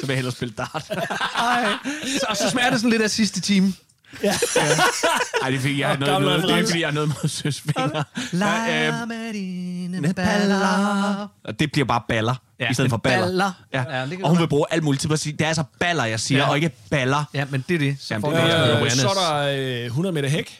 Så 0.00 0.06
vil 0.06 0.08
jeg 0.08 0.16
hellere 0.16 0.32
spille 0.32 0.54
dart. 0.54 0.90
Ej. 1.38 1.68
Så, 2.18 2.26
og 2.28 2.36
så 2.36 2.50
smager 2.50 2.70
det 2.70 2.78
sådan 2.80 2.90
lidt 2.90 3.02
af 3.02 3.10
sidste 3.10 3.40
time. 3.40 3.72
Ej, 5.42 5.50
det 5.50 5.60
fik 5.60 5.78
jeg 5.78 5.90
Og 5.90 5.98
noget, 5.98 6.12
gammel 6.12 6.28
noget, 6.30 6.42
det 6.42 6.58
er 6.58 6.66
fordi, 6.66 6.80
jeg 6.80 6.88
har 6.88 6.94
noget 6.94 7.08
mod 7.08 7.28
søsfinger. 7.28 8.02
Leger 8.32 9.04
med 9.06 9.32
dine 9.32 10.14
baller. 10.14 11.28
Og 11.44 11.60
det 11.60 11.72
bliver 11.72 11.84
bare 11.86 12.02
baller, 12.08 12.34
ja, 12.60 12.70
i 12.70 12.74
stedet 12.74 12.90
for 12.90 12.96
baller. 12.96 13.26
baller. 13.26 13.52
Ja. 13.74 13.84
Ja, 14.00 14.06
det 14.06 14.18
og 14.22 14.28
hun 14.30 14.38
vil 14.38 14.48
bruge 14.48 14.66
alt 14.70 14.82
muligt 14.84 15.00
til 15.00 15.12
at 15.12 15.18
sige, 15.20 15.32
det 15.32 15.40
er 15.40 15.48
altså 15.48 15.64
baller, 15.80 16.04
jeg 16.04 16.20
siger, 16.20 16.40
ja. 16.40 16.48
Og 16.48 16.56
ikke 16.56 16.70
baller. 16.90 17.24
Ja, 17.34 17.44
men 17.50 17.64
det 17.68 17.74
er 17.74 17.78
det. 17.78 17.96
Så 18.00 18.14
Jamen, 18.14 18.30
det 18.30 18.40
er 18.40 18.76
det. 18.78 18.84
Øh, 18.84 18.90
så 18.90 19.08
er 19.08 19.14
der 19.14 19.80
øh, 19.80 19.86
100 19.86 20.12
meter 20.12 20.28
hæk. 20.28 20.58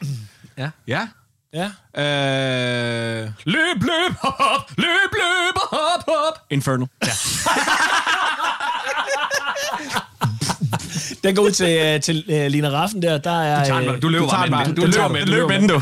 Ja. 0.59 0.71
Ja. 0.89 1.09
Ja. 1.55 1.65
Øh, 1.97 3.31
Løb, 3.45 3.83
løb, 3.83 4.17
hop. 4.23 4.71
Løb, 4.77 5.13
løb, 5.13 5.55
hop, 5.73 6.05
hop. 6.09 6.39
Inferno. 6.51 6.87
Ja. 7.07 7.11
Den 11.25 11.35
går 11.37 11.43
ud 11.43 11.51
til, 11.51 11.79
øh, 11.83 12.01
til 12.01 12.25
uh, 12.29 12.47
Lina 12.53 12.69
Raffen 12.69 13.03
der. 13.03 13.19
Der 13.19 13.43
er, 13.43 13.59
Du 13.61 13.67
tager 13.69 13.79
den 13.81 13.87
bare. 13.87 13.97
øh, 13.97 14.03
Du 14.03 14.09
løber 14.09 14.29
tager 14.29 14.41
med 14.41 14.47
den 14.47 14.53
bare. 14.53 14.65
Du 14.67 14.71
Den 14.71 14.81
løber 14.81 14.93
tager 14.93 15.09
med 15.09 15.21
du. 15.21 15.27
den. 15.27 15.35
Løb 15.35 15.49
med 15.49 15.59
den, 15.61 15.69
du. 15.69 15.81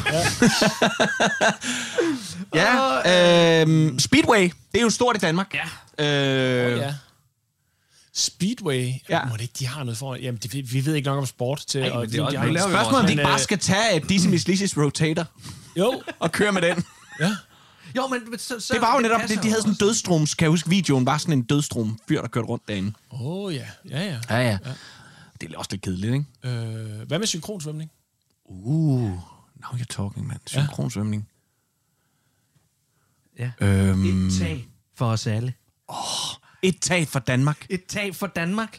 Ja, 2.54 3.62
øh, 3.62 3.98
Speedway, 3.98 4.42
det 4.72 4.78
er 4.78 4.82
jo 4.82 4.90
stort 4.90 5.16
i 5.16 5.18
Danmark. 5.18 5.54
Ja. 5.98 6.04
Øh, 6.72 6.78
Ja. 6.78 6.94
Speedway. 8.14 8.92
Ja. 9.08 9.24
Må 9.24 9.34
det 9.34 9.40
ikke, 9.40 9.54
de 9.58 9.66
har 9.66 9.84
noget 9.84 9.98
for... 9.98 10.14
Jamen, 10.14 10.38
det, 10.42 10.72
vi 10.72 10.86
ved 10.86 10.94
ikke 10.94 11.06
nok 11.06 11.18
om 11.18 11.26
sport 11.26 11.64
til... 11.66 11.80
Ej, 11.80 11.90
og 11.90 12.00
men 12.00 12.10
det 12.10 12.18
er 12.18 12.22
også- 12.24 12.36
de 12.36 12.58
har 12.58 12.68
Spørgsmålet 12.68 12.92
er, 12.94 12.98
om 13.00 13.06
de 13.06 13.12
ikke 13.12 13.22
bare 13.22 13.32
øh, 13.34 13.40
skal 13.40 13.58
tage 13.58 14.00
DC 14.00 14.26
Miss 14.26 14.48
Lizzie's 14.48 14.82
Rotator 14.82 15.24
Jo, 15.76 16.02
og 16.18 16.32
køre 16.32 16.52
med 16.52 16.62
den. 16.62 16.84
ja. 17.20 17.36
Jo, 17.96 18.06
men 18.06 18.38
så, 18.38 18.60
så, 18.60 18.74
Det 18.74 18.82
var 18.82 18.94
jo 18.94 19.00
netop, 19.00 19.20
det, 19.20 19.28
de 19.28 19.34
havde 19.48 19.60
sådan 19.62 19.68
en 19.68 19.70
også. 19.70 19.84
dødstroms, 19.84 20.34
kan 20.34 20.44
jeg 20.44 20.50
huske, 20.50 20.68
videoen 20.68 21.06
var 21.06 21.18
sådan 21.18 21.32
en 21.38 21.42
dødstrom 21.42 21.98
fyr, 22.08 22.20
der 22.20 22.28
kørte 22.28 22.46
rundt 22.48 22.68
derinde. 22.68 22.92
Åh, 23.12 23.20
oh, 23.26 23.54
ja. 23.54 23.64
Ja, 23.90 24.00
ja. 24.04 24.18
Ja, 24.30 24.48
ja. 24.50 24.58
Det 25.40 25.52
er 25.52 25.58
også 25.58 25.68
lidt 25.72 25.82
kedeligt, 25.82 26.12
ikke? 26.14 26.24
Øh, 26.58 27.06
hvad 27.08 27.18
med 27.18 27.26
synkronsvømning? 27.26 27.90
Uh, 28.44 29.00
now 29.02 29.70
you're 29.74 29.84
talking, 29.90 30.26
man. 30.26 30.38
Synkronsvømning. 30.46 31.28
Ja. 31.28 31.37
Øhm, 33.60 34.26
Et 34.28 34.38
tag 34.38 34.68
for 34.96 35.06
os 35.06 35.26
alle. 35.26 35.52
et 36.62 36.78
tag 36.80 37.08
for 37.08 37.18
Danmark. 37.18 37.66
Et 37.70 37.84
tag 37.88 38.14
for 38.14 38.26
Danmark. 38.26 38.78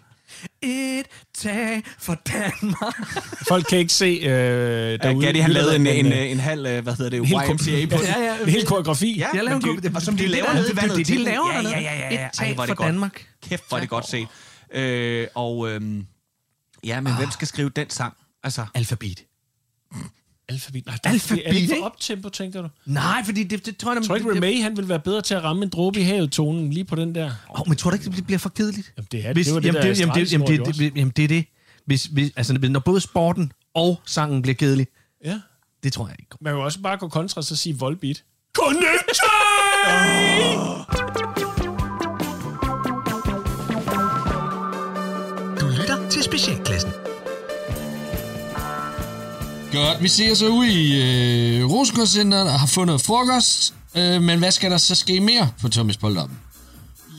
Et 0.62 1.06
tag 1.38 1.84
for 2.00 2.14
Danmark. 2.34 2.96
Folk 3.50 3.66
kan 3.70 3.78
ikke 3.78 3.94
se 3.94 4.06
øh, 4.06 4.22
Ja, 4.30 4.98
derude. 4.98 5.26
Gatti, 5.26 5.40
han 5.40 5.52
lavede 5.52 5.76
en, 5.76 5.84
men, 5.84 6.06
en, 6.06 6.12
øh, 6.14 6.18
en, 6.20 6.28
en 6.28 6.40
halv, 6.40 6.66
øh, 6.66 6.84
hvad 6.84 6.94
hedder 6.96 7.10
det, 7.10 7.30
YMCA 7.30 7.96
på 7.98 8.04
Ja, 8.04 8.20
ja. 8.20 8.42
en 8.44 8.50
hel 8.50 8.66
koreografi. 8.66 9.18
Ja, 9.18 9.28
Jeg 9.34 9.44
laver 9.44 9.56
en 9.60 9.84
de- 9.84 9.92
og 9.96 10.02
som 10.02 10.18
de 10.18 10.24
det, 10.24 10.30
laver 10.32 10.46
det, 10.46 10.56
nede 10.56 10.68
det, 10.68 10.76
ved 10.76 10.82
vandet 10.82 10.98
det, 10.98 11.08
de 11.08 11.12
til. 11.14 11.22
laver 11.22 11.52
Ja, 11.54 11.62
ja, 11.62 11.80
ja, 11.80 11.80
ja, 11.82 11.98
ja. 12.00 12.14
Et 12.14 12.20
Ej, 12.20 12.30
tag 12.34 12.52
er 12.52 12.56
for 12.56 12.66
godt. 12.76 12.88
Danmark. 12.88 13.26
Kæft, 13.44 13.64
hvor 13.68 13.78
er 13.78 13.82
det 13.82 13.90
godt 13.90 14.08
set. 14.10 14.28
Øh, 14.74 15.28
og 15.36 15.70
øhm, 15.70 16.06
ja, 16.84 17.02
men 17.02 17.16
hvem 17.16 17.32
skal 17.32 17.48
skrive 17.48 17.70
den 17.70 17.90
sang? 17.90 18.14
Altså, 18.44 18.66
Alfabet. 18.76 19.24
Alfabet. 20.50 20.86
Nej, 20.86 20.98
der, 21.04 21.10
Alfabet, 21.10 21.48
Er 21.48 21.52
det 21.52 21.60
ikke 21.62 21.76
for 21.80 21.86
optempo, 21.86 22.30
tænker 22.30 22.62
du? 22.62 22.70
Nej, 22.86 23.24
fordi 23.26 23.44
det, 23.44 23.66
det 23.66 23.78
tror 23.78 23.94
jeg... 23.94 24.04
Tror 24.04 24.16
ikke, 24.16 24.30
det, 24.30 24.36
Remay, 24.38 24.62
han 24.62 24.78
vil 24.78 24.90
være 24.90 25.00
bedre 25.00 25.22
til 25.22 25.34
at 25.34 25.44
ramme 25.44 25.64
en 25.64 25.70
dråbe 25.70 26.00
i 26.00 26.04
havet 26.04 26.32
tonen 26.32 26.74
lige 26.74 26.84
på 26.86 26.96
den 26.96 27.16
der. 27.16 27.32
Oh, 27.50 27.68
men 27.68 27.78
tror 27.78 27.90
du 27.92 27.96
ikke, 27.96 28.10
det 28.12 28.26
bliver 28.26 28.40
for 28.40 28.50
kedeligt? 28.50 28.94
Jamen, 28.98 29.08
det 29.12 29.20
er 29.20 29.24
det. 29.28 29.36
Hvis, 29.36 29.46
Det 29.48 29.54
var 29.56 29.60
det, 29.60 29.68
jamen, 29.68 29.82
der 29.82 29.90
det, 29.94 30.02
jamen, 30.02 30.16
det, 30.18 30.32
jamen, 30.32 30.48
det, 30.66 30.76
det, 30.76 30.92
jamen, 30.96 31.14
det 31.16 31.24
er 31.24 31.28
det. 31.28 31.46
Hvis, 31.86 32.06
hvis, 32.06 32.32
altså, 32.36 32.54
når 32.54 32.80
både 32.80 33.02
sporten 33.02 33.52
og 33.74 34.02
sangen 34.06 34.42
bliver 34.42 34.56
kedelig, 34.56 34.88
Ja. 35.26 35.40
det 35.84 35.94
tror 35.94 36.08
jeg 36.08 36.16
ikke. 36.20 36.36
Man 36.42 36.52
kan 36.54 36.58
jo 36.60 36.66
også 36.66 36.80
bare 36.82 36.98
gå 36.98 37.08
kontra 37.08 37.40
og 37.40 37.44
så 37.44 37.56
sige 37.56 37.78
Volbeat. 37.80 38.24
Connected! 38.54 39.30
Du 45.62 45.68
lytter 45.68 46.10
til 46.10 46.24
Specialklassen. 46.24 46.92
Godt, 49.72 50.04
vi 50.04 50.08
ser 50.08 50.34
så 50.34 50.48
ude 50.48 50.72
i 50.72 51.02
øh, 51.02 51.72
Rosenkordscenteret 51.72 52.44
og 52.44 52.60
har 52.60 52.68
fundet 52.68 53.02
frokost. 53.02 53.74
Øh, 53.96 54.22
men 54.22 54.40
hvad 54.40 54.52
skal 54.52 54.72
der 54.72 54.78
så 54.78 54.96
ske 54.96 55.20
mere 55.20 55.50
for 55.62 55.70
Thomas 55.70 55.98
Polterappen? 55.98 56.38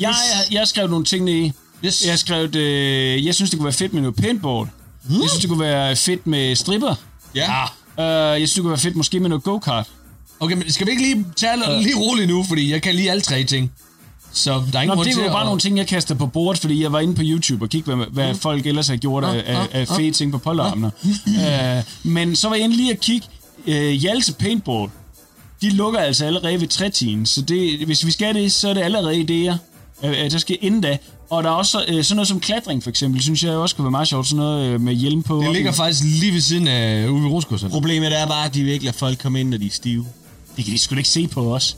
Jeg, 0.00 0.14
jeg, 0.50 0.58
jeg 0.58 0.68
skrev 0.68 0.88
nogle 0.88 1.04
ting 1.04 1.24
ned 1.24 1.34
i. 1.34 1.52
Yes. 1.84 2.06
Jeg 2.06 2.18
skrev, 2.18 2.56
øh, 2.56 3.26
jeg 3.26 3.34
synes, 3.34 3.50
det 3.50 3.58
kunne 3.58 3.64
være 3.64 3.72
fedt 3.72 3.92
med 3.92 4.02
noget 4.02 4.16
paintball. 4.16 4.68
Mm. 5.08 5.20
Jeg 5.20 5.28
synes, 5.28 5.40
det 5.40 5.48
kunne 5.48 5.60
være 5.60 5.96
fedt 5.96 6.26
med 6.26 6.56
stripper. 6.56 6.94
Ja. 7.34 7.62
Uh, 7.64 7.70
jeg 7.98 8.36
synes, 8.36 8.52
det 8.52 8.60
kunne 8.62 8.70
være 8.70 8.78
fedt 8.78 8.96
måske 8.96 9.20
med 9.20 9.28
noget 9.28 9.44
go-kart. 9.44 9.86
Okay, 10.40 10.56
men 10.56 10.72
skal 10.72 10.86
vi 10.86 10.90
ikke 10.90 11.02
lige 11.02 11.26
tage 11.36 11.56
uh. 11.56 11.82
lige 11.82 11.96
roligt 11.96 12.28
nu, 12.28 12.44
fordi 12.48 12.72
jeg 12.72 12.82
kan 12.82 12.94
lige 12.94 13.10
alle 13.10 13.20
tre 13.20 13.44
ting. 13.44 13.72
Så 14.32 14.50
der 14.50 14.78
er 14.78 14.82
ingen 14.82 14.88
Nå, 14.88 14.94
grund 14.94 15.08
det 15.08 15.16
var 15.16 15.24
at... 15.24 15.32
bare 15.32 15.44
nogle 15.44 15.60
ting, 15.60 15.78
jeg 15.78 15.86
kaster 15.86 16.14
på 16.14 16.26
bordet, 16.26 16.60
fordi 16.60 16.82
jeg 16.82 16.92
var 16.92 17.00
inde 17.00 17.14
på 17.14 17.22
YouTube 17.24 17.64
og 17.64 17.68
kiggede, 17.68 17.96
hvad, 17.96 18.06
hvad 18.06 18.32
mm. 18.32 18.38
folk 18.38 18.66
ellers 18.66 18.88
har 18.88 18.96
gjort 18.96 19.24
af, 19.24 19.42
af, 19.46 19.68
af 19.72 19.88
fede 19.88 20.10
ting 20.10 20.32
på 20.32 20.38
polterarmene. 20.38 20.90
uh, 21.26 21.84
men 22.12 22.36
så 22.36 22.48
var 22.48 22.54
jeg 22.54 22.64
inde 22.64 22.76
lige 22.76 22.92
at 22.92 23.00
kigge. 23.00 23.26
Uh, 23.66 23.72
Hjalte 23.74 24.32
Paintball, 24.32 24.90
de 25.62 25.70
lukker 25.70 26.00
altså 26.00 26.24
allerede 26.24 26.60
ved 26.60 26.68
3 26.68 26.90
så 27.24 27.42
det, 27.42 27.86
hvis 27.86 28.06
vi 28.06 28.10
skal 28.10 28.34
det, 28.34 28.52
så 28.52 28.68
er 28.68 28.74
det 28.74 28.80
allerede 28.80 29.14
idéer. 29.14 29.54
Uh, 30.02 30.30
der 30.30 30.38
skal 30.38 30.56
inden 30.60 30.80
da. 30.80 30.98
Og 31.30 31.44
der 31.44 31.50
er 31.50 31.54
også 31.54 31.78
uh, 31.78 32.02
sådan 32.02 32.16
noget 32.16 32.28
som 32.28 32.40
klatring, 32.40 32.82
for 32.82 32.90
eksempel, 32.90 33.22
synes 33.22 33.44
jeg 33.44 33.52
også 33.52 33.76
kunne 33.76 33.84
være 33.84 33.90
meget 33.90 34.08
sjovt. 34.08 34.26
Sådan 34.26 34.36
noget 34.36 34.74
uh, 34.74 34.80
med 34.80 34.94
hjelm 34.94 35.22
på. 35.22 35.42
Det 35.42 35.52
ligger 35.52 35.72
faktisk 35.72 36.02
lige 36.04 36.32
ved 36.32 36.40
siden 36.40 36.68
af 36.68 37.08
Uwe 37.08 37.28
Rosgaard. 37.28 37.70
Problemet 37.70 38.20
er 38.20 38.26
bare, 38.26 38.46
at 38.46 38.54
de 38.54 38.70
ikke 38.70 38.84
lade 38.84 38.96
folk 38.96 39.18
komme 39.18 39.40
ind, 39.40 39.48
når 39.48 39.58
de 39.58 39.66
er 39.66 39.70
stive. 39.70 40.06
Det 40.56 40.64
kan 40.64 40.74
de 40.74 40.78
sgu 40.78 40.94
da 40.94 40.98
ikke 40.98 41.08
se 41.08 41.26
på 41.26 41.54
os. 41.54 41.76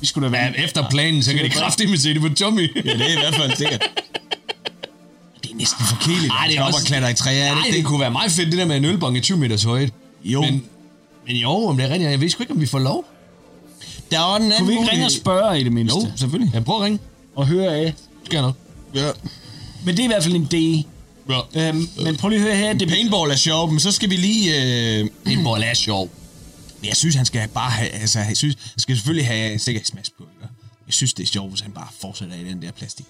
Vi 0.00 0.06
skulle 0.06 0.26
da 0.26 0.30
være... 0.30 0.60
Efter 0.64 0.88
planen, 0.90 1.22
så 1.22 1.32
kan 1.32 1.44
de 1.44 1.50
kraftigt 1.50 2.00
se 2.00 2.14
det 2.14 2.20
på 2.20 2.28
Tommy. 2.28 2.76
Ja, 2.84 2.92
det 2.92 3.00
er 3.00 3.16
i 3.16 3.20
hvert 3.20 3.34
fald 3.34 3.56
sikkert. 3.56 3.82
Det 5.42 5.50
er 5.50 5.56
næsten 5.56 5.86
for 5.86 5.96
kedeligt. 6.00 6.32
Ej, 6.32 6.46
det 6.46 6.58
er 6.58 6.62
også... 6.62 6.78
og 6.82 6.86
klatre 6.86 7.10
i 7.10 7.14
træer, 7.14 7.44
er 7.44 7.48
det 7.48 7.54
Nej, 7.56 7.66
ikke 7.66 7.78
det 7.78 7.84
kunne 7.86 8.00
være 8.00 8.10
meget 8.10 8.32
fedt, 8.32 8.50
det 8.50 8.58
der 8.58 8.64
med 8.64 8.76
en 8.76 8.84
ølbong 8.84 9.16
i 9.16 9.20
20 9.20 9.38
meters 9.38 9.62
højde. 9.62 9.90
Jo. 10.24 10.40
Men, 10.40 10.64
men 11.26 11.36
jo, 11.36 11.50
om 11.50 11.76
det 11.76 11.86
er 11.86 11.90
rigtigt, 11.90 12.10
jeg 12.10 12.20
ved 12.20 12.30
sgu 12.30 12.42
ikke, 12.42 12.52
om 12.52 12.60
vi 12.60 12.66
får 12.66 12.78
lov. 12.78 13.04
Der 14.10 14.18
er 14.18 14.36
en 14.36 14.42
anden 14.42 14.58
Kunne 14.58 14.68
vi 14.68 14.72
ikke 14.72 14.90
ringe 14.90 15.04
og 15.04 15.10
spørge 15.10 15.60
i 15.60 15.64
det 15.64 15.72
mindste? 15.72 15.98
Jo, 16.00 16.06
selvfølgelig. 16.16 16.54
Ja, 16.54 16.60
prøv 16.60 16.76
at 16.76 16.82
ringe. 16.82 16.98
Og 17.36 17.46
høre 17.46 17.76
af. 17.76 17.94
Skal 18.24 18.36
jeg 18.36 18.42
nok. 18.42 18.54
Ja. 18.94 19.10
Men 19.84 19.96
det 19.96 20.00
er 20.00 20.04
i 20.04 20.06
hvert 20.06 20.24
fald 20.24 20.34
en 20.34 20.48
idé. 20.54 20.86
Ja. 21.54 21.68
Øhm, 21.68 21.88
men 22.04 22.16
prøv 22.16 22.28
lige 22.28 22.40
at 22.40 22.46
høre 22.46 22.56
her. 22.56 22.72
Det, 22.72 22.88
Paintball 22.88 23.30
er 23.30 23.36
sjov, 23.36 23.70
men 23.70 23.80
så 23.80 23.92
skal 23.92 24.10
vi 24.10 24.16
lige... 24.16 24.50
Øh, 25.00 25.08
Paintball 25.24 25.62
er 25.62 25.74
sjov. 25.74 26.10
Jeg 26.84 26.96
synes, 26.96 27.14
han 27.14 27.26
skal 27.26 27.48
bare 27.48 27.70
have... 27.70 27.88
Altså, 27.90 28.18
jeg 28.18 28.36
synes, 28.36 28.56
han 28.60 28.78
skal 28.78 28.96
selvfølgelig 28.96 29.26
have 29.26 29.58
sikkerhedsmask 29.58 30.12
på. 30.18 30.24
Ikke? 30.36 30.54
Jeg 30.86 30.94
synes, 30.94 31.14
det 31.14 31.22
er 31.22 31.26
sjovt, 31.26 31.50
hvis 31.50 31.60
han 31.60 31.72
bare 31.72 31.88
fortsætter 32.00 32.36
i 32.36 32.44
den 32.44 32.62
der 32.62 32.70
plastik. 32.70 33.06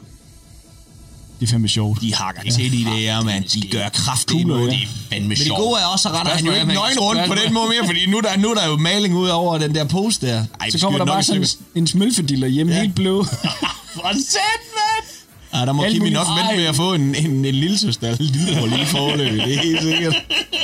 det 1.40 1.46
er 1.46 1.50
fandme 1.50 1.68
sjovt. 1.68 2.00
De 2.00 2.14
hakker 2.14 2.42
ja. 2.44 2.50
til 2.50 2.74
i 2.74 2.84
det 2.84 2.98
her, 2.98 3.22
mand. 3.22 3.44
De 3.44 3.68
gør 3.68 3.88
kraftigt 3.88 4.42
Kugler, 4.42 4.56
imod 4.56 4.68
ja. 4.70 4.76
det. 4.76 4.88
Fandme 5.10 5.28
Men 5.28 5.36
det 5.36 5.48
gode 5.56 5.80
er 5.80 5.84
også, 5.84 6.08
at 6.08 6.14
retter 6.14 6.32
han 6.32 6.44
jo 6.44 6.52
ikke 6.52 6.60
er, 6.60 6.74
nøgen 6.74 6.98
rundt 6.98 7.20
på 7.26 7.34
den 7.34 7.54
måde 7.54 7.68
mere, 7.68 7.86
fordi 7.86 8.06
nu 8.06 8.16
er 8.16 8.20
der, 8.20 8.36
nu 8.36 8.50
er 8.50 8.54
der 8.54 8.66
jo 8.66 8.76
maling 8.76 9.16
ud 9.16 9.28
over 9.28 9.58
den 9.58 9.74
der 9.74 9.84
pose 9.84 10.26
der. 10.26 10.44
Ej, 10.60 10.70
Så 10.70 10.78
kommer 10.78 10.98
der 10.98 11.06
bare 11.06 11.22
sådan 11.22 11.46
en 11.74 11.86
smølfediller 11.86 12.48
hjemme, 12.48 12.72
ja. 12.72 12.80
helt 12.80 12.94
blå. 12.94 13.24
For 13.94 14.12
sæt, 14.12 14.40
mand! 14.76 15.17
Ja, 15.54 15.58
der 15.66 15.72
må 15.72 15.82
Alt 15.82 15.92
Kimi 15.94 16.10
nok 16.10 16.26
vente 16.38 16.56
med 16.56 16.64
at 16.64 16.76
få 16.76 16.94
en, 16.94 17.14
en, 17.14 17.44
en 17.44 17.54
lille 17.54 17.78
søster. 17.78 18.16
Lille 18.20 18.62
og 18.62 18.68
lige 18.68 18.86
forløb, 18.86 19.32
det 19.32 19.54
er 19.54 19.60
helt 19.62 19.82
sikkert. 19.82 20.14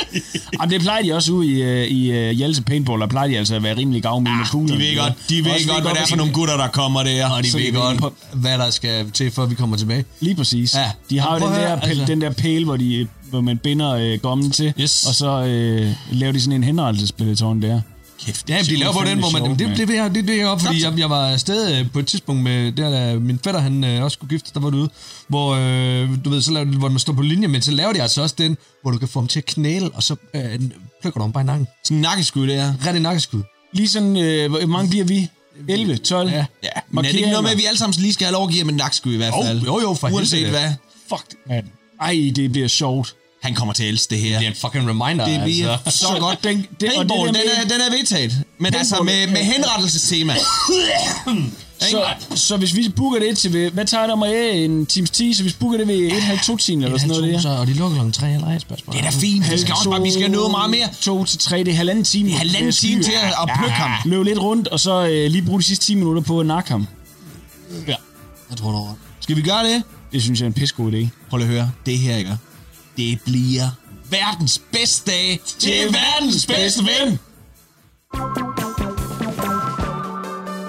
Jamen, 0.60 0.70
det 0.70 0.80
plejer 0.80 1.02
de 1.02 1.12
også 1.14 1.32
ude 1.32 1.46
i, 1.48 1.62
uh, 1.62 1.68
i 1.98 2.10
uh, 2.30 2.30
Hjalte 2.36 2.62
Paintball, 2.62 3.00
der 3.00 3.06
plejer 3.06 3.28
de 3.28 3.38
altså 3.38 3.54
at 3.54 3.62
være 3.62 3.76
rimelig 3.76 4.02
gavmilde 4.02 4.36
med 4.38 4.46
kugler. 4.50 4.74
De 4.76 4.80
ved 4.80 4.96
godt, 4.96 5.12
de 5.28 5.44
ved 5.44 5.52
Også 5.52 5.68
godt, 5.68 5.82
hvad 5.82 5.92
det 5.94 6.00
er 6.02 6.06
for 6.06 6.16
nogle 6.16 6.32
gutter, 6.32 6.56
der 6.56 6.68
kommer 6.68 7.02
der. 7.02 7.30
Og 7.30 7.44
de 7.44 7.48
ved 7.58 7.72
godt, 7.72 8.02
ved- 8.02 8.40
hvad 8.40 8.58
der 8.58 8.70
skal 8.70 9.10
til, 9.10 9.30
før 9.30 9.46
vi 9.46 9.54
kommer 9.54 9.76
tilbage. 9.76 10.04
Lige 10.20 10.34
præcis. 10.34 10.74
Ja. 10.74 10.90
De 11.10 11.20
har 11.20 11.38
jo 11.38 11.46
den 11.46 11.54
der, 11.54 11.80
altså- 11.80 12.04
den 12.06 12.20
der 12.20 12.30
pæl, 12.30 12.64
hvor, 12.64 12.76
de, 12.76 13.06
hvor 13.30 13.40
man 13.40 13.58
binder 13.58 13.90
øh, 13.92 14.18
gommen 14.18 14.50
til, 14.50 14.72
Yes. 14.80 15.04
og 15.06 15.14
så 15.14 15.44
øh, 15.44 15.88
laver 16.12 16.32
de 16.32 16.40
sådan 16.40 16.52
en 16.52 16.64
henrettelsespeloton 16.64 17.62
der. 17.62 17.80
Kæft, 18.26 18.50
Ja, 18.50 18.62
de 18.62 18.76
laver 18.76 18.92
på 18.92 19.04
den, 19.04 19.18
hvor 19.18 19.30
man... 19.30 19.42
sjovt, 19.46 19.58
Det, 19.58 19.68
det, 19.68 19.88
det, 19.88 20.14
det, 20.14 20.28
det, 20.28 20.40
er 20.40 20.46
op, 20.46 20.60
fordi 20.60 20.84
jeg, 20.84 20.98
jeg 20.98 21.10
var 21.10 21.28
afsted 21.28 21.78
øh, 21.78 21.90
på 21.92 21.98
et 21.98 22.06
tidspunkt 22.06 22.42
med... 22.42 22.72
Der, 22.72 22.90
der, 22.90 23.18
min 23.18 23.40
fætter, 23.44 23.60
han 23.60 23.84
øh, 23.84 24.02
også 24.04 24.14
skulle 24.14 24.30
gifte, 24.30 24.50
der 24.54 24.60
var 24.60 24.70
det 24.70 24.76
ude. 24.78 24.88
Hvor, 25.28 25.54
øh, 25.54 26.08
du 26.24 26.30
ved, 26.30 26.42
så 26.42 26.52
laver, 26.52 26.66
hvor 26.66 26.88
man 26.88 26.98
står 26.98 27.12
på 27.12 27.22
linje, 27.22 27.48
men 27.48 27.62
så 27.62 27.70
laver 27.70 27.92
de 27.92 28.02
altså 28.02 28.22
også 28.22 28.34
den, 28.38 28.56
hvor 28.82 28.90
du 28.90 28.98
kan 28.98 29.08
få 29.08 29.20
ham 29.20 29.28
til 29.28 29.38
at 29.40 29.46
knæle, 29.46 29.90
og 29.94 30.02
så 30.02 30.16
øh, 30.34 30.42
plukker 31.00 31.18
du 31.20 31.22
ham 31.24 31.32
bare 31.32 31.42
i 31.42 31.46
nakken. 31.46 31.66
Sådan 31.84 31.96
en 31.96 32.00
nakkeskud, 32.02 32.46
det 32.46 32.56
er. 32.56 32.74
Rigtig 32.86 33.02
nakkeskud. 33.02 33.42
Lige 33.72 33.88
sådan, 33.88 34.16
øh, 34.16 34.50
hvor 34.50 34.66
mange 34.66 34.90
bliver 34.90 35.04
vi? 35.04 35.28
11, 35.68 35.96
12? 35.96 36.28
Ja. 36.30 36.34
Ja, 36.62 36.68
men 36.90 37.04
er 37.04 37.08
det 37.08 37.18
ikke 37.18 37.28
noget 37.30 37.42
med, 37.44 37.50
at 37.50 37.58
vi 37.58 37.64
alle 37.64 37.78
sammen 37.78 37.94
lige 38.00 38.12
skal 38.12 38.24
have 38.24 38.32
lov 38.32 38.44
at 38.44 38.50
give 38.50 38.60
ham 38.62 38.68
en 38.68 38.74
nakkeskud 38.76 39.12
i 39.12 39.16
hvert 39.16 39.32
Jo, 39.36 39.42
fald? 39.46 39.60
jo, 39.62 39.80
jo, 39.80 39.94
for 39.94 40.08
Uanset 40.10 40.48
hvad. 40.48 40.70
Fuck, 41.08 41.24
mand. 41.48 41.66
Ej, 42.00 42.32
det 42.36 42.52
bliver 42.52 42.68
sjovt. 42.68 43.14
Han 43.44 43.54
kommer 43.54 43.74
til 43.74 43.82
at 43.82 43.88
elske 43.88 44.10
det 44.10 44.18
her. 44.18 44.38
Det 44.38 44.46
er 44.46 44.50
en 44.50 44.56
fucking 44.60 44.88
reminder, 44.88 45.26
Det 45.28 45.40
bliver 45.44 45.78
altså. 45.84 45.98
så 45.98 46.16
godt. 46.20 46.44
Den- 46.44 46.66
det- 46.80 46.88
og 46.88 46.94
Paintball, 46.96 47.28
det 47.28 47.34
der 47.34 47.40
den, 47.62 47.70
er, 47.72 47.76
den 47.76 47.80
er 47.92 47.96
vedtaget. 47.98 48.42
Men 48.58 48.74
altså 48.74 49.02
med, 49.02 49.26
med 49.26 49.36
henrettelsestema. 49.36 50.34
Så, 51.90 52.04
så 52.34 52.56
hvis 52.56 52.76
vi 52.76 52.88
booker 52.96 53.18
det 53.18 53.38
til, 53.38 53.52
ved- 53.52 53.70
hvad 53.70 53.84
tager 53.84 54.02
det 54.04 54.12
om 54.12 54.22
at 54.22 54.54
en 54.54 54.86
times 54.86 55.10
10, 55.10 55.32
så 55.34 55.42
hvis 55.42 55.54
vi 55.54 55.56
booker 55.60 55.78
det 55.78 55.88
ved 55.88 55.94
1 55.96 56.22
halv 56.22 56.38
2 56.40 56.56
timer 56.56 56.84
eller 56.84 56.98
sådan 56.98 57.08
noget 57.16 57.32
der. 57.34 57.40
Så, 57.40 57.48
og 57.48 57.66
de 57.66 57.72
lukker 57.72 57.94
klokken 57.96 58.12
3 58.12 58.34
eller 58.34 58.48
1 58.48 58.60
spørgsmål. 58.60 58.94
Det 58.96 59.00
er 59.04 59.10
da 59.10 59.16
fint. 59.18 59.52
Vi 59.52 59.58
skal 59.58 59.72
også 59.74 59.90
bare, 59.90 60.02
vi 60.02 60.12
skal 60.12 60.30
nå 60.30 60.48
meget 60.48 60.70
mere. 60.70 60.88
2 61.00 61.24
til 61.24 61.38
3, 61.38 61.58
det 61.58 61.68
er 61.68 61.74
halvanden 61.76 62.04
time. 62.04 62.28
Det 62.28 62.34
er 62.34 62.38
halvanden 62.38 62.72
time 62.72 63.02
til 63.02 63.12
at- 63.12 63.28
at 63.42 63.50
plukke 63.58 63.74
ham. 63.74 63.90
Løb 64.10 64.24
lidt 64.24 64.38
rundt, 64.38 64.68
og 64.68 64.80
så 64.80 65.06
øh, 65.06 65.30
lige 65.30 65.42
bruge 65.42 65.60
de 65.60 65.64
sidste 65.64 65.84
10 65.86 65.94
minutter 65.94 66.22
på 66.22 66.40
at 66.40 66.46
nakke 66.46 66.70
ham. 66.70 66.86
Ja, 67.88 67.94
jeg 68.50 68.58
tror, 68.58 68.70
du. 68.72 68.88
Skal 69.20 69.36
vi 69.36 69.42
gøre 69.42 69.64
det? 69.64 69.82
Det 70.12 70.22
synes 70.22 70.40
jeg 70.40 70.44
er 70.44 70.48
en 70.48 70.52
pissegod 70.54 70.92
idé. 70.92 71.08
Prøv 71.30 71.40
at 71.40 71.46
høre. 71.46 71.70
Det 71.86 71.98
her, 71.98 72.16
ikke? 72.16 72.36
Det 72.96 73.20
bliver 73.24 73.64
verdens 74.10 74.62
bedste 74.72 75.10
dag 75.10 75.40
til 75.58 75.70
verdens 75.92 76.46
bedste 76.46 76.82
ven. 76.84 77.18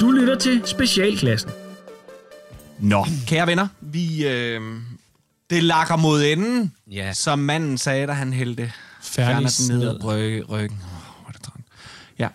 Du 0.01 0.11
lytter 0.11 0.38
til 0.39 0.61
Specialklassen. 0.65 1.49
Nå, 2.80 3.05
kære 3.28 3.47
venner, 3.47 3.67
vi... 3.82 4.28
Øh, 4.28 4.61
det 5.49 5.63
lakker 5.63 5.95
mod 5.95 6.23
enden, 6.23 6.73
Ja. 6.91 7.13
som 7.13 7.39
manden 7.39 7.78
sagde, 7.78 8.07
da 8.07 8.11
han 8.11 8.34
hældte 8.34 8.71
Fernis 9.03 9.57
Fernet 9.67 9.80
ned 9.82 9.89
ad 9.89 9.99
brygge- 9.99 10.43
ryggen. 10.43 10.80
Oh, 11.28 11.34
det 11.34 11.41
træt. 11.41 11.61
Ja. 12.19 12.28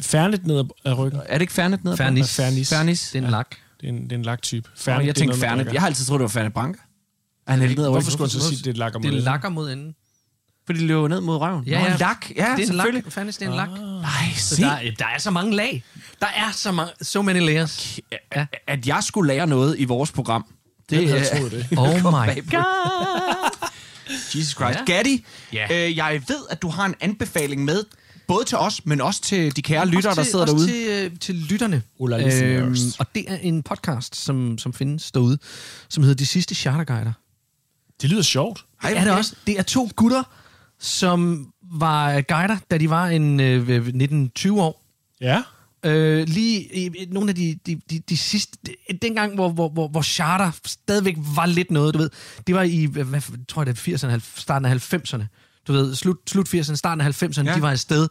Færnet 0.00 0.46
ned 0.46 0.64
ad 0.84 0.98
ryggen. 0.98 1.20
Er 1.26 1.32
det 1.34 1.40
ikke 1.40 1.52
Fernet 1.52 1.84
ned 1.84 1.92
ad 1.92 1.96
Fernis. 1.96 2.36
Fernis. 2.36 2.68
Fernis. 2.68 3.10
Det 3.12 3.18
er 3.18 3.24
en 3.24 3.30
lak. 3.30 3.50
Det 3.80 3.86
er 3.88 3.92
en, 3.92 4.02
det 4.02 4.12
er 4.12 4.16
en 4.16 4.22
laktype. 4.22 4.68
Fernet, 4.76 5.02
jeg 5.04 5.08
er 5.08 5.12
tænkte 5.14 5.38
Fernet. 5.38 5.72
Jeg 5.72 5.80
har 5.82 5.86
altid 5.86 6.04
troet, 6.04 6.18
det 6.18 6.22
var 6.22 6.28
Fernet 6.28 6.52
Branca. 6.52 6.78
Han 7.48 7.58
hældte 7.60 7.76
ned 7.76 7.84
ad 7.84 7.90
Hvorfor 7.90 8.10
skulle 8.10 8.30
han 8.32 8.40
så 8.40 8.48
sige, 8.48 8.58
det 8.64 8.70
er 8.70 8.74
lakker 8.78 8.98
mod 8.98 9.04
Det 9.06 9.12
det? 9.12 9.22
lakker 9.22 9.48
mod 9.48 9.70
enden. 9.72 9.94
Fordi 10.66 10.78
det 10.78 10.88
løber 10.88 11.08
ned 11.08 11.20
mod 11.20 11.36
røven. 11.36 11.64
Ja, 11.64 11.80
Nå, 11.80 11.86
ja. 11.86 11.96
lak. 11.96 12.26
Ja, 12.30 12.34
det 12.34 12.40
er 12.48 12.54
en 12.56 12.66
selvfølgelig. 12.66 13.02
lak. 13.04 13.12
Fandens, 13.12 13.36
det 13.36 13.46
er 13.46 13.50
en 13.50 13.56
lak. 13.56 13.68
Nej, 13.70 14.10
Så 14.36 14.56
se. 14.56 14.62
der, 14.62 14.68
er- 14.70 14.90
der 14.98 15.04
er 15.14 15.18
så 15.18 15.30
mange 15.30 15.56
lag. 15.56 15.84
Der 16.20 16.26
er 16.26 16.50
så 16.52 16.72
mange, 16.72 16.92
so 17.02 17.22
many 17.22 17.38
layers. 17.40 17.98
Ja. 18.36 18.46
At 18.66 18.86
jeg 18.86 19.02
skulle 19.04 19.28
lære 19.34 19.46
noget 19.46 19.78
i 19.78 19.84
vores 19.84 20.12
program. 20.12 20.44
Det, 20.90 20.98
Hvem 20.98 21.08
havde 21.08 21.20
øh, 21.20 21.38
troet 21.38 21.52
det? 21.52 21.66
Oh 21.78 21.94
my 21.94 22.50
god. 22.50 23.58
Jesus 24.36 24.52
Christ. 24.54 24.78
Ja. 24.78 24.84
Gatti, 24.84 25.24
Ja. 25.52 25.86
øh, 25.88 25.96
jeg 25.96 26.22
ved, 26.28 26.40
at 26.50 26.62
du 26.62 26.68
har 26.68 26.86
en 26.86 26.94
anbefaling 27.00 27.64
med, 27.64 27.84
både 28.28 28.44
til 28.44 28.58
os, 28.58 28.86
men 28.86 29.00
også 29.00 29.22
til 29.22 29.56
de 29.56 29.62
kære 29.62 29.86
lyttere, 29.86 30.14
der 30.14 30.22
sidder 30.22 30.40
også 30.40 30.54
derude. 30.54 30.66
Til, 30.68 31.10
øh, 31.12 31.18
til 31.20 31.34
lytterne. 31.34 31.82
Ola 31.98 32.26
listeners. 32.26 32.96
og 32.98 33.06
det 33.14 33.24
er 33.28 33.36
en 33.36 33.62
podcast, 33.62 34.16
som, 34.16 34.58
som 34.58 34.72
findes 34.72 35.10
derude, 35.12 35.38
som 35.88 36.02
hedder 36.02 36.16
De 36.16 36.26
Sidste 36.26 36.54
Charterguider. 36.54 37.12
Det 38.02 38.10
lyder 38.10 38.22
sjovt. 38.22 38.64
Det 38.82 38.96
er 38.98 39.04
det 39.04 39.12
også. 39.12 39.34
Det 39.46 39.58
er 39.58 39.62
to 39.62 39.90
gutter, 39.96 40.22
som 40.80 41.46
var 41.72 42.20
guider, 42.20 42.56
da 42.70 42.78
de 42.78 42.90
var 42.90 43.06
en 43.06 43.40
øh, 43.40 43.88
19-20 44.38 44.50
år. 44.52 44.84
Ja. 45.20 45.42
Øh, 45.84 46.28
lige 46.28 46.76
i, 46.76 46.86
i 46.86 47.06
nogle 47.10 47.28
af 47.28 47.34
de, 47.34 47.58
de, 47.66 47.80
de, 47.90 47.98
de 48.08 48.16
sidste... 48.16 48.58
De, 48.66 48.98
dengang, 49.02 49.34
hvor, 49.34 49.48
hvor, 49.48 49.68
hvor, 49.68 49.88
hvor 49.88 50.02
charter 50.02 50.50
stadigvæk 50.66 51.16
var 51.34 51.46
lidt 51.46 51.70
noget, 51.70 51.94
du 51.94 51.98
ved. 51.98 52.10
Det 52.46 52.54
var 52.54 52.62
i, 52.62 52.84
hvad, 52.84 53.04
hvad 53.04 53.20
tror 53.48 53.62
jeg, 53.62 53.66
det 53.76 53.88
er 53.92 53.96
80'erne, 53.96 54.10
halv- 54.10 54.22
starten 54.36 54.66
af 54.66 54.94
90'erne. 54.94 55.22
Du 55.68 55.72
ved, 55.72 55.94
slut, 55.94 56.16
slut 56.26 56.54
80'erne, 56.54 56.74
starten 56.76 57.00
af 57.00 57.22
90'erne, 57.22 57.42
Ja. 57.44 57.54
de 57.54 57.62
var 57.62 57.70
afsted. 57.70 58.08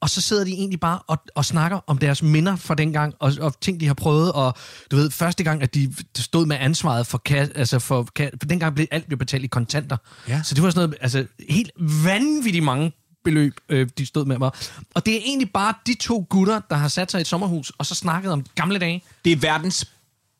Og 0.00 0.10
så 0.10 0.20
sidder 0.20 0.44
de 0.44 0.50
egentlig 0.50 0.80
bare 0.80 0.98
og, 1.06 1.18
og 1.34 1.44
snakker 1.44 1.80
om 1.86 1.98
deres 1.98 2.22
minder 2.22 2.56
fra 2.56 2.74
dengang, 2.74 3.14
og, 3.18 3.32
og 3.40 3.60
ting, 3.60 3.80
de 3.80 3.86
har 3.86 3.94
prøvet, 3.94 4.32
og 4.32 4.54
du 4.90 4.96
ved, 4.96 5.10
første 5.10 5.44
gang, 5.44 5.62
at 5.62 5.74
de 5.74 5.94
stod 6.18 6.46
med 6.46 6.56
ansvaret 6.60 7.06
for 7.06 7.18
kasse, 7.18 7.56
altså 7.58 7.78
for, 7.78 8.08
ka- 8.20 8.30
for 8.40 8.46
dengang 8.48 8.74
blev 8.74 8.86
alt 8.90 9.06
blev 9.06 9.18
betalt 9.18 9.44
i 9.44 9.46
kontanter. 9.46 9.96
Ja. 10.28 10.42
Så 10.42 10.54
det 10.54 10.62
var 10.62 10.70
sådan 10.70 10.88
noget, 10.88 10.98
altså 11.00 11.26
helt 11.50 11.70
vanvittigt 12.04 12.64
mange 12.64 12.92
beløb, 13.24 13.52
øh, 13.68 13.88
de 13.98 14.06
stod 14.06 14.24
med 14.24 14.38
mig. 14.38 14.50
Og 14.94 15.06
det 15.06 15.14
er 15.14 15.20
egentlig 15.24 15.50
bare 15.52 15.74
de 15.86 15.94
to 15.94 16.26
gutter, 16.30 16.60
der 16.70 16.76
har 16.76 16.88
sat 16.88 17.10
sig 17.10 17.18
i 17.18 17.20
et 17.20 17.26
sommerhus, 17.26 17.72
og 17.78 17.86
så 17.86 17.94
snakket 17.94 18.32
om 18.32 18.44
gamle 18.54 18.78
dage. 18.78 19.02
Det 19.24 19.32
er 19.32 19.36
verdens 19.36 19.88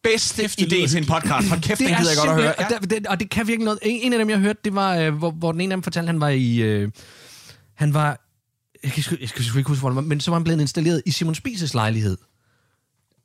bedste 0.03 0.45
idé 0.45 0.89
til 0.89 0.97
en 0.97 1.07
podcast. 1.07 1.49
Hold 1.49 1.61
kæft, 1.63 1.79
den 1.79 1.87
Det 1.87 1.95
er 1.95 1.99
gider 1.99 2.11
jeg 2.11 2.19
godt 2.19 2.31
at 2.31 2.37
høre. 2.45 2.55
simpelthen- 2.59 2.83
og, 2.83 2.91
det, 2.91 3.07
og 3.07 3.21
det 3.21 3.31
kan 3.31 3.47
virkelig 3.47 3.65
noget. 3.65 3.79
En 3.83 4.01
en 4.01 4.13
af 4.13 4.19
dem, 4.19 4.31
jeg 4.31 4.39
hørte, 4.39 4.59
det 4.65 4.75
var, 4.75 4.97
øh, 4.97 5.15
hvor, 5.15 5.31
hvor 5.31 5.53
den 5.53 5.61
ene 5.61 5.73
af 5.73 5.77
dem 5.77 5.83
fortalte, 5.83 6.07
han 6.07 6.21
var 6.21 6.29
i... 6.29 6.57
Øh, 6.57 6.91
han 7.75 7.95
var... 7.95 8.25
Jeg 8.83 8.93
kan, 8.93 9.05
jeg 9.21 9.29
kan 9.29 9.45
ikke 9.59 9.69
huske, 9.69 9.81
hvor 9.81 9.89
det 9.89 9.97
var, 9.97 10.03
men 10.03 10.21
så 10.21 10.31
var 10.31 10.39
han 10.39 10.45
blevet 10.45 10.61
installeret 10.61 11.03
i 11.07 11.11
Simon 11.11 11.35
Spises 11.35 11.75
lejlighed. 11.75 12.17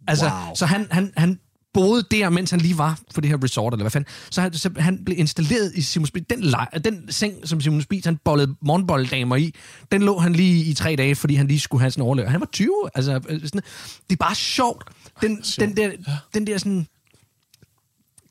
Altså, 0.07 0.25
Wow. 0.25 0.55
så 0.55 0.65
han, 0.65 0.87
han, 0.91 1.13
han 1.17 1.39
boede 1.73 2.03
der, 2.11 2.29
mens 2.29 2.51
han 2.51 2.61
lige 2.61 2.77
var 2.77 2.99
på 3.15 3.21
det 3.21 3.29
her 3.29 3.43
resort, 3.43 3.73
eller 3.73 3.83
hvad 3.83 3.91
fanden. 3.91 4.09
Så 4.29 4.41
han, 4.41 4.53
så 4.53 4.69
han 4.77 5.05
blev 5.05 5.19
installeret 5.19 5.71
i 5.75 5.81
Simon 5.81 6.05
Spies. 6.07 6.25
Den, 6.29 6.41
lej, 6.41 6.67
den 6.85 7.11
seng, 7.11 7.47
som 7.47 7.61
Simon 7.61 7.81
Spies, 7.81 8.05
han 8.05 8.17
bollede 8.25 8.55
morgenbolddamer 8.61 9.35
i, 9.35 9.53
den 9.91 10.01
lå 10.03 10.19
han 10.19 10.33
lige 10.33 10.65
i 10.65 10.73
tre 10.73 10.95
dage, 10.95 11.15
fordi 11.15 11.35
han 11.35 11.47
lige 11.47 11.59
skulle 11.59 11.81
have 11.81 11.91
sådan 11.91 12.01
en 12.01 12.05
overlever. 12.05 12.29
Han 12.29 12.39
var 12.39 12.49
20. 12.51 12.71
Altså, 12.95 13.21
øh, 13.29 13.41
sådan, 13.41 13.61
det 14.09 14.15
er 14.15 14.25
bare 14.25 14.35
sjovt. 14.35 14.83
Den, 15.21 15.41
den, 15.59 15.77
der, 15.77 15.91
den 16.33 16.47
der 16.47 16.57
sådan 16.57 16.87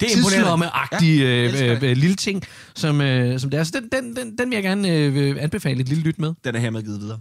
Det 0.03 0.13
er 0.13 0.17
imponerende. 0.17 0.37
tidslomme-agtige 0.37 1.19
Ja, 1.25 1.75
øh, 1.75 1.81
det. 1.81 1.91
øh, 1.91 1.97
lille 2.05 2.17
ting, 2.17 2.43
som, 2.83 3.01
øh, 3.01 3.41
som 3.41 3.51
det 3.51 3.61
er. 3.61 3.65
Så 3.65 3.73
den, 3.81 3.89
den, 3.95 4.17
den, 4.17 4.39
den 4.39 4.51
vil 4.51 4.57
jeg 4.57 4.63
gerne 4.71 4.89
øh, 4.89 5.37
anbefale 5.47 5.81
et 5.81 5.89
lille 5.89 6.05
lyt 6.05 6.19
med. 6.19 6.31
Den 6.45 6.55
er 6.57 6.61
hermed 6.61 6.83
givet 6.83 7.01
videre. 7.01 7.19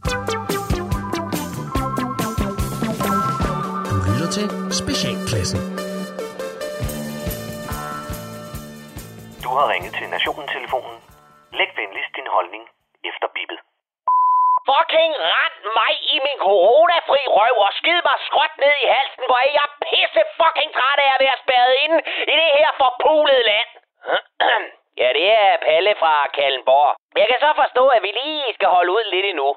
Du 3.91 3.95
lytter 4.11 4.29
til 4.37 4.45
Specialklassen. 4.81 5.59
Du 9.43 9.49
har 9.57 9.65
ringet 9.73 9.91
til 9.99 10.07
Nationen-telefonen. 10.15 10.97
Læg 11.59 11.69
venligst 11.81 12.11
din 12.19 12.27
holdning 12.35 12.63
efter 13.09 13.27
bippet. 13.35 13.59
Fucking 14.69 15.13
rend 15.33 15.57
mig 15.79 15.93
i 16.13 16.17
min 16.25 16.37
coronafri 16.45 17.23
røv 17.37 17.55
og 17.67 17.71
skid 17.79 17.99
mig 18.07 18.17
skråt 18.27 18.53
ned 18.63 18.75
i 18.83 18.87
halsen, 18.95 19.23
hvor 19.29 19.41
jeg 19.57 19.65
er 19.67 19.75
pisse 19.85 20.21
fucking 20.39 20.71
træt 20.77 20.99
af 21.05 21.09
at 21.15 21.21
være 21.25 21.37
spærret 21.43 21.75
inde 21.83 21.99
i 22.31 22.35
det 22.41 22.49
her 22.57 22.69
forpulede 22.81 23.43
land. 23.51 23.69
ja, 25.01 25.07
det 25.17 25.25
er 25.41 25.57
Palle 25.65 25.93
fra 26.01 26.13
Kallenborg. 26.37 26.89
Jeg 27.21 27.27
kan 27.31 27.39
så 27.45 27.51
forstå, 27.61 27.83
at 27.95 28.01
vi 28.05 28.11
lige 28.21 28.53
skal 28.57 28.69
holde 28.75 28.91
ud 28.91 29.03
lidt 29.13 29.25
endnu. 29.31 29.49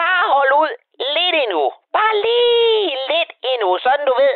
Bare 0.00 0.24
hold 0.34 0.52
ud 0.62 0.72
lidt 1.16 1.36
endnu. 1.44 1.64
Bare 1.98 2.14
lige 2.26 2.98
lidt 3.12 3.32
endnu, 3.52 3.78
sådan 3.78 4.06
du 4.06 4.14
ved. 4.22 4.34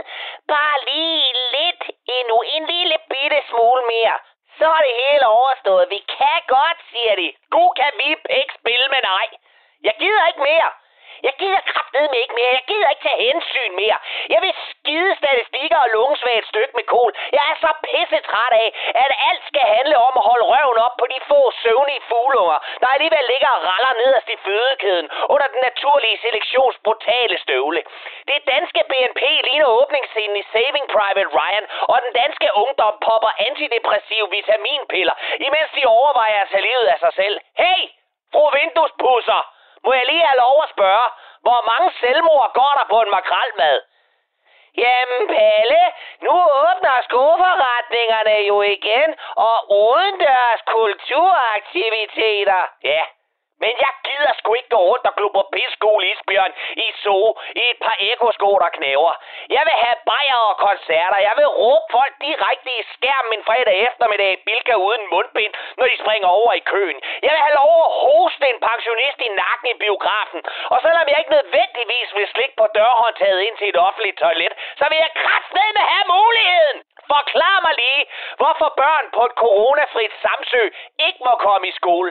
Bare 0.55 0.77
lige 0.91 1.27
lidt 1.57 1.85
endnu. 2.19 2.37
En 2.55 2.65
lille 2.75 2.97
bitte 3.11 3.41
smule 3.51 3.83
mere. 3.93 4.17
Så 4.59 4.67
er 4.77 4.83
det 4.87 4.95
hele 5.03 5.27
overstået. 5.27 5.91
Vi 5.91 6.01
kan 6.19 6.39
godt, 6.57 6.79
siger 6.91 7.15
de. 7.21 7.29
Gud 7.55 7.71
kan 7.81 7.93
vi 8.01 8.09
ikke 8.41 8.55
spille 8.61 8.87
med 8.95 9.03
dig. 9.13 9.27
Jeg 9.89 9.95
gider 10.03 10.25
ikke 10.31 10.43
mere. 10.51 10.69
Jeg 11.29 11.35
gider 11.41 11.61
kraftedeme 11.73 12.17
ikke 12.25 12.37
mere. 12.41 12.53
Jeg 12.59 12.65
gider 12.71 12.89
ikke 12.91 13.05
tage 13.09 13.23
hensyn 13.29 13.73
mere. 13.83 13.99
Jeg 14.35 14.41
vil 14.45 14.55
skide 14.71 15.13
statistikker 15.21 15.79
og 15.85 15.89
lungesvagt 15.95 16.47
stykke 16.53 16.75
med 16.79 16.87
kol. 16.95 17.11
Jeg 17.37 17.45
er 17.53 17.57
så 17.65 17.71
pisse 17.87 18.19
træt 18.29 18.55
af, 18.65 18.69
at 19.05 19.11
alt 19.29 19.43
skal 19.51 19.67
handle 19.77 19.97
om 20.09 20.13
at 20.21 20.27
holde 20.31 20.47
røven 20.53 20.79
op 20.87 20.95
på 21.01 21.07
de 21.13 21.19
få 21.31 21.41
søvnige 21.65 22.03
fuglunger, 22.11 22.59
der 22.83 22.89
alligevel 22.95 23.25
ligger 23.33 23.51
og 23.57 23.63
raller 23.71 23.95
nederst 24.03 24.29
i 24.35 24.39
fødekæden 24.45 25.09
under 25.35 25.49
den 25.55 25.61
naturlige 25.69 26.19
selektions 26.25 26.77
brutale 26.85 27.37
støvle. 27.45 27.83
Det 28.31 28.39
danske 28.55 28.81
BNP 28.91 29.23
ligner 29.49 29.69
åbningsscenen 29.81 30.37
i 30.43 30.45
Saving 30.53 30.87
Private 30.97 31.31
Ryan, 31.39 31.67
og 31.93 31.97
den 32.05 32.13
danske 32.23 32.49
ungdom 32.63 32.95
popper 33.09 33.33
antidepressive 33.47 34.29
vitaminpiller, 34.37 35.15
imens 35.47 35.71
de 35.79 35.83
overvejer 35.99 36.39
at 36.43 36.49
tage 36.53 36.67
livet 36.69 36.87
af 36.95 36.99
sig 37.05 37.13
selv. 37.21 37.37
Hey, 37.63 37.81
fru 38.33 38.45
vinduespusser! 38.57 39.56
Må 39.85 39.93
jeg 39.93 40.07
lige 40.07 40.27
have 40.29 40.43
lov 40.45 40.57
at 40.63 40.71
spørge, 40.75 41.07
hvor 41.45 41.61
mange 41.71 41.89
selvmord 42.01 42.51
går 42.55 42.73
der 42.79 42.87
på 42.93 42.99
en 43.03 43.11
makrelmad? 43.11 43.77
Jamen, 44.85 45.23
Palle, 45.35 45.83
nu 46.27 46.35
åbner 46.65 46.97
skoforretningerne 47.09 48.37
jo 48.51 48.63
igen, 48.63 49.09
og 49.37 49.57
udendørs 49.85 50.61
kulturaktiviteter. 50.77 52.63
Ja, 52.85 53.03
men 53.63 53.73
jeg 53.85 53.93
gider 54.07 54.33
sgu 54.39 54.51
ikke 54.55 54.75
gå 54.77 54.81
rundt 54.91 55.07
og 55.11 55.15
klubbe 55.19 55.41
piskol 55.55 56.05
isbjørn 56.13 56.53
i 56.85 56.87
så 57.03 57.19
i 57.61 57.63
et 57.73 57.79
par 57.85 57.97
ekosko, 58.13 58.51
der 58.63 58.71
knæver. 58.77 59.13
Jeg 59.57 59.63
vil 59.69 59.77
have 59.85 59.99
bajer 60.11 60.41
og 60.51 60.57
koncerter. 60.69 61.19
Jeg 61.29 61.35
vil 61.41 61.49
råbe 61.61 61.87
folk 61.97 62.15
direkte 62.27 62.71
i 62.81 62.83
skærmen 62.95 63.33
en 63.37 63.45
fredag 63.49 63.77
eftermiddag 63.89 64.31
i 64.33 64.43
Bilka 64.47 64.75
uden 64.87 65.05
mundbind, 65.13 65.53
når 65.79 65.87
de 65.91 65.97
springer 66.03 66.29
over 66.41 66.53
i 66.61 66.67
køen. 66.73 66.99
Jeg 67.25 67.31
vil 67.35 67.45
have 67.47 67.59
lov 67.63 67.73
at 67.87 67.95
hoste 68.03 68.45
en 68.53 68.61
pensionist 68.69 69.19
i 69.27 69.31
nakken 69.43 69.69
i 69.75 69.81
biografen. 69.85 70.41
Og 70.73 70.79
selvom 70.85 71.07
jeg 71.11 71.19
ikke 71.19 71.37
nødvendigvis 71.39 72.09
vil 72.17 72.29
slikke 72.35 72.57
på 72.61 72.67
dørhåndtaget 72.79 73.41
ind 73.47 73.57
til 73.57 73.69
et 73.69 73.79
offentligt 73.87 74.19
toilet, 74.25 74.53
så 74.79 74.85
vil 74.91 74.99
jeg 75.05 75.13
kraftedeme 75.23 75.83
have 75.93 76.07
muligheden. 76.17 76.79
Forklar 77.15 77.57
mig 77.67 77.75
lige, 77.85 78.03
hvorfor 78.41 78.69
børn 78.83 79.05
på 79.17 79.23
et 79.29 79.35
coronafrit 79.43 80.13
Samsø 80.25 80.63
ikke 81.07 81.21
må 81.29 81.33
komme 81.47 81.69
i 81.69 81.79
skole. 81.81 82.11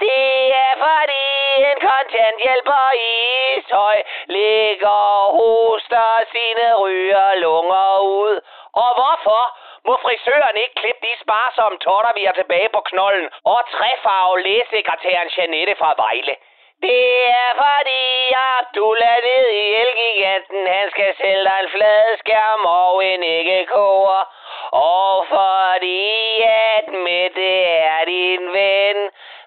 Det 0.00 0.54
er 0.64 0.74
fordi 0.86 1.26
en 1.70 1.78
kontanthjælper 1.88 2.84
i 3.08 3.10
Ishøj 3.58 3.98
ligger 4.26 4.88
og 4.88 5.26
hoster 5.38 6.10
sine 6.32 6.74
ryger 6.82 7.34
lunger 7.34 7.98
ud. 7.98 8.34
Og 8.82 8.90
hvorfor 8.98 9.42
Må 9.88 9.94
frisøren 10.04 10.56
ikke 10.56 10.74
klippe 10.80 11.02
de 11.06 11.14
sparsomme 11.22 11.78
totter, 11.78 12.12
vi 12.18 12.22
har 12.24 12.32
tilbage 12.32 12.68
på 12.74 12.80
knollen, 12.90 13.28
og 13.44 13.58
træfarve 13.74 14.42
lægesekretæren 14.42 15.28
Janette 15.36 15.74
fra 15.80 15.94
Vejle. 16.02 16.34
Det 16.82 17.06
er 17.28 17.50
fordi 17.62 18.06
du 18.74 18.90
er 18.90 19.18
ned 19.28 19.46
i 19.62 19.64
Elgiganten. 19.82 20.66
Han 20.66 20.90
skal 20.90 21.14
sælge 21.20 21.44
dig 21.44 21.58
en 21.62 21.70
fladskærm 21.74 22.64
og 22.64 23.04
en 23.04 23.22
æggekoger. 23.22 24.22
Og 24.70 25.26
fordi 25.28 26.42
at 26.42 26.88
Mette 26.88 27.52
er 27.64 28.04
din 28.04 28.52
ven. 28.52 28.98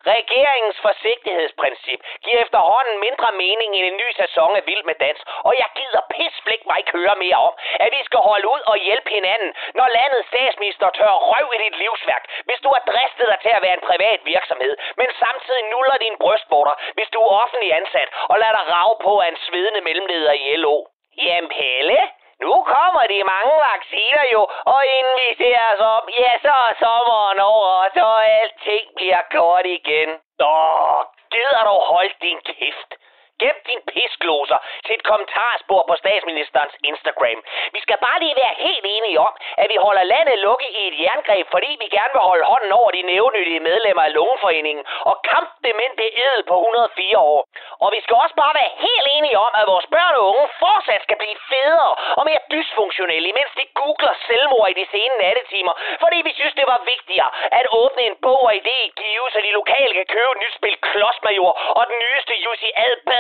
Regeringens 0.05 0.79
forsigtighedsprincip 0.87 1.99
giver 2.23 2.39
efterhånden 2.45 2.99
mindre 2.99 3.29
mening 3.31 3.75
end 3.75 3.85
en 3.85 3.97
ny 3.97 4.09
sæson 4.21 4.55
af 4.55 4.63
Vild 4.67 4.83
med 4.89 4.95
Dans, 5.03 5.21
og 5.47 5.53
jeg 5.61 5.69
gider 5.79 6.01
pisflæk 6.15 6.61
mig 6.67 6.77
ikke 6.79 6.97
høre 6.99 7.15
mere 7.25 7.39
om, 7.47 7.53
at 7.85 7.89
vi 7.95 8.01
skal 8.07 8.19
holde 8.29 8.47
ud 8.53 8.61
og 8.71 8.77
hjælpe 8.77 9.09
hinanden, 9.17 9.51
når 9.77 9.87
landets 9.97 10.27
statsminister 10.27 10.89
tør 10.89 11.13
røv 11.31 11.47
i 11.55 11.63
dit 11.63 11.75
livsværk, 11.83 12.23
hvis 12.47 12.59
du 12.63 12.69
har 12.75 12.83
dristet 12.91 13.27
dig 13.31 13.39
til 13.45 13.53
at 13.57 13.61
være 13.65 13.77
en 13.79 13.87
privat 13.89 14.19
virksomhed, 14.33 14.73
men 14.99 15.09
samtidig 15.23 15.63
nuller 15.73 15.97
din 16.05 16.17
brystvorter, 16.23 16.75
hvis 16.93 17.09
du 17.13 17.19
er 17.21 17.31
offentlig 17.43 17.73
ansat 17.73 18.09
og 18.31 18.35
lader 18.39 18.55
dig 18.59 18.65
rave 18.75 18.95
på 19.05 19.19
af 19.23 19.27
en 19.27 19.39
svedende 19.47 19.81
mellemleder 19.81 20.33
i 20.33 20.55
LO. 20.55 20.77
Jamen 21.25 21.49
Pelle, 21.49 21.99
nu 22.43 22.53
kommer 22.73 23.03
de 23.13 23.19
mange 23.33 23.55
vacciner 23.71 24.23
jo, 24.33 24.41
og 24.73 24.81
inden 24.97 25.15
vi 25.23 25.29
ser 25.41 25.59
os 25.73 25.81
om, 25.95 26.03
ja, 26.19 26.31
så 26.45 26.53
er 26.69 26.73
sommeren 26.83 27.39
over, 27.39 27.69
og 27.83 27.89
så 27.97 28.05
alting 28.39 28.85
bliver 28.95 29.23
godt 29.37 29.65
igen. 29.65 30.09
Åh, 30.49 30.99
gider 31.33 31.63
du 31.69 31.75
holde 31.91 32.15
din 32.21 32.39
kæft? 32.49 32.91
Gem 33.43 33.57
din 33.69 33.81
pisklåser 33.91 34.59
til 34.85 34.93
et 34.97 35.03
kommentarspor 35.09 35.81
på 35.89 35.95
statsministerens 36.03 36.75
Instagram. 36.89 37.39
Vi 37.75 37.79
skal 37.85 37.97
bare 38.05 38.19
lige 38.23 38.35
være 38.43 38.55
helt 38.65 38.85
enige 38.95 39.19
om, 39.27 39.33
at 39.61 39.67
vi 39.73 39.77
holder 39.85 40.03
landet 40.13 40.37
lukket 40.47 40.69
i 40.79 40.81
et 40.89 40.95
jerngreb, 41.03 41.45
fordi 41.55 41.71
vi 41.81 41.87
gerne 41.97 42.13
vil 42.15 42.27
holde 42.29 42.45
hånden 42.51 42.71
over 42.79 42.91
de 42.97 43.01
nævnyttige 43.11 43.65
medlemmer 43.69 44.03
af 44.07 44.13
Lungeforeningen 44.13 44.83
og 45.09 45.15
kampdemente 45.31 46.03
edel 46.21 46.43
på 46.51 46.55
104 46.59 47.17
år. 47.33 47.41
Og 47.83 47.89
vi 47.95 47.99
skal 48.03 48.15
også 48.23 48.35
bare 48.43 48.53
være 48.61 48.71
helt 48.85 49.07
enige 49.17 49.37
om, 49.45 49.51
at 49.59 49.65
vores 49.73 49.87
børn 49.95 50.15
og 50.19 50.23
unge 50.31 50.45
fortsat 50.63 51.01
skal 51.03 51.17
blive 51.21 51.37
federe 51.51 51.93
og 52.19 52.23
mere 52.29 52.41
dysfunktionelle, 52.53 53.27
imens 53.33 53.53
de 53.59 53.65
googler 53.81 54.13
selvmord 54.27 54.69
i 54.69 54.79
de 54.81 54.85
sene 54.93 55.15
nattetimer, 55.23 55.73
fordi 56.03 56.17
vi 56.27 56.31
synes, 56.39 56.53
det 56.59 56.67
var 56.73 56.79
vigtigere 56.93 57.29
at 57.59 57.65
åbne 57.81 58.01
en 58.09 58.17
bog 58.25 58.41
og 58.49 58.53
idé 58.61 58.77
i 58.87 58.91
Give, 58.99 59.25
så 59.33 59.39
de 59.47 59.51
lokale 59.59 59.93
kan 59.99 60.07
købe 60.15 60.31
et 60.35 60.41
nyt 60.43 60.55
spil 60.59 60.75
Klodsmajor 60.87 61.53
og 61.77 61.83
den 61.89 61.97
nyeste 62.03 62.33
Jussi 62.45 62.69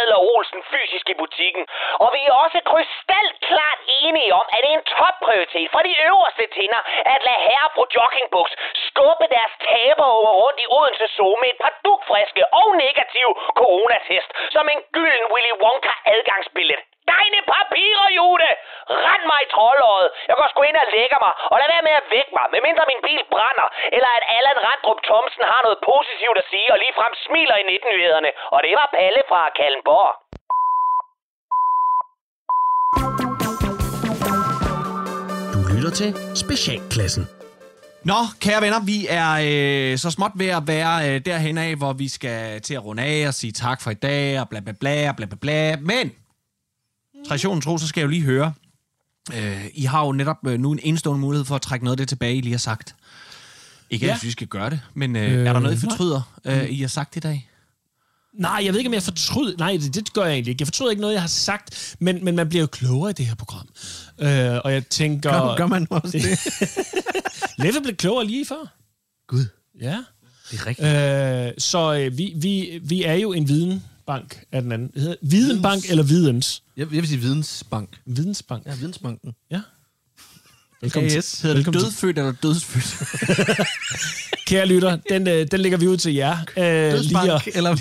Adbadler 0.09 0.27
Olsen 0.35 0.61
fysisk 0.73 1.05
i 1.09 1.15
butikken. 1.21 1.65
Og 2.03 2.09
vi 2.15 2.21
er 2.27 2.33
også 2.43 2.59
krystalklart 2.71 3.79
enige 4.01 4.33
om, 4.39 4.45
at 4.53 4.59
det 4.63 4.69
er 4.71 4.77
en 4.77 4.89
topprioritet 4.97 5.67
for 5.73 5.81
de 5.87 5.93
øverste 6.07 6.45
tinder 6.57 6.81
at 7.13 7.19
lade 7.27 7.41
herre 7.47 7.69
på 7.77 7.83
joggingbuks 7.95 8.53
skubbe 8.87 9.25
deres 9.35 9.53
taberunger 9.67 10.33
rundt 10.41 10.59
i 10.65 10.67
Odense 10.77 11.07
Zoo 11.15 11.35
med 11.41 11.49
et 11.53 11.59
par 11.63 11.73
dukfriske 11.85 12.43
og 12.59 12.67
negative 12.85 13.31
coronatest 13.59 14.29
som 14.55 14.65
en 14.73 14.81
gylden 14.95 15.25
Willy 15.33 15.53
Wonka 15.63 15.93
adgangsbillet. 16.13 16.81
Deine 17.13 17.39
papirer, 17.53 18.07
Jude! 18.17 18.49
Rend 19.05 19.23
mig 19.31 19.39
i 19.45 19.51
troldåret. 19.53 20.07
Jeg 20.29 20.35
går 20.39 20.47
sgu 20.49 20.59
ind 20.69 20.77
og 20.83 20.87
lægger 20.97 21.19
mig, 21.25 21.33
og 21.51 21.55
lad 21.59 21.69
være 21.75 21.87
med 21.87 21.95
at 22.01 22.05
vække 22.15 22.31
mig, 22.37 22.45
medmindre 22.53 22.83
min 22.91 23.01
bil 23.07 23.21
brænder, 23.33 23.67
eller 23.95 24.11
at 24.17 24.23
Allan 24.37 24.59
Randrup 24.65 24.99
Thomsen 25.07 25.43
har 25.51 25.61
noget 25.65 25.79
positivt 25.91 26.37
at 26.41 26.49
sige, 26.51 26.67
og 26.73 26.77
ligefrem 26.83 27.13
smiler 27.25 27.55
i 27.61 27.63
19-nyhederne. 27.73 28.31
Og 28.55 28.59
det 28.65 28.73
var 28.79 28.87
Palle 28.97 29.21
fra 29.31 29.41
Kallenborg. 29.59 30.11
Du 35.53 35.59
lytter 35.73 35.93
til 36.01 36.09
Specialklassen. 36.43 37.25
Nå, 38.09 38.19
kære 38.43 38.61
venner, 38.61 38.81
vi 38.91 38.99
er 39.21 39.31
øh, 39.49 39.97
så 39.97 40.11
småt 40.11 40.31
ved 40.35 40.49
at 40.59 40.63
være 40.73 40.93
øh, 41.07 41.25
derhen 41.25 41.57
af, 41.57 41.75
hvor 41.75 41.93
vi 41.93 42.07
skal 42.07 42.61
til 42.61 42.73
at 42.75 42.85
runde 42.85 43.03
af 43.03 43.27
og 43.27 43.33
sige 43.33 43.51
tak 43.51 43.81
for 43.83 43.91
i 43.91 43.99
dag, 44.07 44.39
og 44.41 44.49
bla 44.49 44.59
bla 44.59 44.73
bla, 44.81 45.09
og 45.09 45.15
bla 45.15 45.25
bla 45.25 45.37
bla. 45.41 45.75
Men, 45.91 46.05
traditionen 47.27 47.61
tro, 47.61 47.77
så 47.77 47.87
skal 47.87 48.01
jeg 48.01 48.05
jo 48.05 48.09
lige 48.09 48.21
høre. 48.21 48.53
Øh, 49.33 49.65
I 49.73 49.83
har 49.83 50.05
jo 50.05 50.11
netop 50.11 50.37
øh, 50.47 50.59
nu 50.59 50.71
en 50.71 50.79
enestående 50.83 51.21
mulighed 51.21 51.45
for 51.45 51.55
at 51.55 51.61
trække 51.61 51.85
noget 51.85 51.93
af 51.93 51.97
det 51.97 52.09
tilbage, 52.09 52.35
I 52.35 52.41
lige 52.41 52.53
har 52.53 52.57
sagt. 52.59 52.95
Ikke, 53.89 54.05
Ja. 54.05 54.13
at 54.13 54.23
vi 54.23 54.31
skal 54.31 54.47
gøre 54.47 54.69
det, 54.69 54.79
men 54.93 55.15
øh, 55.15 55.33
øh, 55.33 55.45
er 55.47 55.53
der 55.53 55.59
noget, 55.59 55.75
I 55.75 55.79
fortryder, 55.79 56.39
øh, 56.45 56.69
I 56.69 56.81
har 56.81 56.87
sagt 56.87 57.15
i 57.15 57.19
dag? 57.19 57.49
Nej, 58.33 58.61
jeg 58.65 58.73
ved 58.73 58.79
ikke, 58.79 58.87
om 58.87 58.93
jeg 58.93 59.03
fortryder... 59.03 59.57
Nej, 59.57 59.77
det, 59.81 59.95
det 59.95 60.13
gør 60.13 60.23
jeg 60.23 60.33
egentlig 60.33 60.51
ikke. 60.51 60.61
Jeg 60.61 60.67
fortryder 60.67 60.89
ikke 60.91 61.01
noget, 61.01 61.13
jeg 61.13 61.21
har 61.21 61.27
sagt, 61.27 61.95
men, 61.99 62.25
men 62.25 62.35
man 62.35 62.49
bliver 62.49 62.61
jo 62.61 62.67
klogere 62.67 63.09
i 63.09 63.13
det 63.13 63.25
her 63.25 63.35
program. 63.35 63.67
Øh, 64.19 64.59
og 64.63 64.73
jeg 64.73 64.87
tænker... 64.87 65.31
Gør- 65.31 65.55
gør 65.55 65.67
man 65.67 65.87
også 65.89 66.17
det? 66.17 66.39
Leffe 67.65 67.81
blev 67.81 67.95
klogere 67.95 68.25
lige 68.25 68.45
før. 68.45 68.73
Gud. 69.27 69.45
Ja. 69.81 69.97
Det 70.51 70.59
er 70.59 70.65
rigtigt. 70.67 71.47
Øh, 71.47 71.53
så 71.57 71.93
øh, 71.93 72.17
vi, 72.17 72.33
vi, 72.35 72.79
vi 72.83 73.03
er 73.03 73.13
jo 73.13 73.33
en 73.33 73.47
videnbank 74.09 74.43
af 74.51 74.61
den 74.61 74.71
anden. 74.71 74.91
Hedder 74.95 75.15
Videnbank 75.21 75.89
eller 75.89 76.03
Videns? 76.03 76.63
Jeg, 76.77 76.87
jeg 76.93 77.01
vil 77.01 77.07
sige 77.07 77.21
vidensbank. 77.21 77.89
Vidensbank. 78.05 78.65
Ja, 78.65 78.75
vidensbanken. 78.75 79.33
Ja. 79.51 79.61
Velkommen 80.81 81.11
AS. 81.17 81.31
til. 81.31 81.41
Hedder 81.41 81.55
det 81.55 81.57
Velkommen 81.57 81.79
til. 81.79 81.85
dødfødt 81.85 82.17
eller 82.17 82.33
dødsfødt? 82.43 83.67
Kære 84.47 84.65
lytter, 84.65 84.97
den, 85.09 85.27
øh, 85.27 85.47
den 85.51 85.59
lægger 85.59 85.77
vi 85.77 85.87
ud 85.87 85.97
til 85.97 86.13
jer. 86.13 86.37
Øh, 86.57 86.99
lige, 86.99 87.33
at, 87.33 87.47
eller... 87.55 87.75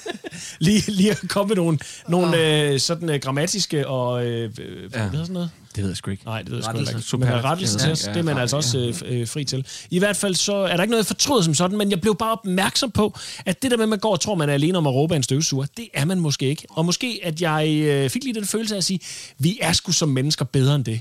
lige, 0.66 0.90
lige 0.90 1.10
at 1.10 1.20
komme 1.28 1.48
med 1.48 1.56
nogle, 1.56 1.78
nogle 2.08 2.68
øh, 2.72 2.80
sådan 2.80 3.10
øh, 3.10 3.20
grammatiske 3.20 3.88
og... 3.88 4.26
Øh, 4.26 4.50
øh, 4.60 4.90
hvad 4.90 5.00
hedder 5.00 5.24
sådan 5.24 5.32
noget? 5.34 5.50
Det 5.76 5.84
ved 5.84 5.90
jeg 5.90 5.96
sgu 5.96 6.10
ikke. 6.10 6.24
Nej, 6.24 6.42
det 6.42 6.50
ved 6.50 6.56
jeg 6.56 6.64
sgu 6.64 6.78
ikke. 6.78 7.00
superlativ. 7.00 7.36
Men 7.36 7.44
rettelse 7.44 7.78
Ja, 7.80 7.88
ja, 7.88 7.94
det 7.94 8.16
er 8.16 8.22
man 8.22 8.34
ja, 8.34 8.40
altså 8.40 8.56
ja. 8.56 8.58
også 8.58 8.78
øh, 8.78 9.20
øh, 9.20 9.28
fri 9.28 9.44
til. 9.44 9.66
I 9.90 9.98
hvert 9.98 10.16
fald 10.16 10.34
så 10.34 10.54
er 10.54 10.76
der 10.76 10.82
ikke 10.82 10.90
noget, 10.90 11.02
jeg 11.02 11.06
fortryder 11.06 11.42
som 11.42 11.54
sådan, 11.54 11.78
men 11.78 11.90
jeg 11.90 12.00
blev 12.00 12.16
bare 12.16 12.32
opmærksom 12.32 12.90
på, 12.90 13.18
at 13.46 13.62
det 13.62 13.70
der 13.70 13.76
med, 13.76 13.84
at 13.84 13.88
man 13.88 13.98
går 13.98 14.12
og 14.12 14.20
tror, 14.20 14.34
man 14.34 14.48
er 14.48 14.54
alene 14.54 14.78
om 14.78 14.86
at 14.86 14.94
råbe 14.94 15.16
en 15.16 15.22
støvsuger, 15.22 15.66
det 15.76 15.88
er 15.94 16.04
man 16.04 16.20
måske 16.20 16.46
ikke. 16.46 16.66
Og 16.70 16.84
måske, 16.84 17.20
at 17.22 17.40
jeg 17.40 17.68
øh, 17.68 18.10
fik 18.10 18.24
lige 18.24 18.34
den 18.34 18.46
følelse 18.46 18.74
af 18.74 18.78
at 18.78 18.84
sige, 18.84 19.00
vi 19.38 19.58
er 19.60 19.72
sgu 19.72 19.92
som 19.92 20.08
mennesker 20.08 20.44
bedre 20.44 20.74
end 20.74 20.84
det 20.84 21.00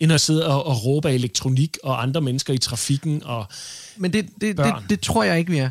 end 0.00 0.12
at 0.12 0.20
sidde 0.20 0.46
og, 0.46 0.66
og 0.66 0.84
råbe 0.84 1.08
af 1.08 1.12
elektronik 1.12 1.78
og 1.82 2.02
andre 2.02 2.20
mennesker 2.20 2.54
i 2.54 2.58
trafikken. 2.58 3.22
Og 3.24 3.46
Men 3.96 4.12
det, 4.12 4.26
det, 4.26 4.40
det, 4.40 4.56
Børn. 4.56 4.84
det 4.88 5.00
tror 5.00 5.24
jeg 5.24 5.38
ikke, 5.38 5.50
vi 5.50 5.58
er. 5.58 5.70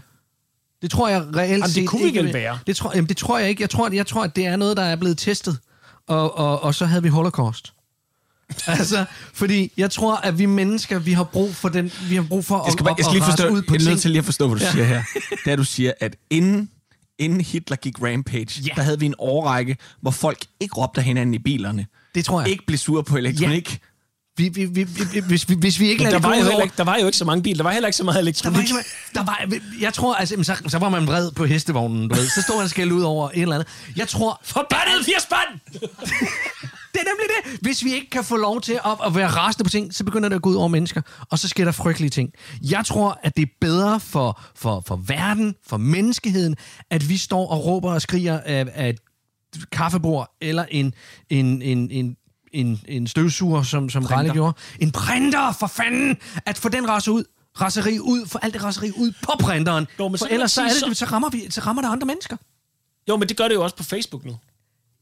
Det 0.82 0.92
tror 0.92 1.10
jeg 1.10 1.26
reelt 1.36 1.52
Jamen, 1.52 1.76
det 1.76 1.88
kunne 1.88 2.02
vi 2.02 2.08
ikke, 2.08 2.24
vel 2.24 2.34
være. 2.34 2.60
Det 2.68 2.76
tror, 2.76 2.92
jamen, 2.96 3.10
det 3.10 3.18
tror 3.18 3.40
jeg 3.40 3.50
ikke. 3.50 3.62
Jeg 3.62 3.70
tror, 3.70 3.90
jeg 3.94 4.08
tror, 4.08 4.24
at 4.24 4.36
det 4.36 4.46
er 4.46 4.56
noget, 4.56 4.78
der 4.78 4.84
er 4.84 4.96
blevet 4.96 5.18
testet. 5.18 5.58
Og, 6.08 6.38
og, 6.38 6.64
og 6.64 6.76
så 6.76 6.86
havde 6.86 7.04
vi 7.04 7.10
holocaust. 7.10 7.74
altså, 8.68 9.06
fordi 9.34 9.72
jeg 9.78 9.92
tror, 9.92 10.16
at 10.16 10.40
vi 10.40 10.46
mennesker, 10.46 11.00
vi 11.00 11.14
har 11.14 11.24
brug 11.24 11.56
for 11.56 11.70
den, 11.70 11.92
vi 12.10 12.16
har 12.16 12.22
brug 12.24 12.46
for 12.46 12.64
Jeg 12.66 12.74
skal, 12.74 12.84
bare, 12.84 12.92
at, 12.92 12.98
jeg 12.98 13.06
skal 13.06 13.14
lige 13.16 13.24
at 13.24 13.30
forstå, 13.30 13.50
ud 13.50 13.62
på 13.62 13.74
jeg 13.76 13.82
er 13.86 13.90
nødt 13.90 14.02
til 14.02 14.12
lige 14.12 14.20
at 14.20 14.26
forstå, 14.26 14.48
hvad 14.48 14.60
du 14.60 14.66
Ja. 14.66 14.72
siger 14.72 14.86
her. 14.86 15.04
Det 15.46 15.52
er, 15.52 15.56
du 15.56 15.64
siger, 15.64 15.92
at 16.00 16.16
inden, 16.30 16.70
inden 17.20 17.42
Hitler 17.42 17.78
gik 17.78 18.02
rampage, 18.02 18.62
ja. 18.62 18.70
der 18.76 18.82
havde 18.82 19.00
vi 19.00 19.06
en 19.06 19.16
årrække, 19.20 19.78
hvor 20.02 20.12
folk 20.12 20.46
ikke 20.60 20.76
råbte 20.76 21.02
hinanden 21.02 21.34
i 21.34 21.40
bilerne. 21.40 21.86
Det 22.16 22.26
tror 22.26 22.42
jeg. 22.42 22.50
Ikke 22.50 22.66
blev 22.68 22.78
sure 22.78 23.04
på 23.04 23.18
elektronik. 23.18 23.72
Ja. 23.72 23.78
Vi, 24.38 24.50
vi, 24.50 24.66
vi, 24.66 24.84
vi, 24.84 25.20
hvis, 25.20 25.50
vi, 25.50 25.56
hvis 25.56 25.80
vi 25.80 25.88
ikke 25.90 26.04
lader 26.04 26.20
der 26.20 26.30
det 26.30 26.46
var, 26.46 26.52
jo 26.54 26.60
ikke, 26.64 26.74
der 26.78 26.84
var 26.84 26.98
jo 26.98 27.06
ikke 27.06 27.18
så 27.18 27.26
mange 27.26 27.44
biler. 27.44 27.56
Der 27.58 27.64
var 27.64 27.72
heller 27.72 27.88
ikke 27.88 27.98
så 27.98 28.04
meget 28.04 28.16
Der 28.16 28.20
var, 28.22 28.24
elektronik. 28.24 28.60
ikke, 28.70 28.74
der 29.14 29.24
var, 29.24 29.46
jeg 29.82 29.94
tror, 29.94 30.16
altså, 30.16 30.44
så, 30.44 30.56
så 30.68 30.78
var 30.78 30.90
man 30.90 31.08
vred 31.08 31.32
på 31.32 31.46
hestevognen, 31.46 32.08
du 32.08 32.16
ved. 32.16 32.28
Så 32.30 32.42
stod 32.42 32.56
man 32.56 32.64
og 32.64 32.70
skældte 32.70 32.96
ud 32.96 33.02
over 33.02 33.30
et 33.30 33.42
eller 33.42 33.56
andet. 33.56 33.68
Jeg 33.96 34.08
tror... 34.08 34.42
Forbandet 34.44 35.06
80 35.06 35.24
spand! 35.24 35.60
Det 36.94 37.02
er 37.02 37.06
nemlig 37.06 37.54
det. 37.54 37.60
Hvis 37.62 37.84
vi 37.84 37.94
ikke 37.94 38.10
kan 38.10 38.24
få 38.24 38.36
lov 38.36 38.62
til 38.62 38.74
at, 38.74 38.98
at 39.06 39.16
være 39.16 39.28
rasende 39.28 39.64
på 39.64 39.70
ting, 39.70 39.94
så 39.94 40.04
begynder 40.04 40.30
det 40.30 40.36
at 40.36 40.42
gå 40.42 40.50
ud 40.50 40.56
over 40.56 40.68
mennesker, 40.68 41.02
og 41.32 41.40
så 41.40 41.48
sker 41.48 41.66
der 41.66 41.72
frygtelige 41.72 42.10
ting. 42.10 42.34
Jeg 42.62 42.86
tror, 42.86 43.20
at 43.24 43.38
det 43.38 43.42
er 43.42 43.52
bedre 43.62 44.00
for, 44.00 44.42
for, 44.56 44.84
for 44.88 44.96
verden, 44.96 45.56
for 45.68 45.78
menneskeheden, 45.78 46.56
at 46.90 47.10
vi 47.10 47.18
står 47.18 47.48
og 47.48 47.66
råber 47.66 47.94
og 47.94 48.02
skriger 48.02 48.40
af, 48.40 48.66
af 48.74 48.90
et 48.90 49.00
kaffebord, 49.72 50.36
eller 50.42 50.66
en, 50.72 50.94
en, 51.30 51.62
en, 51.62 51.92
en 51.92 52.16
en, 52.54 52.82
en 52.88 53.08
støvsuger, 53.08 53.64
som, 53.64 53.90
som. 53.90 54.06
Ralle 54.06 54.34
gjorde. 54.34 54.54
En 54.80 54.92
printer, 54.92 55.52
for 55.52 55.68
fanden! 55.68 56.18
At 56.46 56.58
få 56.58 56.70
den 56.70 56.90
rasse 56.90 57.12
ud, 57.12 57.24
raseri 57.62 58.00
ud, 58.00 58.28
få 58.28 58.40
alt 58.42 58.54
det 58.54 58.64
raseri 58.64 58.92
ud 58.98 59.12
på 59.24 59.32
printeren. 59.40 59.88
Jo, 60.00 60.08
men 60.08 60.18
for 60.18 60.26
ellers 60.26 60.52
så, 60.52 60.62
er 60.62 60.68
det, 60.88 60.98
så, 60.98 61.06
rammer 61.06 61.30
vi, 61.30 61.48
så 61.50 61.62
rammer 61.62 61.82
der 61.82 61.90
andre 61.90 62.08
mennesker. 62.08 62.38
Jo, 63.10 63.18
men 63.18 63.30
det 63.30 63.38
gør 63.38 63.48
det 63.48 63.56
jo 63.56 63.64
også 63.64 63.76
på 63.76 63.84
Facebook 63.84 64.26
nu. 64.26 64.38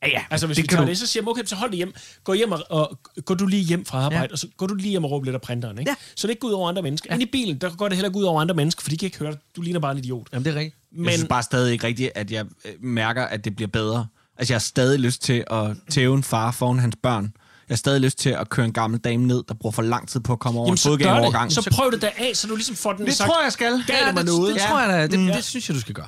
Ja, 0.03 0.07
ja. 0.07 0.21
Altså, 0.29 0.47
hvis 0.47 0.55
det 0.55 0.63
vi 0.63 0.67
kan 0.67 0.75
tager 0.77 0.85
du- 0.85 0.89
det, 0.89 0.97
så 0.97 1.07
siger 1.07 1.23
jeg, 1.23 1.27
okay, 1.29 1.45
så 1.45 1.55
hold 1.55 1.69
det 1.71 1.77
hjem. 1.77 1.93
Gå 2.23 2.33
hjem 2.33 2.51
og, 2.51 2.63
og 2.69 2.97
gå 3.25 3.33
du 3.33 3.45
lige 3.45 3.63
hjem 3.63 3.85
fra 3.85 3.97
arbejde, 3.97 4.23
ja. 4.23 4.31
og 4.31 4.39
så 4.39 4.47
går 4.57 4.67
du 4.67 4.75
lige 4.75 4.89
hjem 4.89 5.03
og 5.03 5.11
råber 5.11 5.25
lidt 5.25 5.35
af 5.35 5.41
printeren, 5.41 5.79
ikke? 5.79 5.91
Ja. 5.91 5.95
Så 6.15 6.27
det 6.27 6.31
ikke 6.31 6.39
går 6.39 6.47
ud 6.47 6.53
over 6.53 6.69
andre 6.69 6.81
mennesker. 6.81 7.07
Ja. 7.09 7.13
Ind 7.15 7.23
i 7.23 7.25
bilen, 7.25 7.57
der 7.57 7.69
går 7.75 7.87
det 7.87 7.97
heller 7.97 8.09
ikke 8.09 8.19
ud 8.19 8.23
over 8.23 8.41
andre 8.41 8.55
mennesker, 8.55 8.81
for 8.81 8.89
de 8.89 8.97
kan 8.97 9.05
ikke 9.05 9.17
høre 9.19 9.31
dig. 9.31 9.39
Du 9.55 9.61
ligner 9.61 9.79
bare 9.79 9.91
en 9.91 9.97
idiot. 9.97 10.27
Jamen, 10.33 10.45
det 10.45 10.51
er 10.53 10.55
rigtigt. 10.59 10.75
Men... 10.91 11.05
Jeg 11.05 11.13
synes 11.13 11.27
bare 11.29 11.43
stadig 11.43 11.71
ikke 11.73 11.87
rigtigt, 11.87 12.11
at 12.15 12.31
jeg 12.31 12.45
øh, 12.65 12.71
mærker, 12.83 13.23
at 13.23 13.45
det 13.45 13.55
bliver 13.55 13.67
bedre. 13.69 14.07
Altså, 14.37 14.53
jeg 14.53 14.55
har 14.55 14.59
stadig 14.63 14.99
lyst 14.99 15.21
til 15.21 15.43
at 15.51 15.65
tæve 15.89 16.15
en 16.15 16.23
far 16.23 16.51
foran 16.51 16.79
hans 16.79 16.95
børn. 17.03 17.23
Jeg 17.69 17.73
har 17.73 17.77
stadig 17.77 18.01
lyst 18.01 18.17
til 18.19 18.29
at 18.29 18.49
køre 18.49 18.65
en 18.65 18.73
gammel 18.73 18.99
dame 18.99 19.25
ned, 19.25 19.43
der 19.47 19.53
bruger 19.53 19.71
for 19.71 19.81
lang 19.81 20.07
tid 20.09 20.19
på 20.19 20.33
at 20.33 20.39
komme 20.39 20.59
over 20.59 20.67
Jamen, 20.67 20.73
en 20.73 20.75
det. 20.77 20.81
fodgængerovergang. 20.83 21.51
Så 21.51 21.69
prøv 21.71 21.91
det 21.91 22.01
da 22.01 22.11
af, 22.17 22.31
så 22.35 22.47
du 22.47 22.55
ligesom 22.55 22.75
får 22.75 22.93
den 22.93 23.05
Det 23.05 23.13
sagt. 23.13 23.27
tror 23.29 23.43
jeg 23.43 23.51
skal. 23.51 23.83
Gav 23.87 23.95
Ja, 24.01 24.05
det 24.05 24.13
mig 24.13 24.23
det- 24.25 24.33
noget. 24.33 24.55
Det 24.55 24.61
Ja. 24.61 24.67
tror 24.67 24.79
jeg 24.79 24.89
da, 24.89 25.07
det, 25.07 25.19
Mm. 25.19 25.25
det 25.27 25.43
synes 25.43 25.69
jeg, 25.69 25.75
du 25.75 25.81
skal 25.81 25.93
gøre. 25.95 26.07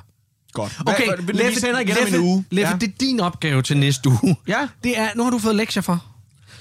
Godt. 0.52 0.76
Okay, 0.86 1.06
Hvad- 1.06 1.16
hvad- 1.34 1.50
vi 1.50 1.54
sender 1.54 1.80
igen 1.80 1.96
om 2.08 2.14
en 2.14 2.20
uge. 2.20 2.44
Leffe, 2.50 2.70
Ja. 2.72 2.78
det 2.78 2.88
er 2.88 2.92
din 3.00 3.20
opgave 3.20 3.62
til 3.62 3.76
næste 3.76 4.08
uge. 4.22 4.36
Ja. 4.48 4.68
Det 4.84 4.98
er, 4.98 5.08
nu 5.16 5.22
har 5.24 5.30
du 5.30 5.38
fået 5.38 5.56
lektier 5.56 5.82
for. 5.82 6.04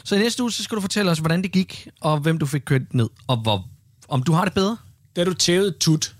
Så 0.03 0.15
i 0.15 0.19
næste 0.19 0.43
uge, 0.43 0.51
så 0.51 0.63
skal 0.63 0.75
du 0.75 0.81
fortælle 0.81 1.11
os, 1.11 1.19
hvordan 1.19 1.41
det 1.43 1.51
gik, 1.51 1.87
og 2.01 2.19
hvem 2.19 2.37
du 2.37 2.45
fik 2.45 2.61
kørt 2.65 2.81
ned, 2.93 3.09
og 3.27 3.37
hvor, 3.37 3.67
om 4.07 4.23
du 4.23 4.31
har 4.31 4.43
det 4.45 4.53
bedre. 4.53 4.77
Da 5.15 5.23
du 5.23 5.33
tævede 5.33 5.71
tut. 5.79 6.15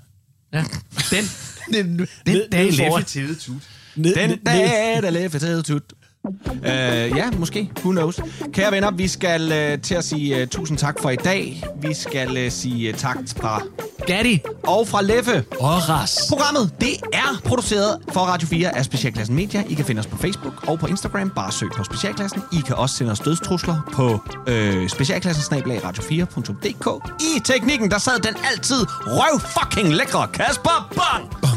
Ja, 0.53 0.63
den, 1.11 1.25
den, 1.73 1.99
den, 1.99 2.07
den 2.25 2.41
dag, 2.51 2.71
Leffe 2.73 3.03
tævede 3.03 3.35
tut. 3.35 3.61
Den 3.95 4.39
dag, 4.45 4.99
der 5.03 5.09
Leffe 5.09 5.39
tævede 5.39 5.61
tut. 5.61 5.83
Uh, 6.29 7.17
ja, 7.17 7.31
måske. 7.37 7.71
Who 7.79 7.91
knows? 7.91 8.19
Kære 8.53 8.71
venner, 8.71 8.91
vi 8.91 9.07
skal 9.07 9.41
uh, 9.41 9.81
til 9.81 9.95
at 9.95 10.03
sige 10.03 10.41
uh, 10.41 10.47
tusind 10.47 10.77
tak 10.77 11.01
for 11.01 11.09
i 11.09 11.15
dag. 11.15 11.63
Vi 11.81 11.93
skal 11.93 12.45
uh, 12.45 12.51
sige 12.51 12.89
uh, 12.89 12.95
tak 12.99 13.17
fra 13.37 13.61
Gatti 14.07 14.39
og 14.67 14.87
fra 14.87 15.01
Leffe. 15.01 15.45
Og 15.59 15.89
Ras. 15.89 16.19
Programmet, 16.29 16.71
det 16.81 16.93
er 17.13 17.41
produceret 17.45 17.97
for 18.13 18.19
Radio 18.19 18.47
4 18.47 18.77
af 18.77 18.85
Specialklassen 18.85 19.35
Media. 19.35 19.63
I 19.69 19.73
kan 19.73 19.85
finde 19.85 19.99
os 19.99 20.07
på 20.07 20.17
Facebook 20.17 20.67
og 20.67 20.79
på 20.79 20.87
Instagram. 20.87 21.29
Bare 21.35 21.51
søg 21.51 21.69
på 21.77 21.83
Specialklassen. 21.83 22.41
I 22.53 22.61
kan 22.65 22.75
også 22.75 22.95
sende 22.95 23.11
os 23.11 23.19
dødstrusler 23.19 23.89
på 23.93 24.19
øh, 24.47 24.89
specialklassen 24.89 25.55
radio4.dk. 25.55 27.13
I 27.21 27.39
teknikken, 27.45 27.91
der 27.91 27.97
sad 27.97 28.19
den 28.19 28.35
altid 28.51 28.85
røv 28.89 29.39
fucking 29.39 29.95
lækre 29.95 30.27
Kasper. 30.27 30.93
Bang. 30.95 31.53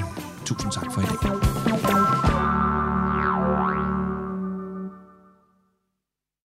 Tusind 0.46 0.72
tak 0.72 0.92
for 0.94 1.00
i 1.00 1.04
dag. 1.04 2.01